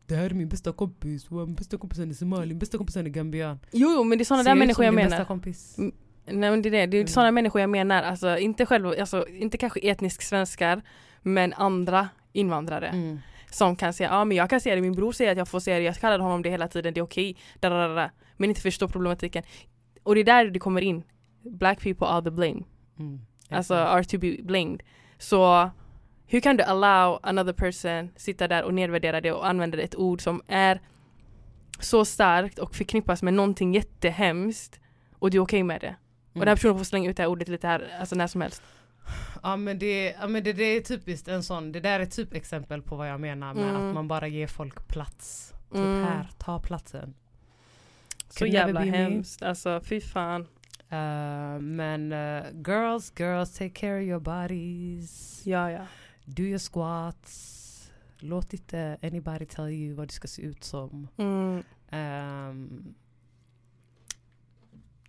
det 0.08 0.16
här 0.16 0.26
är 0.30 0.34
min 0.34 0.50
bästa 0.50 0.74
kompis 0.74 1.32
min 1.32 1.56
bästa 1.56 1.78
kompisen 1.78 2.10
är 2.10 2.14
somali, 2.14 2.48
min 2.48 2.60
bästa 2.60 2.78
kompisen 2.78 3.06
är 3.06 3.10
gambian. 3.10 3.60
Jo, 3.72 3.92
jo 3.96 4.04
men 4.04 4.18
det 4.18 4.22
är 4.22 4.26
sådana 4.26 4.44
där 4.44 4.56
människor 4.56 4.86
jag 4.86 4.94
menar. 4.94 5.10
Bästa 5.10 5.26
kompis. 5.26 5.78
Mm. 5.78 5.92
Nej 6.26 6.52
men 6.52 6.62
det 6.62 6.70
är 6.70 6.72
det, 6.72 6.86
det 6.86 6.98
är 6.98 7.02
Mm. 7.02 7.08
sådana 7.08 7.32
människor 7.32 7.62
jag 7.62 7.70
menar. 7.70 8.04
Alltså 8.04 8.38
inte 8.38 8.66
själv, 8.66 8.88
alltså 8.88 9.28
inte 9.28 9.58
kanske 9.58 9.80
etnisk 9.80 10.22
svenskar 10.22 10.82
men 11.22 11.54
andra 11.54 12.10
invandrare. 12.34 12.88
Mm. 12.88 13.20
Som 13.52 13.76
kan 13.76 13.94
säga, 13.94 14.10
ja 14.10 14.26
men 14.26 14.38
jag 14.38 14.50
kan 14.50 14.62
säga 14.62 14.76
det, 14.76 14.82
min 14.82 14.96
bror 14.96 15.12
säger 15.12 15.32
att 15.32 15.38
jag 15.38 15.48
får 15.48 15.60
säga 15.60 15.78
det, 15.78 15.84
jag 15.84 15.96
kallar 15.96 16.20
honom 16.20 16.42
det 16.42 16.50
hela 16.50 16.68
tiden, 16.68 16.94
det 16.94 17.00
är 17.00 17.04
okej. 17.04 17.38
da. 17.60 18.10
Men 18.38 18.50
inte 18.50 18.62
förstå 18.62 18.88
problematiken. 18.88 19.44
Och 20.04 20.16
det 20.16 20.22
är 20.22 20.26
där 20.26 20.46
det 20.50 20.60
kommer 20.60 20.82
in. 20.82 21.04
Black 21.44 21.82
people 21.82 22.08
are 22.08 22.22
the 22.24 22.32
blame. 22.32 22.64
Mm. 23.00 23.20
Alltså 23.50 23.74
are 23.76 24.04
to 24.04 24.18
be 24.18 24.38
blamed. 24.44 24.84
Så 25.18 25.70
hur 26.28 26.40
kan 26.40 26.58
du 26.58 26.64
allow 26.64 27.20
another 27.24 27.54
person 27.54 28.10
sitta 28.16 28.48
där 28.48 28.64
och 28.64 28.74
nedvärdera 28.74 29.22
det 29.22 29.32
och 29.32 29.48
använda 29.48 29.78
ett 29.82 29.96
ord 29.96 30.22
som 30.22 30.42
är 30.48 30.82
så 31.80 32.06
starkt 32.06 32.60
och 32.60 32.76
förknippas 32.76 33.24
med 33.24 33.34
någonting 33.34 33.74
jättehemskt 33.74 34.80
och 35.20 35.32
du 35.32 35.38
är 35.38 35.42
okej 35.42 35.64
med 35.64 35.82
det. 35.82 35.96
Och 36.34 36.40
den 36.40 36.48
här 36.48 36.56
personen 36.56 36.78
får 36.78 36.86
slänga 36.86 37.10
ut 37.10 37.18
det 37.18 37.24
här 37.24 37.30
ordet 37.30 37.48
lite 37.48 37.68
här, 37.68 37.88
alltså 38.00 38.16
när 38.16 38.28
som 38.28 38.42
helst. 38.42 38.62
Ja 39.44 39.56
men, 39.56 39.80
det, 39.80 40.16
ja 40.20 40.28
men 40.28 40.44
det, 40.44 40.54
det 40.54 40.64
är 40.64 40.82
typiskt 40.82 41.28
en 41.28 41.44
sån, 41.44 41.72
det 41.72 41.80
där 41.80 42.00
är 42.00 42.06
typ 42.06 42.34
exempel 42.34 42.82
på 42.82 42.96
vad 42.96 43.10
jag 43.10 43.20
menar 43.20 43.54
med 43.54 43.70
Mm. 43.70 43.88
att 43.88 43.94
man 43.94 44.08
bara 44.08 44.28
ger 44.28 44.48
folk 44.48 44.88
plats. 44.88 45.54
Typ 45.72 45.78
Mm. 45.78 46.04
här, 46.04 46.28
ta 46.38 46.60
platsen. 46.60 47.14
Så 48.30 48.40
Could 48.40 48.54
jävla 48.54 48.80
be 48.80 48.86
me. 48.86 48.98
hemskt, 48.98 49.44
alltså 49.44 49.82
fy 49.84 50.02
fan. 50.02 50.42
Uh, 50.92 51.60
men 51.62 52.12
uh, 52.14 52.44
girls, 52.68 53.14
girls 53.20 53.54
take 53.54 53.70
care 53.70 53.98
of 53.98 54.04
your 54.04 54.20
bodies. 54.20 55.42
Ja 55.46 55.72
ja. 55.72 55.86
Do 56.30 56.44
your 56.44 56.60
squats. 56.60 57.92
Låt 58.20 58.54
inte 58.54 58.98
anybody 59.02 59.46
tell 59.46 59.70
you 59.70 59.96
vad 59.96 60.08
du 60.08 60.12
ska 60.12 60.28
se 60.28 60.42
ut 60.42 60.64
som. 60.64 61.08
Mm. 61.18 61.64
Ehm, 61.90 62.96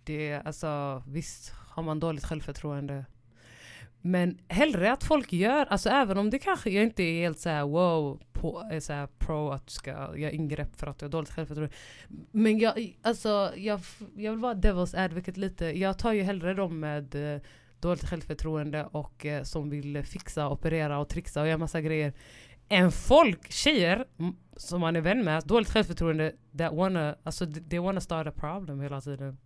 det, 0.03 0.41
alltså 0.45 1.03
visst 1.07 1.49
har 1.49 1.83
man 1.83 1.99
dåligt 1.99 2.25
självförtroende. 2.25 3.05
Men 4.01 4.37
hellre 4.47 4.91
att 4.91 5.03
folk 5.03 5.33
gör, 5.33 5.65
alltså 5.65 5.89
även 5.89 6.17
om 6.17 6.29
det 6.29 6.39
kanske 6.39 6.69
jag 6.69 6.83
inte 6.83 7.03
är 7.03 7.21
helt 7.21 7.39
såhär 7.39 7.63
wow, 7.63 8.21
på, 8.31 8.69
är 8.71 8.79
så 8.79 8.93
här 8.93 9.07
pro 9.07 9.49
att 9.49 9.67
du 9.67 9.71
ska 9.71 10.17
göra 10.17 10.31
ingrepp 10.31 10.75
för 10.75 10.87
att 10.87 10.99
du 10.99 11.05
har 11.05 11.11
dåligt 11.11 11.29
självförtroende. 11.29 11.75
Men 12.31 12.59
jag, 12.59 12.97
alltså, 13.01 13.51
jag, 13.55 13.79
jag 14.15 14.31
vill 14.31 14.39
vara 14.39 14.53
devil's 14.53 15.03
advocate 15.05 15.39
lite. 15.39 15.65
Jag 15.65 15.97
tar 15.97 16.13
ju 16.13 16.21
hellre 16.21 16.53
dem 16.53 16.79
med 16.79 17.35
eh, 17.35 17.41
dåligt 17.81 18.05
självförtroende 18.05 18.85
och 18.91 19.25
eh, 19.25 19.43
som 19.43 19.69
vill 19.69 20.03
fixa, 20.03 20.49
operera 20.49 20.99
och 20.99 21.09
trixa 21.09 21.41
och 21.41 21.47
göra 21.47 21.57
massa 21.57 21.81
grejer. 21.81 22.13
Än 22.69 22.91
folk, 22.91 23.51
tjejer 23.51 24.05
som 24.57 24.81
man 24.81 24.95
är 24.95 25.01
vän 25.01 25.23
med, 25.23 25.43
dåligt 25.45 25.69
självförtroende, 25.69 26.33
that 26.57 26.73
wanna, 26.73 27.15
alltså 27.23 27.45
they 27.69 27.79
wanna 27.79 28.01
start 28.01 28.27
a 28.27 28.31
problem 28.31 28.81
hela 28.81 29.01
tiden. 29.01 29.37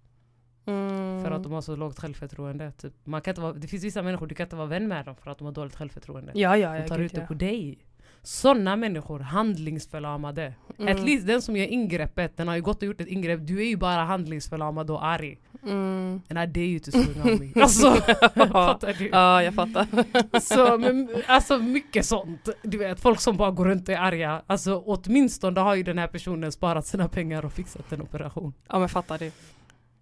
Mm. 0.66 1.24
För 1.24 1.32
att 1.32 1.44
de 1.44 1.52
har 1.52 1.62
så 1.62 1.76
lågt 1.76 2.00
självförtroende. 2.00 2.72
Typ. 2.72 2.94
Man 3.04 3.22
kan 3.22 3.32
inte 3.32 3.42
vara, 3.42 3.54
det 3.54 3.68
finns 3.68 3.84
vissa 3.84 4.02
människor, 4.02 4.28
du 4.28 4.36
kan 4.36 4.46
inte 4.46 4.56
vara 4.56 4.68
vän 4.68 4.88
med 4.88 5.06
dem 5.06 5.16
för 5.16 5.32
att 5.32 5.38
de 5.38 5.46
har 5.46 5.52
dåligt 5.52 5.76
självförtroende. 5.76 6.32
Ja 6.36 6.58
ja, 6.58 6.74
de 6.74 6.88
tar 6.88 7.00
ut 7.00 7.14
det 7.14 7.28
på 7.28 7.34
dig. 7.34 7.78
Sådana 8.22 8.76
människor, 8.76 9.20
handlingsförlamade. 9.20 10.54
Mm. 10.80 10.96
At 10.96 11.04
least 11.06 11.28
den 11.28 11.42
som 11.42 11.58
gör 11.58 11.66
ingreppet, 11.66 12.38
den 12.38 12.48
har 12.48 12.56
ju 12.56 12.62
gått 12.62 12.78
och 12.78 12.84
gjort 12.84 13.02
ett 13.02 13.08
ingrepp. 13.08 13.40
Du 13.44 13.62
är 13.62 13.66
ju 13.66 13.78
bara 13.78 14.04
handlingsförlamad 14.04 14.92
och 14.92 15.06
arg. 15.06 15.40
Mm. 15.64 16.22
And 16.30 16.40
I 16.40 16.46
dare 16.46 16.66
you 16.66 16.80
to 16.80 16.92
swing 16.92 17.22
on 17.24 17.40
me. 17.40 17.62
Alltså, 17.62 17.94
fattar 18.36 18.96
du? 19.00 19.10
Ja, 19.10 19.44
jag 19.44 19.54
fattar. 19.54 19.88
Så, 20.40 20.78
men, 20.78 21.10
alltså 21.28 21.58
mycket 21.58 22.06
sånt. 22.06 22.50
Du 22.62 22.78
vet, 22.78 23.00
folk 23.00 23.20
som 23.20 23.38
bara 23.38 23.52
går 23.52 23.66
runt 23.66 23.90
och 23.90 23.96
är 23.96 24.00
arga. 24.00 24.42
Alltså 24.48 24.84
åtminstone 24.86 25.60
har 25.60 25.76
ju 25.76 25.84
den 25.84 25.98
här 25.98 26.08
personen 26.08 26.52
sparat 26.52 26.88
sina 26.88 27.08
pengar 27.10 27.46
och 27.46 27.54
fixat 27.54 27.92
en 27.92 28.02
operation. 28.02 28.54
Ja 28.68 28.80
men 28.80 28.90
fattar 28.90 29.18
du. 29.18 29.32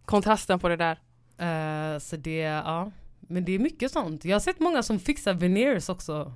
Kontrasten 0.06 0.60
på 0.60 0.69
det 0.69 0.76
där. 0.76 0.97
Eh, 1.38 2.00
så 2.00 2.15
det, 2.15 2.39
ja. 2.39 2.91
Men 3.19 3.45
det 3.45 3.52
är 3.52 3.60
mycket 3.60 3.91
sånt. 3.91 4.26
Jag 4.26 4.36
har 4.36 4.39
sett 4.39 4.60
många 4.60 4.84
som 4.84 5.00
fixar 5.00 5.34
veneers 5.34 5.89
också. 5.89 6.34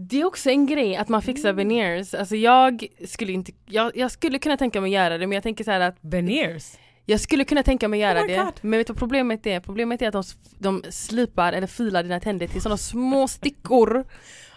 Det 0.00 0.20
är 0.20 0.24
också 0.24 0.50
en 0.50 0.66
grej 0.66 0.96
att 0.96 1.08
man 1.08 1.22
fixar 1.22 1.48
Mm. 1.50 1.56
veneers. 1.68 2.14
Alltså 2.14 2.36
jag 2.36 2.86
skulle 3.06 3.32
inte, 3.32 3.52
jag, 3.66 3.96
jag 3.96 4.10
skulle 4.10 4.38
kunna 4.38 4.56
tänka 4.56 4.80
mig 4.80 4.92
göra 4.92 5.18
det 5.18 5.26
men 5.26 5.34
jag 5.34 5.42
tänker 5.42 5.64
så 5.64 5.70
att 5.70 5.96
Veneers? 6.00 6.72
jag 7.06 7.20
skulle 7.20 7.44
kunna 7.44 7.62
tänka 7.62 7.88
mig 7.88 8.00
göra 8.00 8.20
Oh 8.20 8.26
det. 8.26 8.52
Men 8.60 8.78
vet 8.78 8.86
du 8.86 8.92
vad 8.92 8.98
problemet 8.98 9.46
är? 9.46 9.60
Problemet 9.60 10.02
är 10.02 10.06
att 10.08 10.12
de, 10.12 10.22
de 10.58 10.82
slipar 10.90 11.52
eller 11.52 11.66
filar 11.66 12.02
dina 12.02 12.20
tänder 12.20 12.46
till 12.46 12.62
sådana 12.62 12.76
små 12.76 13.28
stickor. 13.28 14.04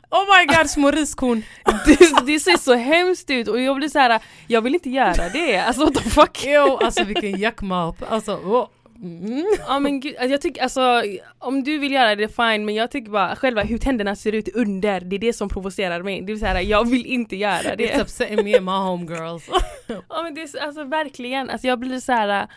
Oh 0.10 0.25
my 0.39 0.56
god, 0.58 0.69
små 0.69 0.91
riskorn! 0.91 1.43
Det, 1.86 2.25
det 2.25 2.39
ser 2.39 2.58
så 2.58 2.73
hemskt 2.75 3.30
ut 3.30 3.47
och 3.47 3.62
jag 3.62 3.75
blir 3.75 3.89
så 3.89 3.99
här, 3.99 4.19
jag 4.47 4.62
vill 4.62 4.73
inte 4.73 4.89
göra 4.89 5.30
det. 5.30 5.58
Alltså 5.58 5.86
what 5.86 5.93
the 5.95 6.10
fuck? 6.10 6.43
Jo, 6.45 6.77
alltså 6.77 7.04
vilken 7.04 7.39
jackmouth. 7.39 8.04
Alltså, 8.13 8.34
oh. 8.36 8.67
Mm. 9.01 9.45
Ja 9.67 9.79
men 9.79 9.99
gud, 9.99 10.15
alltså, 10.15 10.31
jag 10.31 10.41
tycker 10.41 10.63
alltså 10.63 11.03
om 11.39 11.63
du 11.63 11.77
vill 11.79 11.91
göra 11.91 12.15
det 12.15 12.27
fine 12.27 12.65
men 12.65 12.75
jag 12.75 12.91
tycker 12.91 13.11
bara 13.11 13.35
själva 13.35 13.61
hur 13.63 13.77
tänderna 13.77 14.15
ser 14.15 14.31
ut 14.35 14.49
under, 14.55 15.01
det 15.01 15.15
är 15.15 15.19
det 15.19 15.33
som 15.33 15.49
provocerar 15.49 16.03
mig. 16.03 16.19
Det 16.21 16.25
vill 16.31 16.39
säga 16.39 16.61
jag 16.61 16.89
vill 16.89 17.05
inte 17.05 17.35
göra 17.35 17.61
It's 17.61 17.75
det. 17.77 18.01
upsetting 18.01 18.43
me 18.43 18.55
and 18.57 18.65
my 18.65 18.71
homegirls. 18.71 19.49
Ja 20.09 20.23
men 20.23 20.33
det 20.33 20.41
är 20.41 20.47
så- 20.47 20.59
alltså 20.59 20.83
verkligen, 20.83 21.49
alltså 21.49 21.67
jag 21.67 21.79
blir 21.79 21.99
så 21.99 22.11
här. 22.11 22.47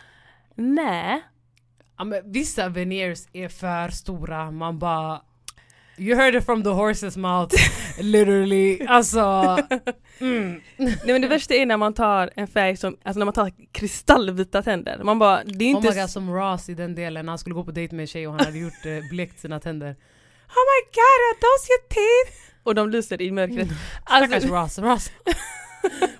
nej. 0.55 1.21
ja, 1.97 2.03
men 2.03 2.31
vissa 2.31 2.69
veneers 2.69 3.19
är 3.33 3.49
för 3.49 3.89
stora, 3.89 4.51
man 4.51 4.79
bara 4.79 5.21
You 5.97 6.15
heard 6.15 6.35
it 6.35 6.45
from 6.45 6.63
the 6.63 6.69
horse's 6.69 7.17
mouth, 7.17 7.55
literally. 7.99 8.85
Alltså, 8.87 9.19
mm. 10.19 10.61
Nej 10.77 10.97
men 11.05 11.21
det 11.21 11.27
värsta 11.27 11.53
är 11.53 11.65
när 11.65 11.77
man 11.77 11.93
tar 11.93 12.29
en 12.35 12.47
färg 12.47 12.77
som, 12.77 12.97
alltså 13.03 13.19
när 13.19 13.25
man 13.25 13.33
tar 13.33 13.51
kristallvita 13.71 14.63
tänder. 14.63 15.03
Man 15.03 15.19
bara, 15.19 15.43
det 15.43 15.65
är 15.65 15.73
Oh 15.73 15.77
inte... 15.77 15.95
my 15.95 16.01
god, 16.01 16.09
som 16.09 16.33
Ross 16.33 16.69
i 16.69 16.73
den 16.73 16.95
delen, 16.95 17.27
han 17.27 17.37
skulle 17.37 17.55
gå 17.55 17.63
på 17.63 17.71
dejt 17.71 17.95
med 17.95 18.03
en 18.03 18.07
tjej 18.07 18.27
och 18.27 18.33
han 18.33 18.45
hade 18.45 18.59
gjort 18.59 18.85
eh, 18.85 19.09
blekt 19.09 19.39
sina 19.39 19.59
tänder. 19.59 19.89
Oh 20.47 20.63
my 20.71 20.81
god, 20.93 21.19
are 21.27 21.37
those 21.41 21.71
your 21.71 21.87
teeth? 21.89 22.45
och 22.65 22.75
de 22.75 22.89
lyser 22.89 23.21
i 23.21 23.31
mörkret. 23.31 23.67
Stackars 24.05 24.33
Alltså, 24.33 24.49
Ross. 24.53 24.79
Ross. 24.79 25.11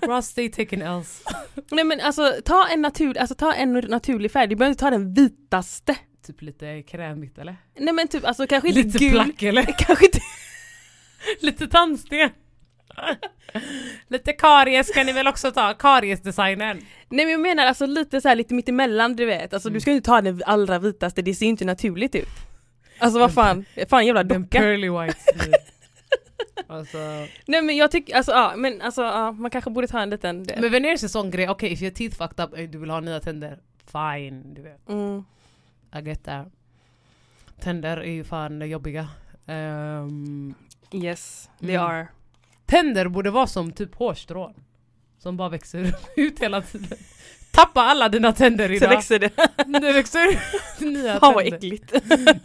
Ross 0.00 0.26
stay 0.26 0.50
taking 0.50 0.80
else. 0.80 1.22
nej 1.70 1.84
men 1.84 2.00
alltså 2.00 2.32
ta 2.44 2.66
en, 2.68 2.82
natur, 2.82 3.18
alltså, 3.18 3.34
ta 3.34 3.52
en 3.52 3.72
naturlig 3.72 4.30
färg, 4.32 4.46
du 4.46 4.56
behöver 4.56 4.70
inte 4.70 4.80
ta 4.80 4.90
den 4.90 5.14
vitaste. 5.14 5.96
Typ 6.26 6.42
lite 6.42 6.82
krämigt 6.82 7.38
eller? 7.38 7.56
Nej 7.78 7.94
men 7.94 8.08
typ 8.08 8.24
alltså 8.24 8.46
kanske 8.46 8.68
inte 8.68 8.80
Lite 8.82 8.98
gul. 8.98 9.10
plack 9.12 9.42
eller? 9.42 9.62
Kanske 9.78 10.04
inte, 10.04 10.18
Lite 11.40 11.66
tandsten. 11.68 12.30
lite 14.08 14.32
karies 14.32 14.90
kan 14.90 15.06
ni 15.06 15.12
väl 15.12 15.26
också 15.28 15.50
ta? 15.50 15.74
Kariesdesignen. 15.74 16.76
nej 17.08 17.24
men 17.24 17.32
jag 17.32 17.40
menar 17.40 17.66
alltså 17.66 17.86
lite 17.86 18.20
så 18.20 18.28
här 18.28 18.36
lite 18.36 18.54
mittemellan 18.54 19.16
du 19.16 19.24
vet. 19.24 19.54
Alltså 19.54 19.68
Mm. 19.68 19.74
du 19.74 19.80
ska 19.80 19.90
inte 19.92 20.06
ta 20.06 20.20
den 20.20 20.42
allra 20.46 20.78
vitaste, 20.78 21.22
det 21.22 21.34
ser 21.34 21.46
ju 21.46 21.50
inte 21.50 21.64
naturligt 21.64 22.14
ut. 22.14 22.28
Alltså 22.98 23.18
vad 23.18 23.34
fan, 23.34 23.64
fan 23.88 24.06
jävla 24.06 24.22
Den 24.24 24.42
docka. 24.42 24.58
pearly 24.58 24.88
white. 24.88 25.18
alltså. 26.66 26.98
Nej 27.46 27.62
men 27.62 27.76
jag 27.76 27.90
tycker, 27.90 28.16
alltså 28.16 28.32
ja, 28.32 28.54
men 28.56 28.80
alltså 28.82 29.02
ja, 29.02 29.32
man 29.32 29.50
kanske 29.50 29.70
borde 29.70 29.86
ta 29.88 30.00
en 30.00 30.10
liten... 30.10 30.46
Men 30.58 30.72
veneers 30.72 31.04
är 31.04 31.08
sån 31.08 31.30
grej, 31.30 31.48
okej 31.48 31.72
if 31.72 31.82
your 31.82 31.92
teeth 31.94 32.16
fucked 32.16 32.44
up, 32.44 32.58
eh, 32.58 32.68
du 32.68 32.78
vill 32.78 32.90
ha 32.90 33.00
nya 33.00 33.20
tänder, 33.20 33.58
fine, 33.92 34.54
du 34.54 34.62
vet. 34.62 34.88
Mm. 34.88 35.24
I 35.94 36.00
get 36.08 36.24
that. 36.24 36.46
Tänder 37.60 37.96
är 37.96 38.10
ju 38.12 38.24
fan 38.24 38.68
jobbiga. 38.70 39.08
Ehm, 39.46 40.54
Yes, 40.92 41.50
they 41.60 41.74
Mm. 41.74 41.86
are. 41.86 42.08
tänder 42.66 43.08
borde 43.08 43.30
vara 43.30 43.46
som 43.46 43.72
typ 43.72 43.94
hårstrån. 43.94 44.54
Som 45.18 45.36
bara 45.36 45.48
växer 45.48 45.94
ut 46.16 46.38
hela 46.42 46.62
tiden. 46.62 46.98
Tappa 47.52 47.80
alla 47.80 48.08
dina 48.08 48.32
tänder 48.32 48.68
Så 48.68 48.74
idag. 48.74 48.88
växer 48.88 49.18
det. 49.18 49.30
det 49.80 49.92
växer 49.92 50.40
nya 50.84 51.20
Fan 51.20 51.34
vad 51.34 51.44
tänder. 51.44 51.56
äckligt. 51.56 51.92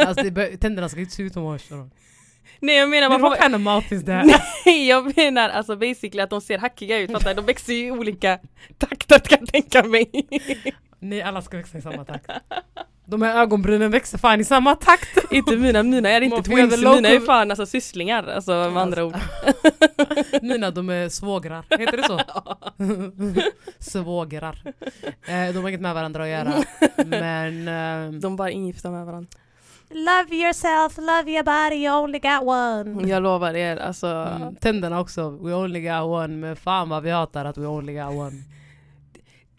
Alltså 0.01 0.23
det 0.29 0.57
tänderna 0.57 0.89
ska 0.89 0.99
inte 0.99 1.11
se 1.15 1.23
ut 1.23 1.33
som 1.33 1.43
hårstrån. 1.43 1.91
Nej 2.59 2.75
jag 2.75 2.89
menar 2.89 3.09
Men 3.09 3.19
får... 3.19 3.35
kind 3.41 3.55
of 3.55 3.61
mouth 3.61 3.93
is 3.93 4.05
that? 4.05 4.25
Nej 4.65 4.87
jag 4.87 5.17
menar 5.17 5.49
alltså 5.49 5.75
basically 5.75 6.21
att 6.21 6.29
de 6.29 6.41
ser 6.41 6.57
hackiga 6.57 6.97
ut, 6.99 7.11
fattar? 7.11 7.33
De 7.33 7.45
växer 7.45 7.73
ju 7.73 7.87
i 7.87 7.91
olika 7.91 8.39
takter 8.77 9.19
kan 9.19 9.37
jag 9.41 9.47
tänka 9.49 9.83
mig. 9.83 10.11
Ni 10.99 11.21
alla 11.21 11.41
ska 11.41 11.57
växa 11.57 11.77
i 11.77 11.81
samma 11.81 12.05
takt. 12.05 12.29
De 13.05 13.21
här 13.21 13.41
ögonbrynen 13.41 13.91
växer 13.91 14.17
fan 14.17 14.39
i 14.41 14.43
samma 14.43 14.75
takt. 14.75 15.17
inte 15.31 15.55
mina, 15.57 15.83
mina 15.83 16.09
är 16.09 16.21
inte 16.21 16.43
twins, 16.43 16.77
mina 16.77 17.09
är 17.09 17.19
fan 17.19 17.51
alltså 17.51 17.65
sysslingar 17.65 18.27
alltså 18.27 18.51
med 18.51 18.77
andra 18.77 19.05
ord. 19.05 19.15
Mina 20.41 20.71
de 20.71 20.89
är 20.89 21.09
svågrar, 21.09 21.65
heter 21.69 21.97
det 21.97 22.03
så? 22.03 22.19
Svågrar. 23.79 24.61
Eh, 25.27 25.53
de 25.53 25.57
har 25.61 25.69
inget 25.69 25.81
med 25.81 25.93
varandra 25.93 26.23
att 26.23 26.29
göra. 26.29 26.53
Men... 27.05 27.67
Eh, 27.67 28.11
De 28.19 28.35
bara 28.35 28.49
ingifta 28.51 28.91
med 28.91 29.05
varandra. 29.05 29.27
love 29.89 30.35
yourself, 30.35 30.97
love 30.97 31.31
your 31.31 31.43
body, 31.43 31.75
you 31.85 31.95
only 32.03 32.19
got 32.19 32.41
one. 32.41 33.07
Jag 33.09 33.23
lovar 33.23 33.53
er 33.55 33.77
alltså. 33.77 34.07
Mm, 34.07 34.55
tänderna 34.55 34.99
också, 34.99 35.29
we 35.29 35.53
only 35.53 35.81
got 35.81 36.01
one. 36.03 36.27
Men 36.27 36.55
fan 36.55 36.89
vad 36.89 37.03
vi 37.03 37.09
hatar 37.09 37.45
att 37.45 37.57
we 37.57 37.65
only 37.67 37.93
got 37.93 38.09
one. 38.13 38.43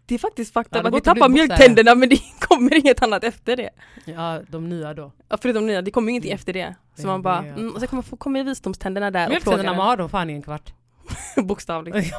Det 0.07 0.15
är 0.15 0.19
faktiskt 0.19 0.53
fakta 0.53 0.79
Ja, 0.79 0.89
att 0.89 0.95
vi 0.95 1.01
tappar 1.01 1.29
mjölktänderna 1.29 1.95
men 1.95 2.09
det 2.09 2.19
kommer 2.41 2.75
inget 2.75 3.03
annat 3.03 3.25
efter 3.25 3.57
det. 3.57 3.71
Ja, 4.05 4.41
de 4.49 4.69
nya 4.69 4.95
då. 4.95 5.13
Ja, 5.29 5.39
förutom 5.43 5.67
nya, 5.67 5.83
det 5.83 5.91
kommer 5.91 6.11
ingenting 6.11 6.31
Mm. 6.31 6.37
efter 6.39 6.53
det. 6.53 6.75
Så 6.97 7.03
Det 7.03 7.09
man 7.09 7.23
bara, 7.23 7.39
mm, 7.39 7.71
och 7.73 7.79
sen 7.79 7.89
kommer, 7.89 8.03
kommer 8.17 8.45
visdomständerna 8.45 9.11
där 9.11 9.25
och 9.25 9.31
Mjölktänderna 9.31 9.75
man 9.75 9.87
har 9.87 9.97
de 9.97 10.09
fan 10.09 10.31
i 10.31 10.33
en 10.33 10.43
kvart. 10.43 10.73
Bokstavligt. 11.37 11.97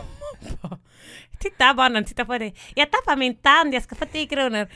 Titta 1.39 1.74
barnen, 1.74 2.06
titta 2.06 2.26
på 2.26 2.38
det. 2.38 2.52
Jag 2.76 2.91
tappar 2.91 3.15
min 3.15 3.36
tand, 3.36 3.74
jag 3.74 3.84
ska 3.84 3.96
få 3.96 4.06
10 4.06 4.26
kronor. 4.28 4.67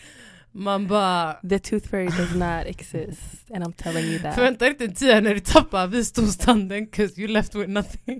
Man 0.51 0.87
bara... 0.87 1.33
The 1.49 1.59
tooth 1.59 1.89
fairy 1.89 2.05
does 2.05 2.35
not 2.35 2.65
exist 2.65 3.51
and 3.53 3.63
I'm 3.63 3.73
telling 3.73 4.05
you 4.05 4.19
that. 4.19 4.35
Förvänta 4.35 4.65
dig 4.65 4.71
inte 4.71 4.85
en 4.85 4.93
tia 4.93 5.19
när 5.21 5.33
du 5.33 5.39
tappar 5.39 5.87
visdomstanden 5.87 6.87
'cause 6.87 7.21
you 7.21 7.27
left 7.27 7.55
with 7.55 7.69
nothing. 7.69 8.19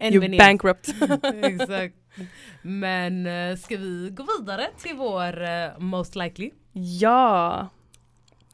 You 0.00 0.38
bankrupt. 0.38 0.88
Exakt. 1.42 1.94
Men 2.62 3.26
eh, 3.26 3.56
ska 3.56 3.76
vi 3.76 4.10
gå 4.10 4.26
vidare 4.38 4.66
till 4.82 4.96
vår 4.96 5.42
eh, 5.44 5.78
most 5.78 6.16
likely? 6.16 6.50
ja! 6.72 7.68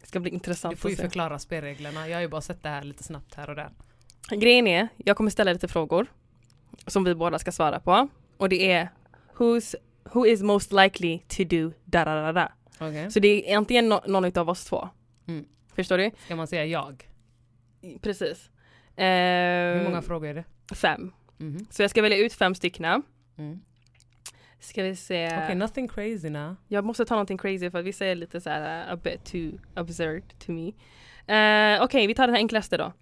Det 0.01 0.07
ska 0.09 0.21
bli 0.21 0.31
Du 0.31 0.35
intressant 0.35 0.79
får 0.79 0.91
ju 0.91 0.97
förklara 0.97 1.39
spelreglerna. 1.39 2.09
Jag 2.09 2.17
har 2.17 2.23
ju 2.23 2.29
bara 2.29 2.41
sett 2.41 2.63
det 2.63 2.69
här 2.69 2.83
lite 2.83 3.03
snabbt 3.03 3.35
här 3.35 3.51
och 3.51 3.57
där. 3.57 3.71
Grejen 4.31 4.67
är, 4.67 4.89
jag 4.97 5.17
kommer 5.17 5.31
ställa 5.31 5.53
lite 5.53 5.69
frågor 5.69 6.07
som 6.87 7.05
vi 7.05 7.15
båda 7.15 7.39
ska 7.39 7.53
svara 7.53 7.81
på. 7.81 8.09
Och 8.37 8.49
det 8.49 8.73
är 8.73 8.89
Who's, 9.37 9.75
Who 10.15 10.27
is 10.27 10.43
most 10.43 10.73
likely 10.73 11.19
to 11.19 11.45
do 11.45 11.73
da 11.85 12.05
da 12.05 12.15
da 12.23 12.33
da. 12.33 12.53
Okej. 12.81 13.11
Så 13.11 13.21
det 13.21 13.53
är 13.53 13.57
antingen 13.57 13.89
no 13.89 14.01
någon 14.07 14.25
utav 14.25 14.49
oss 14.49 14.65
två. 14.65 14.89
Mm. 15.29 15.45
Förstår 15.75 15.99
du? 15.99 16.11
Ska 16.25 16.37
man 16.37 16.47
säga 16.47 16.65
jag? 16.67 17.09
Precis. 18.03 18.51
Hur 18.97 19.05
Eh, 19.05 19.83
många 19.85 20.03
frågor 20.03 20.29
är 20.29 20.35
det? 20.35 20.45
Fem. 20.75 21.13
Mhm. 21.39 21.67
Så 21.71 21.83
jag 21.83 21.91
ska 21.91 22.03
välja 22.03 22.19
ut 22.19 22.33
fem 22.33 22.55
stycken. 22.55 23.03
Mm. 23.39 23.61
Ska 24.61 24.83
vi 24.83 24.97
se. 24.97 25.27
Okej, 25.27 25.55
nothing 25.55 25.89
crazy 25.89 26.31
now. 26.31 26.57
Jag 26.69 26.85
måste 26.85 27.05
ta 27.05 27.15
någonting 27.15 27.39
crazy 27.39 27.71
för 27.71 27.79
att 27.79 27.85
vissa 27.85 28.07
är 28.07 28.15
lite 28.15 28.41
så 28.41 28.51
här 28.51 28.87
uh, 28.87 28.93
a 28.93 28.97
bit 28.97 29.25
too 29.25 29.53
absurd 29.75 30.23
to 30.39 30.53
me. 30.53 30.69
Uh, 30.69 31.83
Okej, 31.85 32.07
vi 32.07 32.15
tar 32.15 32.27
den 32.27 32.35
här 32.35 32.41
enklaste 32.43 32.77
då. 32.77 32.93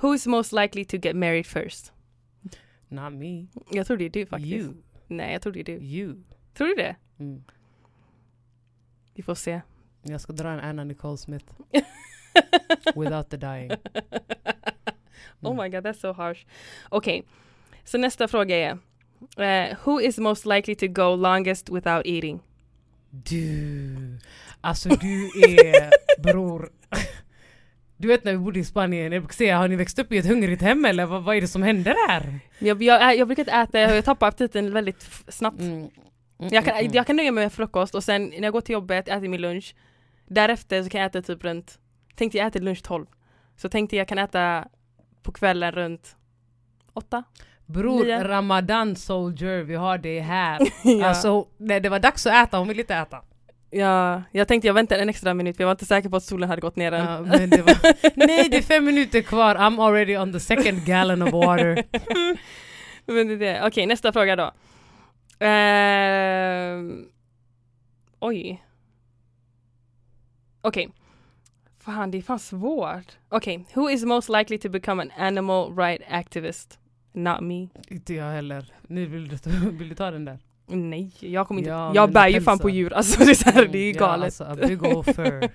Who's 0.00 0.28
most 0.28 0.52
likely 0.52 0.84
to 0.84 0.96
get 0.96 1.16
married 1.16 1.46
first? 1.46 1.92
Not 2.88 3.12
me. 3.12 3.46
Jag 3.70 3.86
tror 3.86 3.96
det 3.96 4.04
är 4.04 4.10
du 4.10 4.26
faktiskt. 4.26 4.52
You. 4.52 4.74
Nej, 5.06 5.32
jag 5.32 5.42
tror 5.42 5.52
det 5.52 5.60
är 5.60 5.64
du. 5.64 5.72
You. 5.72 6.22
Tror 6.56 6.66
du 6.68 6.74
det? 6.74 6.96
Mm. 7.18 7.44
Vi 9.14 9.22
får 9.22 9.34
se. 9.34 9.60
Jag 10.02 10.20
ska 10.20 10.32
dra 10.32 10.48
en 10.50 10.60
Anna 10.60 10.84
Nicole 10.84 11.16
Smith. 11.18 11.46
Without 12.96 13.30
the 13.30 13.36
dying. 13.36 13.70
Oh 15.40 15.62
my 15.62 15.68
god, 15.68 15.84
that's 15.86 16.00
so 16.00 16.12
harsh. 16.12 16.46
Okej, 16.88 17.24
så 17.84 17.98
nästa 17.98 18.28
fråga 18.28 18.56
är. 18.56 18.78
eh, 19.38 19.76
who 19.84 20.00
is 20.00 20.18
most 20.18 20.46
likely 20.46 20.74
to 20.74 20.86
go 20.88 21.16
longest 21.16 21.68
without 21.70 22.06
eating? 22.06 22.40
Du. 23.10 24.18
Alltså 24.60 24.88
du 24.88 25.24
är 25.44 25.90
bror. 26.22 26.70
Du 27.96 28.08
vet 28.08 28.24
när 28.24 28.32
vi 28.32 28.38
bodde 28.38 28.58
i 28.58 28.64
Spanien, 28.64 29.12
jag 29.12 29.22
brukar 29.22 29.34
säga 29.34 29.58
har 29.58 29.68
ni 29.68 29.76
växt 29.76 29.98
upp 29.98 30.12
i 30.12 30.18
ett 30.18 30.26
hungrigt 30.26 30.62
hem 30.62 30.84
eller 30.84 31.06
vad, 31.06 31.22
vad 31.24 31.36
är 31.36 31.40
det 31.40 31.48
som 31.48 31.62
händer 31.62 31.94
där? 32.08 32.40
Jag, 32.58 32.82
jag, 32.82 33.16
jag 33.16 33.28
brukar 33.28 33.42
inte 33.42 33.52
äta, 33.52 33.80
jag 33.80 34.04
tappar 34.04 34.28
aptiten 34.28 34.72
väldigt 34.72 35.10
snabbt. 35.28 35.60
Mm. 35.60 35.90
Mm, 36.38 36.54
Jag 36.54 36.64
kan, 36.64 36.76
mm, 36.76 36.92
jag 36.92 37.06
kan 37.06 37.16
nöja 37.16 37.32
mig 37.32 37.44
med 37.44 37.52
frukost 37.52 37.94
och 37.94 38.04
sen 38.04 38.24
när 38.28 38.42
jag 38.42 38.52
går 38.52 38.60
till 38.60 38.72
jobbet, 38.72 39.08
äter 39.08 39.28
min 39.28 39.40
lunch. 39.40 39.74
Därefter 40.26 40.82
så 40.82 40.88
kan 40.90 41.00
jag 41.00 41.08
äta 41.08 41.22
typ 41.22 41.44
runt, 41.44 41.78
tänkte 42.16 42.38
jag 42.38 42.46
äter 42.46 42.60
lunch 42.60 42.82
12. 42.82 43.06
Så 43.56 43.68
tänkte 43.68 43.96
jag 43.96 44.08
kan 44.08 44.18
äta 44.18 44.64
på 45.22 45.32
kvällen 45.32 45.72
runt 45.72 46.16
8. 46.92 47.24
Bror, 47.66 48.04
Nia. 48.04 48.28
Ramadan 48.28 48.96
soldier, 48.96 49.62
vi 49.62 49.74
har 49.74 49.98
det 49.98 50.20
här. 50.20 50.60
ja. 50.84 51.06
Alltså, 51.06 51.46
när 51.56 51.80
det 51.80 51.88
var 51.88 51.98
dags 51.98 52.26
att 52.26 52.48
äta, 52.48 52.58
hon 52.58 52.68
ville 52.68 52.80
inte 52.80 52.94
äta. 52.94 53.22
ja, 53.70 54.22
jag 54.32 54.48
tänkte 54.48 54.66
jag 54.66 54.74
väntar 54.74 54.98
en 54.98 55.08
extra 55.08 55.34
minut 55.34 55.56
för 55.56 55.62
jag 55.62 55.66
var 55.66 55.72
inte 55.74 55.86
säker 55.86 56.08
på 56.08 56.16
att 56.16 56.24
solen 56.24 56.48
hade 56.48 56.60
gått 56.60 56.76
ner 56.76 56.92
än. 56.92 57.04
Ja, 57.04 57.20
men 57.20 57.50
det 57.50 57.62
var, 57.62 57.76
nej 58.26 58.48
det 58.48 58.56
är 58.56 58.62
fem 58.62 58.84
minuter 58.84 59.20
kvar, 59.22 59.54
I'm 59.54 59.82
already 59.86 60.16
on 60.16 60.32
the 60.32 60.40
second 60.40 60.84
gallon 60.84 61.22
of 61.22 61.32
water. 61.32 61.82
Men 63.08 63.28
det 63.28 63.34
är 63.34 63.38
det. 63.38 63.66
Okej, 63.66 63.86
nästa 63.86 64.12
fråga 64.12 64.36
då. 64.36 64.52
Ehm, 65.38 67.08
oj. 68.20 68.62
Okej. 70.60 70.88
Fan, 71.78 72.10
det 72.10 72.18
är 72.18 72.22
fan 72.22 72.38
svårt. 72.38 73.18
Okej, 73.28 73.66
who 73.74 73.90
is 73.90 74.04
most 74.04 74.28
likely 74.28 74.58
to 74.58 74.68
become 74.68 75.02
an 75.02 75.10
animal 75.18 75.76
right 75.76 76.02
activist? 76.10 76.78
Not 77.12 77.40
me. 77.40 77.68
inte 77.88 78.14
jag 78.14 78.32
heller. 78.32 78.72
Nu 78.82 79.06
vill 79.06 79.28
du, 79.28 79.50
vill 79.70 79.88
du 79.88 79.94
ta 79.94 80.10
den 80.10 80.24
där? 80.24 80.38
Nej, 80.66 81.12
jag 81.20 81.48
kommer 81.48 81.60
inte. 81.60 81.70
Ja, 81.70 81.92
jag 81.94 82.12
bär 82.12 82.28
ju 82.28 82.40
fan 82.40 82.58
på 82.58 82.70
djur. 82.70 82.92
Alltså 82.92 83.18
det 83.24 83.30
är, 83.30 83.34
så 83.34 83.50
här, 83.50 83.64
det 83.66 83.78
är 83.78 83.86
ju 83.86 83.92
Ja, 83.92 83.98
galet. 83.98 84.40
alltså, 84.40 84.66
big 84.66 84.82
old 84.82 85.04
fur. 85.16 85.48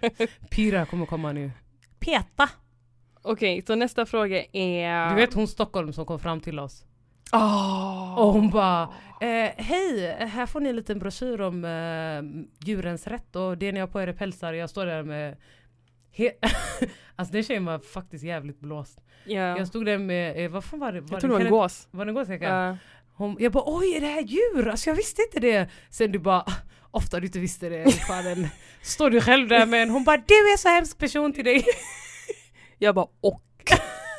Pira 0.50 0.86
kommer 0.86 1.06
komma 1.06 1.32
nu. 1.32 1.52
Peta! 2.00 2.50
Okej, 3.22 3.62
så 3.68 3.76
nästa 3.76 4.06
fråga 4.06 4.46
är... 4.52 5.10
Du 5.10 5.16
vet 5.16 5.34
hon 5.34 5.48
Stockholm 5.48 5.94
som 5.94 6.06
kom 6.06 6.20
fram 6.20 6.40
till 6.40 6.60
oss? 6.60 6.86
Åh! 7.34 8.16
Och 8.20 8.34
hon 8.34 8.50
bara 8.50 8.84
eh, 9.22 9.52
Hej, 9.58 10.16
här 10.20 10.46
får 10.46 10.60
ni 10.60 10.70
en 10.70 10.76
liten 10.76 11.00
broschyr 11.00 11.42
om 11.42 11.66
eh, 11.66 12.68
djurens 12.68 13.08
rätt 13.08 13.36
och 13.36 13.58
det 13.58 13.72
ni 13.72 13.80
har 13.80 13.88
på 13.88 14.02
er 14.02 14.08
är 14.08 14.14
pälsar. 14.14 14.54
Jag 14.54 14.70
står 14.70 14.86
där 14.86 15.04
med 15.04 15.38
Alltså 17.16 17.34
den 17.34 17.44
tjejen 17.44 17.66
var 17.66 17.80
faktiskt 17.80 18.24
jävligt 18.24 18.60
blåst. 18.60 19.00
Ja. 19.26 19.58
Jag 19.58 19.68
stod 19.68 19.86
där 19.86 19.98
med, 19.98 20.46
eh, 20.46 20.52
vad 20.52 20.64
fan 20.64 20.80
var 20.80 20.92
det? 20.92 21.02
Var 21.02 21.10
Jag 21.12 21.22
tror 21.22 21.30
det 21.30 21.36
var 21.38 21.42
en 21.46 21.52
gås. 21.52 21.88
Var 21.92 22.06
det 22.06 22.12
en 22.12 22.16
gås? 22.16 22.30
jag 22.30 22.40
kan- 22.40 22.50
Ja. 22.56 22.78
Hon, 23.14 23.36
jag 23.40 23.52
bara 23.52 23.64
oj 23.68 23.96
är 23.96 24.02
det 24.02 24.08
här 24.08 24.22
djur? 24.22 24.68
Alltså 24.68 24.90
jag 24.90 24.96
visste 24.96 25.22
inte 25.22 25.40
det. 25.40 25.70
Sen 25.90 26.12
du 26.12 26.20
bara 26.20 26.46
ofta 26.92 27.20
du 27.20 27.26
inte 27.26 27.40
visste 27.40 27.70
det. 27.70 27.92
Står 28.82 29.10
du 29.10 29.22
själv 29.22 29.48
där 29.48 29.66
med 29.66 29.84
en, 29.84 29.90
hon 29.90 30.04
bara 30.04 30.18
du 30.18 30.34
är 30.54 30.58
så 30.58 30.70
hemsk 30.70 30.98
person 30.98 31.34
till 31.34 31.46
dig. 31.46 31.64
Jag 32.78 32.96
bara 32.96 33.08
och. 33.22 33.42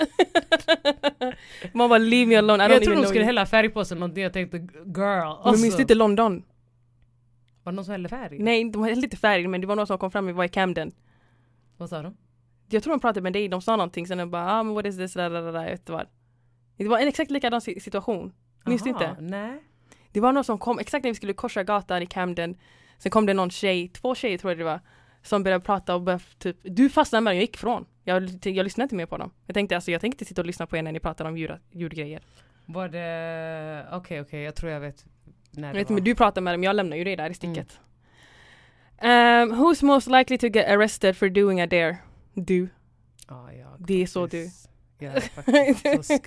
Man 1.72 1.88
bara 1.88 1.98
leave 1.98 2.26
me 2.26 2.36
alone, 2.36 2.64
I 2.64 2.68
don't 2.68 2.72
Jag 2.72 2.82
trodde 2.82 2.98
hon 2.98 3.06
skulle 3.06 3.24
hälla 3.24 3.46
färg 3.46 3.68
på 3.68 3.84
sig 3.84 3.98
någonting, 3.98 4.22
jag 4.22 4.32
tänkte 4.32 4.56
girl. 4.56 4.66
Men 4.94 5.26
Alltså, 5.26 5.62
minns 5.62 5.76
du 5.76 5.82
inte 5.82 5.94
London? 5.94 6.44
Var 7.62 7.72
det 7.72 7.76
någon 7.76 7.84
som 7.84 7.92
hällde 7.92 8.08
färg? 8.08 8.38
Nej, 8.38 8.70
de 8.70 8.84
hällde 8.84 9.04
inte 9.04 9.16
färg 9.16 9.48
men 9.48 9.60
det 9.60 9.66
var 9.66 9.76
någon 9.76 9.86
som 9.86 9.98
kom 9.98 10.10
fram 10.10 10.28
och 10.28 10.34
var 10.34 10.44
i 10.44 10.48
Camden. 10.48 10.92
Vad 11.76 11.88
sa 11.88 12.02
de? 12.02 12.16
Jag 12.70 12.82
tror 12.82 12.94
de 12.94 13.00
pratade 13.00 13.20
med 13.20 13.32
dig, 13.32 13.48
de 13.48 13.62
sa 13.62 13.76
någonting 13.76 14.06
sen 14.06 14.18
jag 14.18 14.30
bara 14.30 14.52
ah 14.52 14.62
men 14.62 14.74
what 14.74 14.86
is 14.86 14.96
this, 14.96 15.14
da. 15.14 15.22
jag 15.22 15.52
vet 15.52 15.80
inte 15.80 15.92
vad. 15.92 16.06
Det 16.76 16.88
var 16.88 16.98
en 16.98 17.08
exakt 17.08 17.30
likadan 17.30 17.60
si- 17.60 17.80
situation. 17.80 18.32
Minns 18.64 18.82
du 18.82 18.90
inte? 18.90 19.16
Nej. 19.20 19.62
Det 20.12 20.20
var 20.20 20.32
någon 20.32 20.44
som 20.44 20.58
kom 20.58 20.78
exakt 20.78 21.04
när 21.04 21.10
vi 21.10 21.14
skulle 21.14 21.32
korsa 21.32 21.62
gatan 21.64 22.02
i 22.02 22.06
Camden. 22.06 22.56
Sen 22.98 23.10
kom 23.10 23.26
det 23.26 23.34
någon 23.34 23.50
tjej, 23.50 23.88
två 23.88 24.14
tjejer 24.14 24.38
tror 24.38 24.50
jag 24.50 24.58
det 24.58 24.64
var, 24.64 24.80
som 25.22 25.42
började 25.42 25.64
prata 25.64 25.94
och 25.94 26.02
började 26.02 26.24
typ, 26.38 26.56
du 26.62 26.88
fastnade 26.90 27.20
med 27.20 27.30
dem, 27.30 27.36
jag 27.36 27.42
gick 27.42 27.54
ifrån. 27.54 27.84
Jag, 28.04 28.30
jag 28.42 28.64
lyssnade 28.64 28.84
inte 28.84 28.94
mer 28.94 29.06
på 29.06 29.16
dem. 29.16 29.30
Jag 29.46 29.54
tänkte 29.54 29.74
alltså, 29.74 29.90
jag 29.90 30.00
tänkte 30.00 30.24
sitta 30.24 30.40
och 30.40 30.46
lyssna 30.46 30.66
på 30.66 30.76
er 30.76 30.82
när 30.82 30.92
ni 30.92 31.00
pratar 31.00 31.24
om 31.24 31.36
djur, 31.38 31.60
djurgrejer. 31.70 32.22
Var 32.66 32.88
det... 32.88 33.86
Okej, 33.92 34.20
okej, 34.20 34.42
jag 34.42 34.54
tror 34.54 34.72
jag 34.72 34.80
vet 34.80 35.04
när 35.50 35.68
Jag 35.68 35.74
vet, 35.74 35.90
var. 35.90 35.94
men 35.94 36.04
du 36.04 36.14
pratar 36.14 36.40
med 36.40 36.54
dem, 36.54 36.64
jag 36.64 36.76
lämnar 36.76 36.96
ju 36.96 37.04
dig 37.04 37.16
där 37.16 37.30
i 37.30 37.34
sticket. 37.34 37.80
Um, 39.02 39.08
who's 39.52 39.84
most 39.84 40.06
likely 40.06 40.38
to 40.38 40.46
get 40.46 40.68
arrested 40.68 41.16
for 41.16 41.28
doing 41.28 41.60
a 41.60 41.66
dare? 41.66 41.96
Du. 42.34 42.68
Ja, 43.28 43.52
jag, 43.52 43.68
Det 43.78 44.02
är 44.02 44.06
så 44.06 44.20
faktiskt. 44.20 44.68
Jag 44.98 45.22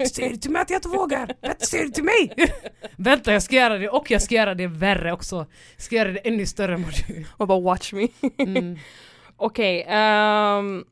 Säger 0.08 0.30
du 0.30 0.36
till 0.38 0.52
mig 0.52 0.62
att 0.62 0.70
jag 0.70 0.78
inte 0.78 0.90
vågar? 0.90 1.34
Säger 1.66 1.84
du 1.84 1.90
till 1.90 2.04
mig? 2.04 2.34
Vänta 2.96 3.34
jag 3.34 3.44
ska 3.44 3.56
göra 3.56 3.78
det 3.78 3.90
och 3.90 4.12
jag 4.12 4.22
ska 4.22 4.36
göra 4.36 4.56
det 4.56 4.68
värre 4.68 5.12
också. 5.14 5.36
Jag 5.76 5.82
ska 5.82 5.96
göra 5.96 6.12
det 6.12 6.20
ännu 6.20 6.46
större 6.46 6.74
än 6.74 6.84
vad 6.84 6.94
du... 7.08 7.26
Och 7.32 7.48
bara 7.48 7.60
watch 7.60 7.94
me. 7.94 8.08
Mm. 8.38 8.78
Okej, 9.38 9.86
ehm, 9.88 10.86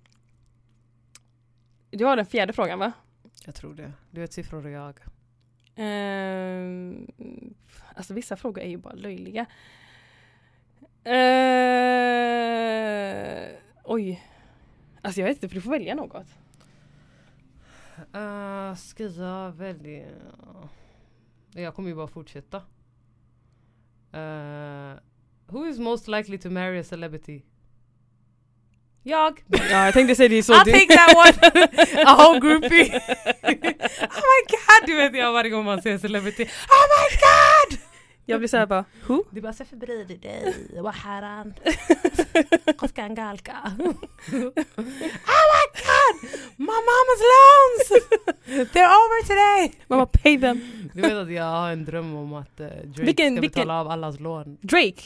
Du 1.96 2.06
har 2.06 2.16
den 2.16 2.26
fjärde 2.26 2.54
frågan 2.54 2.80
va? 2.80 2.92
Jag 3.46 3.56
tror 3.56 3.74
det. 3.74 3.94
Du 4.12 4.22
vet 4.22 4.34
siffror 4.34 4.66
och 4.66 4.72
jag. 4.72 5.00
Um, 5.76 7.08
alltså 7.96 8.14
vissa 8.14 8.36
frågor 8.36 8.62
är 8.62 8.70
ju 8.70 8.78
bara 8.78 8.94
löjliga. 8.94 9.46
Uh, 11.08 11.16
oj. 13.84 14.24
Alltså 15.02 15.22
jag 15.22 15.28
vet 15.28 15.38
inte 15.38 15.50
för 15.50 15.56
du 15.56 15.62
får 15.62 15.72
välja 15.72 15.96
något. 15.96 16.28
Uh, 18.16 18.76
ska 18.76 19.04
jag 19.04 19.52
välja? 19.52 20.08
Jag 21.52 21.76
kommer 21.76 21.90
ju 21.90 21.96
bara 21.96 22.08
fortsätta. 22.08 22.58
Uh, 24.14 25.00
who 25.48 25.68
is 25.68 25.80
most 25.80 26.08
likely 26.08 26.38
to 26.38 26.50
marry 26.50 26.80
a 26.80 26.84
celebrity? 26.84 27.44
Jag! 29.04 29.40
Ja 29.48 29.86
jag 29.86 29.94
tänkte 29.94 30.16
säga 30.16 30.30
det 30.30 30.38
är 30.38 30.44
så 30.44 30.54
I'll 30.54 30.66
take 30.72 30.98
that 30.98 31.16
one! 31.16 31.68
A 32.06 32.16
whole 32.18 32.40
groupie! 32.40 32.84
oh 34.02 34.24
my 34.30 34.42
god! 34.50 34.86
Du 34.88 34.96
vet 34.96 35.16
jag 35.16 35.34
varje 35.34 35.50
gång 35.50 35.66
man 35.66 35.82
ser 35.82 35.98
celebrity. 35.98 36.44
Oh 36.44 36.86
my 36.90 37.18
god! 37.18 37.80
Jag 38.26 38.40
blir 38.40 38.48
såhär 38.48 38.66
bara, 38.66 38.86
who? 39.08 39.24
Du 39.32 39.42
bara, 39.42 39.54
varför 39.60 39.76
bryr 39.76 40.06
du 40.06 40.18
dig? 40.18 40.54
Vad 40.82 40.94
haran? 40.96 41.54
Koskan 42.78 43.16
galka. 43.16 43.58
oh 43.78 43.84
my 44.32 45.64
god! 45.84 46.30
My 46.58 46.66
mama's 46.90 47.22
loans! 47.34 48.04
They're 48.74 48.86
over 48.88 49.22
today! 49.28 49.74
Mamma 49.88 50.06
pay 50.06 50.40
them. 50.42 50.90
Du 50.94 51.02
vet 51.02 51.14
att 51.14 51.32
jag 51.32 51.44
har 51.44 51.70
en 51.72 51.86
dröm 51.86 52.16
om 52.16 52.34
att 52.34 52.60
uh, 52.60 52.68
Drake 52.68 52.84
Vilken- 53.04 53.34
ska 53.36 53.42
vilken- 53.42 53.62
betala 53.62 53.80
av 53.82 53.88
allas 53.88 54.20
lån. 54.20 54.58
Drake. 54.62 55.02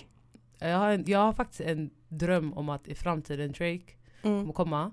Jag 0.59 0.77
har, 0.77 0.89
en, 0.89 1.03
jag 1.07 1.19
har 1.19 1.33
faktiskt 1.33 1.61
en 1.61 1.89
dröm 2.09 2.53
om 2.53 2.69
att 2.69 2.87
i 2.87 2.95
framtiden 2.95 3.51
Drake 3.51 3.93
Mm, 4.23 4.39
kommer 4.41 4.53
komma 4.53 4.91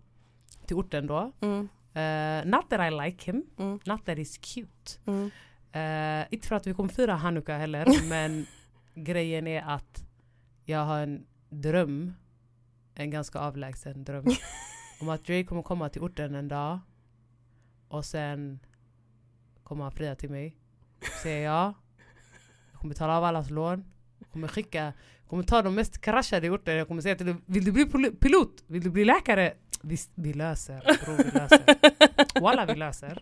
till 0.67 0.77
orten 0.77 1.07
då. 1.07 1.33
mm, 1.41 1.69
Uh, 1.97 2.45
not 2.47 2.71
that 2.71 2.93
I 2.93 2.97
like 3.07 3.31
him, 3.33 3.47
mm, 3.59 3.79
not 3.87 4.05
that 4.05 4.19
he's 4.19 4.39
cute. 4.41 4.99
mm. 5.07 5.31
Uh, 5.77 6.27
inte 6.35 6.49
för 6.49 6.57
att 6.57 6.67
vi 6.67 6.75
kommer 6.75 6.89
fira 6.89 7.15
Hanukka 7.15 7.57
heller, 7.59 7.87
men 8.09 8.47
grejen 8.95 9.47
är 9.47 9.63
att 9.63 10.05
jag 10.65 10.85
har 10.85 10.99
en 11.01 11.27
dröm, 11.49 12.15
en 12.95 13.11
ganska 13.11 13.39
avlägsen 13.39 14.05
dröm, 14.05 14.25
om 15.01 15.09
att 15.09 15.25
Drake 15.25 15.45
kommer 15.45 15.63
komma 15.63 15.89
till 15.89 16.03
orten 16.03 16.35
en 16.35 16.49
dag 16.49 16.79
och 17.89 18.05
sen 18.05 18.61
kommer 19.63 19.83
han 19.83 19.93
fria 19.93 20.15
till 20.15 20.31
mig. 20.31 20.57
Säger 21.23 21.45
jag, 21.45 21.75
jag 22.73 22.81
kommer 22.81 22.95
betala 22.95 23.17
av 23.19 23.25
allas 23.25 23.51
lån, 23.51 23.85
jag 24.19 24.29
kommer 24.31 24.49
skicka, 24.49 24.93
kommer 25.29 25.43
ta 25.43 25.63
de 25.63 25.75
mest 25.75 26.01
kraschade 26.01 26.47
i 26.47 26.51
orten, 26.51 26.77
jag 26.77 26.89
kommer 26.89 27.03
säga 27.03 27.17
till 27.17 27.27
dem, 27.27 27.43
vill 27.47 27.65
du 27.65 27.73
bli 27.73 27.87
pilot? 28.21 28.65
Vill 28.67 28.83
du 28.83 28.91
bli 28.91 29.05
läkare? 29.05 29.53
Visst, 29.83 30.11
vi 30.15 30.33
löser. 30.33 30.81
Bror, 31.05 31.17
vi 31.17 31.39
löser. 31.39 32.41
Walla, 32.41 32.67
vi 32.67 32.75
löser. 32.75 33.19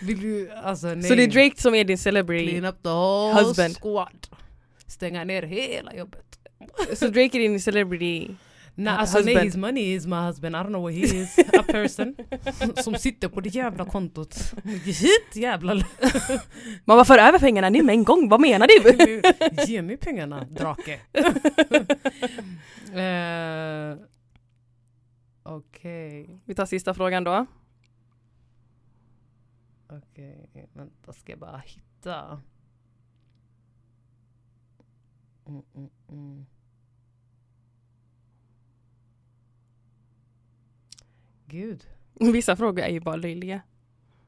Vill 0.02 0.20
du, 0.20 0.50
alltså 0.50 0.86
nej. 0.86 1.02
Så 1.02 1.14
det 1.14 1.22
är 1.22 1.26
Drake 1.26 1.62
som 1.62 1.74
är 1.74 1.84
din 1.84 1.98
celebrity. 1.98 2.48
Clean 2.48 2.64
up 2.64 2.82
the 2.82 2.88
whole 2.88 3.42
Husband. 3.42 3.74
squad. 3.76 4.26
Stänga 4.86 5.24
ner 5.24 5.42
hela 5.42 5.94
jobbet. 5.94 6.38
Så 6.94 7.06
Drake 7.08 7.38
är 7.38 7.40
din 7.48 7.60
celebrity. 7.60 8.34
Nej, 8.80 8.92
Hu- 8.94 8.96
alltså 8.96 9.18
nej, 9.18 9.26
husband. 9.26 9.44
his 9.44 9.56
money 9.56 9.94
is 9.94 10.06
my 10.06 10.16
husband. 10.16 10.56
I 10.56 10.58
don't 10.58 10.66
know 10.68 10.82
what 10.82 10.94
he 10.94 11.00
is. 11.00 11.38
A 11.58 11.62
person. 11.66 12.16
som 12.76 12.94
sitter 12.94 13.28
på 13.28 13.40
det 13.40 13.48
jävla 13.54 13.84
kontot. 13.84 14.54
Hit 14.84 15.36
jävla... 15.36 15.74
Mamma 16.84 17.04
för 17.04 17.18
över 17.18 17.38
pengarna 17.38 17.68
nu 17.70 17.82
med 17.82 17.92
en 17.92 18.04
gång, 18.04 18.28
vad 18.28 18.40
menar 18.40 18.66
du? 18.66 19.22
Ge 19.66 19.82
mig 19.82 19.96
pengarna, 19.96 20.44
drake. 20.44 21.00
uh, 22.94 23.98
Okej, 25.42 26.40
Vi 26.44 26.54
tar 26.54 26.66
sista 26.66 26.94
frågan 26.94 27.24
då. 27.24 27.46
okej. 29.90 30.68
Vänta, 30.72 31.12
ska 31.12 31.32
jag 31.32 31.38
bara 31.38 31.62
hitta. 31.66 32.40
Mm, 35.48 35.62
mm, 35.74 35.90
mm. 36.08 36.46
Gud. 41.50 41.84
Vissa 42.32 42.56
frågor 42.56 42.82
är 42.84 42.88
ju 42.90 43.00
bara 43.00 43.16
löjliga. 43.16 43.60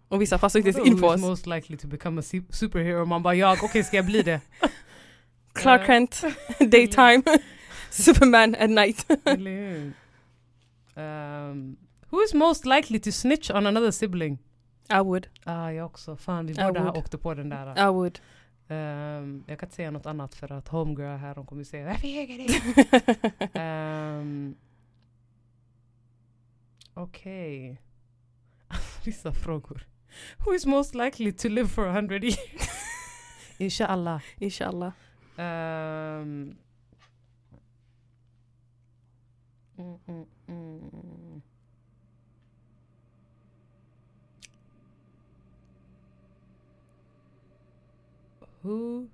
Och 0.09 0.23
vissa 0.23 0.39
passar 0.39 0.59
inte 0.59 0.71
Vadå, 0.71 0.87
in 0.87 1.01
på 1.01 1.07
oss. 1.07 1.21
most 1.21 1.47
likely 1.47 1.77
to 1.77 1.89
become 1.89 2.21
a 2.21 2.23
su- 2.23 2.53
superhero? 2.53 3.05
Man 3.05 3.23
bara 3.23 3.35
jag, 3.35 3.59
okej 3.63 3.85
ska 3.85 3.97
jag 3.97 4.07
bli 4.07 4.23
det? 4.23 4.41
Clark 5.53 5.87
Kent, 5.87 6.23
daytime. 6.61 7.23
Superman 7.91 8.55
at 8.59 8.71
night. 8.71 9.07
Um, 10.95 11.77
who 12.11 12.23
is 12.23 12.35
most 12.35 12.67
likely 12.67 12.99
to 13.01 13.13
snitch 13.13 13.51
on 13.51 13.67
another 13.67 13.91
sibling? 13.91 14.39
I 14.89 14.99
would. 15.01 15.27
Ah, 15.45 15.71
jag 15.71 15.87
också. 15.87 16.17
Fan, 16.17 16.47
vi 16.47 16.55
båda 16.55 16.93
åkte 16.93 17.19
på 17.19 17.35
den 17.35 17.49
där. 17.49 17.89
I 17.89 17.93
would. 17.93 18.21
Um, 18.69 19.45
jag 19.47 19.59
kan 19.59 19.67
inte 19.67 19.77
säga 19.77 19.91
något 19.91 20.07
annat 20.07 20.35
för 20.35 20.53
att 20.53 20.69
homegirl 20.69 21.17
här, 21.17 21.35
hon 21.35 21.47
kommer 21.47 21.65
säga 21.65 21.87
varför 21.87 22.09
ljuger 22.09 22.39
du? 22.39 22.49
Okej. 26.95 27.79
Vissa 29.05 29.33
frågor. 29.45 29.87
Who 30.45 30.53
is 30.53 30.67
most 30.67 30.95
likely 30.95 31.33
to 31.33 31.49
live 31.49 31.71
for 31.71 31.87
a 31.87 31.93
hundred 31.93 32.25
years? 32.25 32.39
Inshallah. 33.59 34.23
Inshallah. 34.41 34.95
Um, 35.39 36.57
mm, 39.79 39.99
mm, 40.09 40.27
mm. 40.49 41.43
Who 48.63 49.09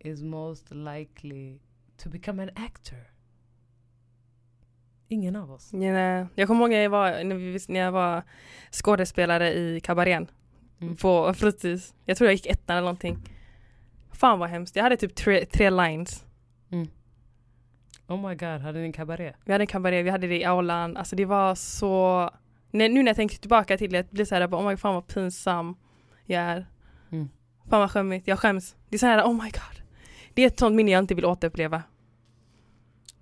is 0.00 0.22
most 0.22 0.72
likely 0.74 1.60
to 1.98 2.08
become 2.08 2.40
an 2.40 2.50
actor? 2.56 3.06
Ingen 5.08 5.36
av 5.36 5.50
oss. 5.52 5.72
Nej. 5.72 6.26
Jag 6.34 6.48
kommer 6.48 6.60
ihåg 6.60 6.70
när 6.70 6.82
jag 6.82 6.90
var, 6.90 7.24
när, 7.24 7.80
jag 7.80 7.92
var 7.92 8.22
skådespelare 8.70 9.54
i 9.54 9.80
kabarén 9.80 10.30
Mm. 10.80 10.96
på 10.96 11.34
fritids. 11.34 11.94
Jag 12.04 12.16
tror 12.16 12.28
jag 12.28 12.34
gick 12.34 12.46
ettan 12.46 12.76
eller 12.76 12.84
någonting. 12.84 13.18
Fan 14.12 14.38
vad 14.38 14.48
hemskt. 14.48 14.76
Jag 14.76 14.82
hade 14.82 14.96
typ 14.96 15.14
tre, 15.14 15.44
tre 15.44 15.70
lines. 15.70 16.24
Oh 18.08 18.28
my 18.28 18.34
god, 18.34 18.60
hade 18.60 18.78
ni 18.78 18.84
en 18.84 18.92
kabaré? 18.92 19.32
Vi 19.44 19.52
hade 19.52 19.62
en 19.62 19.66
kabaré, 19.66 20.02
vi 20.02 20.10
hade 20.10 20.26
det 20.26 20.36
i 20.40 20.44
aulan. 20.44 20.96
Alltså 20.96 21.16
det 21.16 21.24
var 21.24 21.54
så... 21.54 22.30
När, 22.70 22.88
nu 22.88 23.02
när 23.02 23.06
jag 23.10 23.16
tänker 23.16 23.38
tillbaka 23.38 23.78
till 23.78 23.92
det, 23.92 24.02
det 24.02 24.12
blir 24.12 24.24
så 24.24 24.34
här, 24.34 24.46
oh 24.46 24.68
my, 24.68 24.76
fan 24.76 24.94
vad 24.94 25.06
pinsam 25.06 25.76
jag 26.24 26.42
är. 26.42 26.66
Mm. 27.10 27.28
Fan 27.68 27.80
vad 27.80 27.90
skämmigt, 27.90 28.28
jag 28.28 28.38
skäms. 28.38 28.76
Det 28.88 28.96
är 28.96 28.98
så 28.98 29.06
här, 29.06 29.24
oh 29.24 29.32
my 29.32 29.50
god. 29.50 29.82
Det 30.34 30.42
är 30.42 30.46
ett 30.46 30.58
sånt 30.58 30.76
minne 30.76 30.90
jag 30.90 30.98
inte 30.98 31.14
vill 31.14 31.24
återuppleva. 31.24 31.82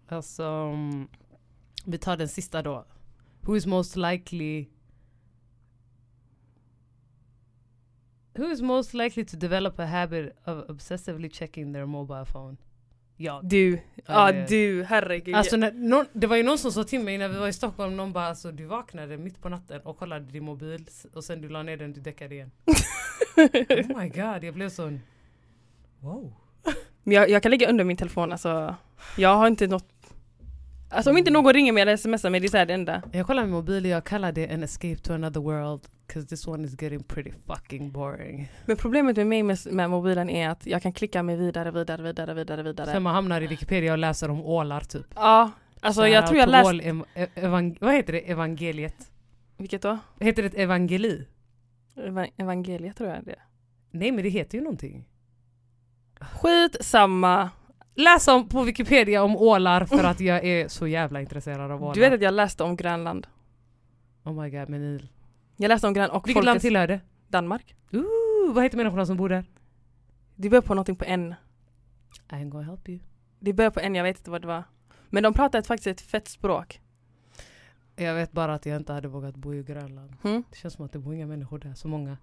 Alltså, 0.09 0.45
mm, 0.45 1.09
vi 1.87 1.99
tar 1.99 2.17
den 2.17 2.29
sista 2.29 2.63
då. 2.63 2.85
Who 3.41 3.57
is 3.57 3.67
most 3.67 3.97
likely 3.97 4.67
Who 8.35 8.51
is 8.51 8.61
most 8.61 8.95
likely 8.95 9.25
to 9.25 9.37
develop 9.37 9.79
a 9.79 9.87
habit 9.87 10.37
of 10.45 10.71
obsessively 10.71 11.31
checking 11.31 11.73
their 11.73 11.87
mobile 11.87 12.25
phone? 12.25 12.57
Jag. 13.17 13.45
Du, 13.45 13.81
ja 14.07 14.33
det- 14.33 14.47
du, 14.49 14.85
herregud. 14.85 15.35
Alltså 15.35 15.57
när, 15.57 15.73
någon, 15.73 16.07
det 16.13 16.27
var 16.27 16.37
ju 16.37 16.43
någon 16.43 16.59
som 16.59 16.73
sa 16.73 16.85
till 16.85 17.01
mig 17.01 17.19
när 17.19 17.29
vi 17.29 17.39
var 17.39 17.49
i 17.49 17.53
Stockholm, 17.53 17.97
någon 17.97 18.13
bara 18.13 18.27
alltså 18.27 18.53
du 18.53 18.65
vaknade 18.65 19.17
mitt 19.17 19.43
på 19.43 19.49
natten 19.49 19.81
och 19.81 19.99
kollade 19.99 20.25
din 20.25 20.45
mobil 20.45 20.87
och 21.15 21.25
sen 21.25 21.41
du 21.41 21.49
la 21.49 21.63
ner 21.63 21.77
den, 21.77 21.93
du 21.93 22.01
däckade 22.01 22.35
igen. 22.35 22.51
oh 23.37 24.03
my 24.03 24.09
god, 24.09 24.45
jag 24.45 24.55
blev 24.55 24.69
sån... 24.69 25.01
Wow. 26.01 26.35
Men 27.03 27.15
jag, 27.15 27.31
jag 27.31 27.43
kan 27.43 27.51
lägga 27.51 27.71
under 27.71 27.85
min 27.85 27.97
telefon, 27.97 28.33
alltså. 28.33 28.75
Jag 29.17 29.35
har 29.37 29.47
inte 29.47 29.67
något... 29.67 29.89
Alltså 30.89 31.11
om 31.11 31.19
inte 31.19 31.31
någon 31.31 31.53
ringer 31.53 31.73
mig 31.73 31.83
eller 31.83 31.97
smsar 31.97 32.31
mig, 32.31 32.41
det 32.41 32.47
är 32.47 32.49
så 32.49 32.57
här 32.57 32.67
det 32.67 32.75
enda. 32.75 33.03
Jag 33.13 33.27
kollar 33.27 33.43
min 33.43 33.53
mobil 33.53 33.85
och 33.85 33.91
jag 33.91 34.05
kallar 34.05 34.33
det 34.33 34.47
en 34.47 34.63
escape 34.63 34.97
to 34.97 35.13
another 35.13 35.41
world. 35.41 35.81
Cause 36.07 36.27
this 36.29 36.47
one 36.47 36.65
is 36.67 36.83
getting 36.83 37.03
pretty 37.03 37.33
fucking 37.47 37.91
boring. 37.93 38.49
Men 38.67 38.77
problemet 38.77 39.17
med 39.17 39.27
mig 39.27 39.43
med, 39.43 39.59
med 39.71 39.91
mobilen 39.91 40.31
är 40.31 40.49
att 40.49 40.67
jag 40.67 40.83
kan 40.83 40.93
klicka 40.93 41.23
mig 41.23 41.37
vidare, 41.37 41.71
vidare, 41.71 42.03
vidare, 42.03 42.35
vidare, 42.35 42.63
vidare. 42.63 42.87
Sen 42.87 43.03
man 43.03 43.15
hamnar 43.15 43.41
i 43.41 43.47
Wikipedia 43.47 43.93
och 43.93 43.99
läser 43.99 44.31
om 44.31 44.41
ålar 44.43 44.81
typ. 44.81 45.07
Ja, 45.15 45.51
alltså 45.81 46.01
Så 46.01 46.09
jag 46.09 46.27
tror 46.27 46.39
jag 46.39 46.49
läst... 46.49 46.71
ev- 46.71 47.05
ev- 47.35 47.77
vad 47.81 47.95
heter 47.95 48.13
det? 48.13 48.31
Evangeliet? 48.31 49.11
Vilket 49.57 49.83
då? 49.83 49.99
Heter 50.21 50.43
det 50.43 50.63
evangeli? 50.63 51.27
Eva- 51.97 52.29
Evangeliet 52.37 52.97
tror 52.97 53.09
jag 53.11 53.25
det 53.25 53.31
är. 53.31 53.43
Nej 53.91 54.13
men 54.13 54.25
det 54.25 54.31
heter 54.31 54.59
ju 54.59 54.65
någonting. 54.65 55.05
Skit 56.21 56.77
samma. 56.81 57.51
Läs 57.99 58.29
om 58.29 58.49
på 58.49 58.63
Wikipedia 58.63 59.23
om 59.23 59.37
ålar 59.37 59.85
för 59.85 60.05
att 60.05 60.21
jag 60.21 60.45
är 60.45 60.69
så 60.69 60.87
jävla 60.87 61.21
intresserad 61.21 61.71
av 61.71 61.83
ålar. 61.83 61.95
Du 61.95 62.01
vet 62.01 62.13
att 62.13 62.23
jag 62.23 62.35
läste 62.35 62.65
om 62.65 62.77
Grönland. 62.77 63.27
Oh 64.25 64.43
my 64.43 64.51
god, 64.51 64.69
men 64.69 64.81
Nil. 64.81 65.09
Jag 65.57 65.69
läste 65.69 65.87
om 65.87 65.95
Grönland 65.95 66.17
och 66.17 66.29
Vilket 66.29 66.45
land 66.45 66.61
tillhör 66.61 66.87
det? 66.87 67.01
Danmark. 67.29 67.75
Ooh, 67.93 68.55
vad 68.55 68.65
heter 68.65 68.77
människorna 68.77 69.07
som 69.07 69.17
bor 69.17 69.29
där? 69.29 69.45
Det 70.35 70.51
börjar 70.51 70.63
på 70.63 70.75
någonting 70.75 70.97
på 70.97 71.05
N. 71.05 71.35
I 72.31 72.35
ain't 72.35 72.49
gonna 72.49 72.65
help 72.65 72.89
you. 72.89 72.99
Det 73.39 73.53
börjar 73.53 73.71
på 73.71 73.81
N, 73.81 73.95
jag 73.95 74.05
vet 74.05 74.19
inte 74.19 74.31
vad 74.31 74.41
det 74.43 74.47
var. 74.47 74.65
Men 75.11 75.23
de 75.23 75.35
pratar 75.35 75.59
ett, 75.59 75.67
faktiskt 75.67 75.87
ett 75.87 76.01
fett 76.01 76.29
språk. 76.29 76.81
Jag 77.97 78.15
vet 78.15 78.33
bara 78.33 78.55
att 78.55 78.67
jag 78.67 78.77
inte 78.77 78.93
hade 78.93 79.09
vågat 79.09 79.37
bo 79.37 79.55
i 79.55 79.63
Grönland. 79.63 80.17
Mm. 80.25 80.45
Det 80.51 80.57
känns 80.57 80.75
som 80.75 80.85
att 80.85 80.93
det 80.93 80.99
bor 80.99 81.15
inga 81.15 81.27
människor 81.27 81.59
där, 81.59 81.75
så 81.75 81.89
många. 81.89 82.17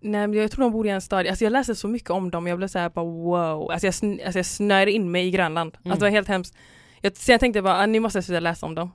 Nej 0.00 0.26
men 0.26 0.32
jag 0.38 0.50
tror 0.50 0.62
de 0.64 0.72
bor 0.72 0.86
i 0.86 0.90
en 0.90 1.00
stad, 1.00 1.26
alltså 1.26 1.44
jag 1.44 1.50
läste 1.52 1.74
så 1.74 1.88
mycket 1.88 2.10
om 2.10 2.30
dem, 2.30 2.46
jag 2.46 2.58
blev 2.58 2.68
såhär 2.68 2.88
bara 2.88 3.04
wow. 3.04 3.70
Alltså 3.70 3.86
jag, 3.86 3.92
sn- 3.92 4.24
alltså 4.24 4.38
jag 4.38 4.46
snöade 4.46 4.92
in 4.92 5.10
mig 5.10 5.26
i 5.26 5.30
Grönland. 5.30 5.76
Mm. 5.80 5.92
Alltså 5.92 6.04
det 6.04 6.10
var 6.10 6.14
helt 6.16 6.28
hemskt. 6.28 6.54
Jag, 7.00 7.16
så 7.16 7.32
jag 7.32 7.40
tänkte 7.40 7.62
bara, 7.62 7.76
ah, 7.82 7.86
ni 7.86 8.00
måste 8.00 8.22
sluta 8.22 8.40
läsa 8.40 8.66
om 8.66 8.74
dem. 8.74 8.90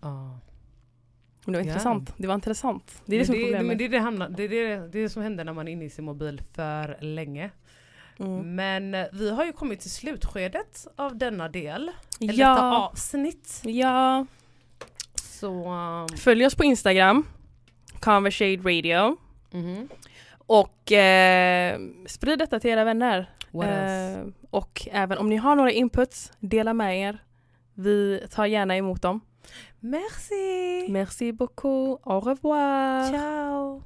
Ja. 0.00 0.38
Men 1.44 1.52
det 1.52 1.58
var 1.58 1.64
Ja. 1.64 1.68
intressant. 1.70 2.14
Det 2.16 2.26
var 2.26 2.34
intressant. 2.34 3.02
Det 3.06 3.16
är 3.16 3.18
det 3.18 3.18
Men 3.18 3.26
som 3.26 3.34
det, 3.34 3.42
problemet. 3.42 3.66
men 3.66 3.78
det, 3.78 3.84
är 3.84 3.88
det, 3.88 3.98
hamnar, 3.98 4.28
det, 4.28 4.42
är 4.42 4.48
det, 4.48 4.88
det 4.88 4.98
är 4.98 5.02
det 5.02 5.08
som 5.08 5.22
händer 5.22 5.44
när 5.44 5.52
man 5.52 5.68
är 5.68 5.72
inne 5.72 5.84
i 5.84 5.90
sin 5.90 6.04
mobil 6.04 6.42
för 6.54 6.96
länge. 7.00 7.50
Mm. 8.18 8.54
Men 8.54 8.94
eh, 8.94 9.06
vi 9.12 9.30
har 9.30 9.44
ju 9.44 9.52
kommit 9.52 9.80
till 9.80 9.90
slutskedet 9.90 10.86
av 10.96 11.16
denna 11.18 11.48
del. 11.48 11.90
Eller 12.20 12.32
detta 12.32 12.40
Ja, 12.40 12.78
avsnitt. 12.86 13.60
ja. 13.64 14.26
Så... 15.22 15.70
Um, 15.72 16.08
Följ 16.18 16.46
oss 16.46 16.54
på 16.54 16.64
Instagram, 16.64 17.26
Conversate 18.00 18.56
Radio. 18.56 19.16
Mhm. 19.50 19.88
Och 20.46 20.92
eh, 20.92 21.80
sprid 22.06 22.38
detta 22.38 22.60
till 22.60 22.70
era 22.70 22.84
vänner. 22.84 23.30
Eh, 23.54 24.26
och 24.50 24.88
även 24.92 25.18
om 25.18 25.28
ni 25.28 25.36
har 25.36 25.56
några 25.56 25.70
inputs, 25.70 26.32
dela 26.40 26.74
med 26.74 27.00
er. 27.00 27.18
Vi 27.74 28.26
tar 28.30 28.46
gärna 28.46 28.76
emot 28.76 29.02
dem. 29.02 29.20
Merci! 29.80 30.86
Merci 30.88 31.32
beaucoup. 31.32 32.00
Au 32.06 32.20
revoir. 32.20 33.12
Ciao! 33.12 33.82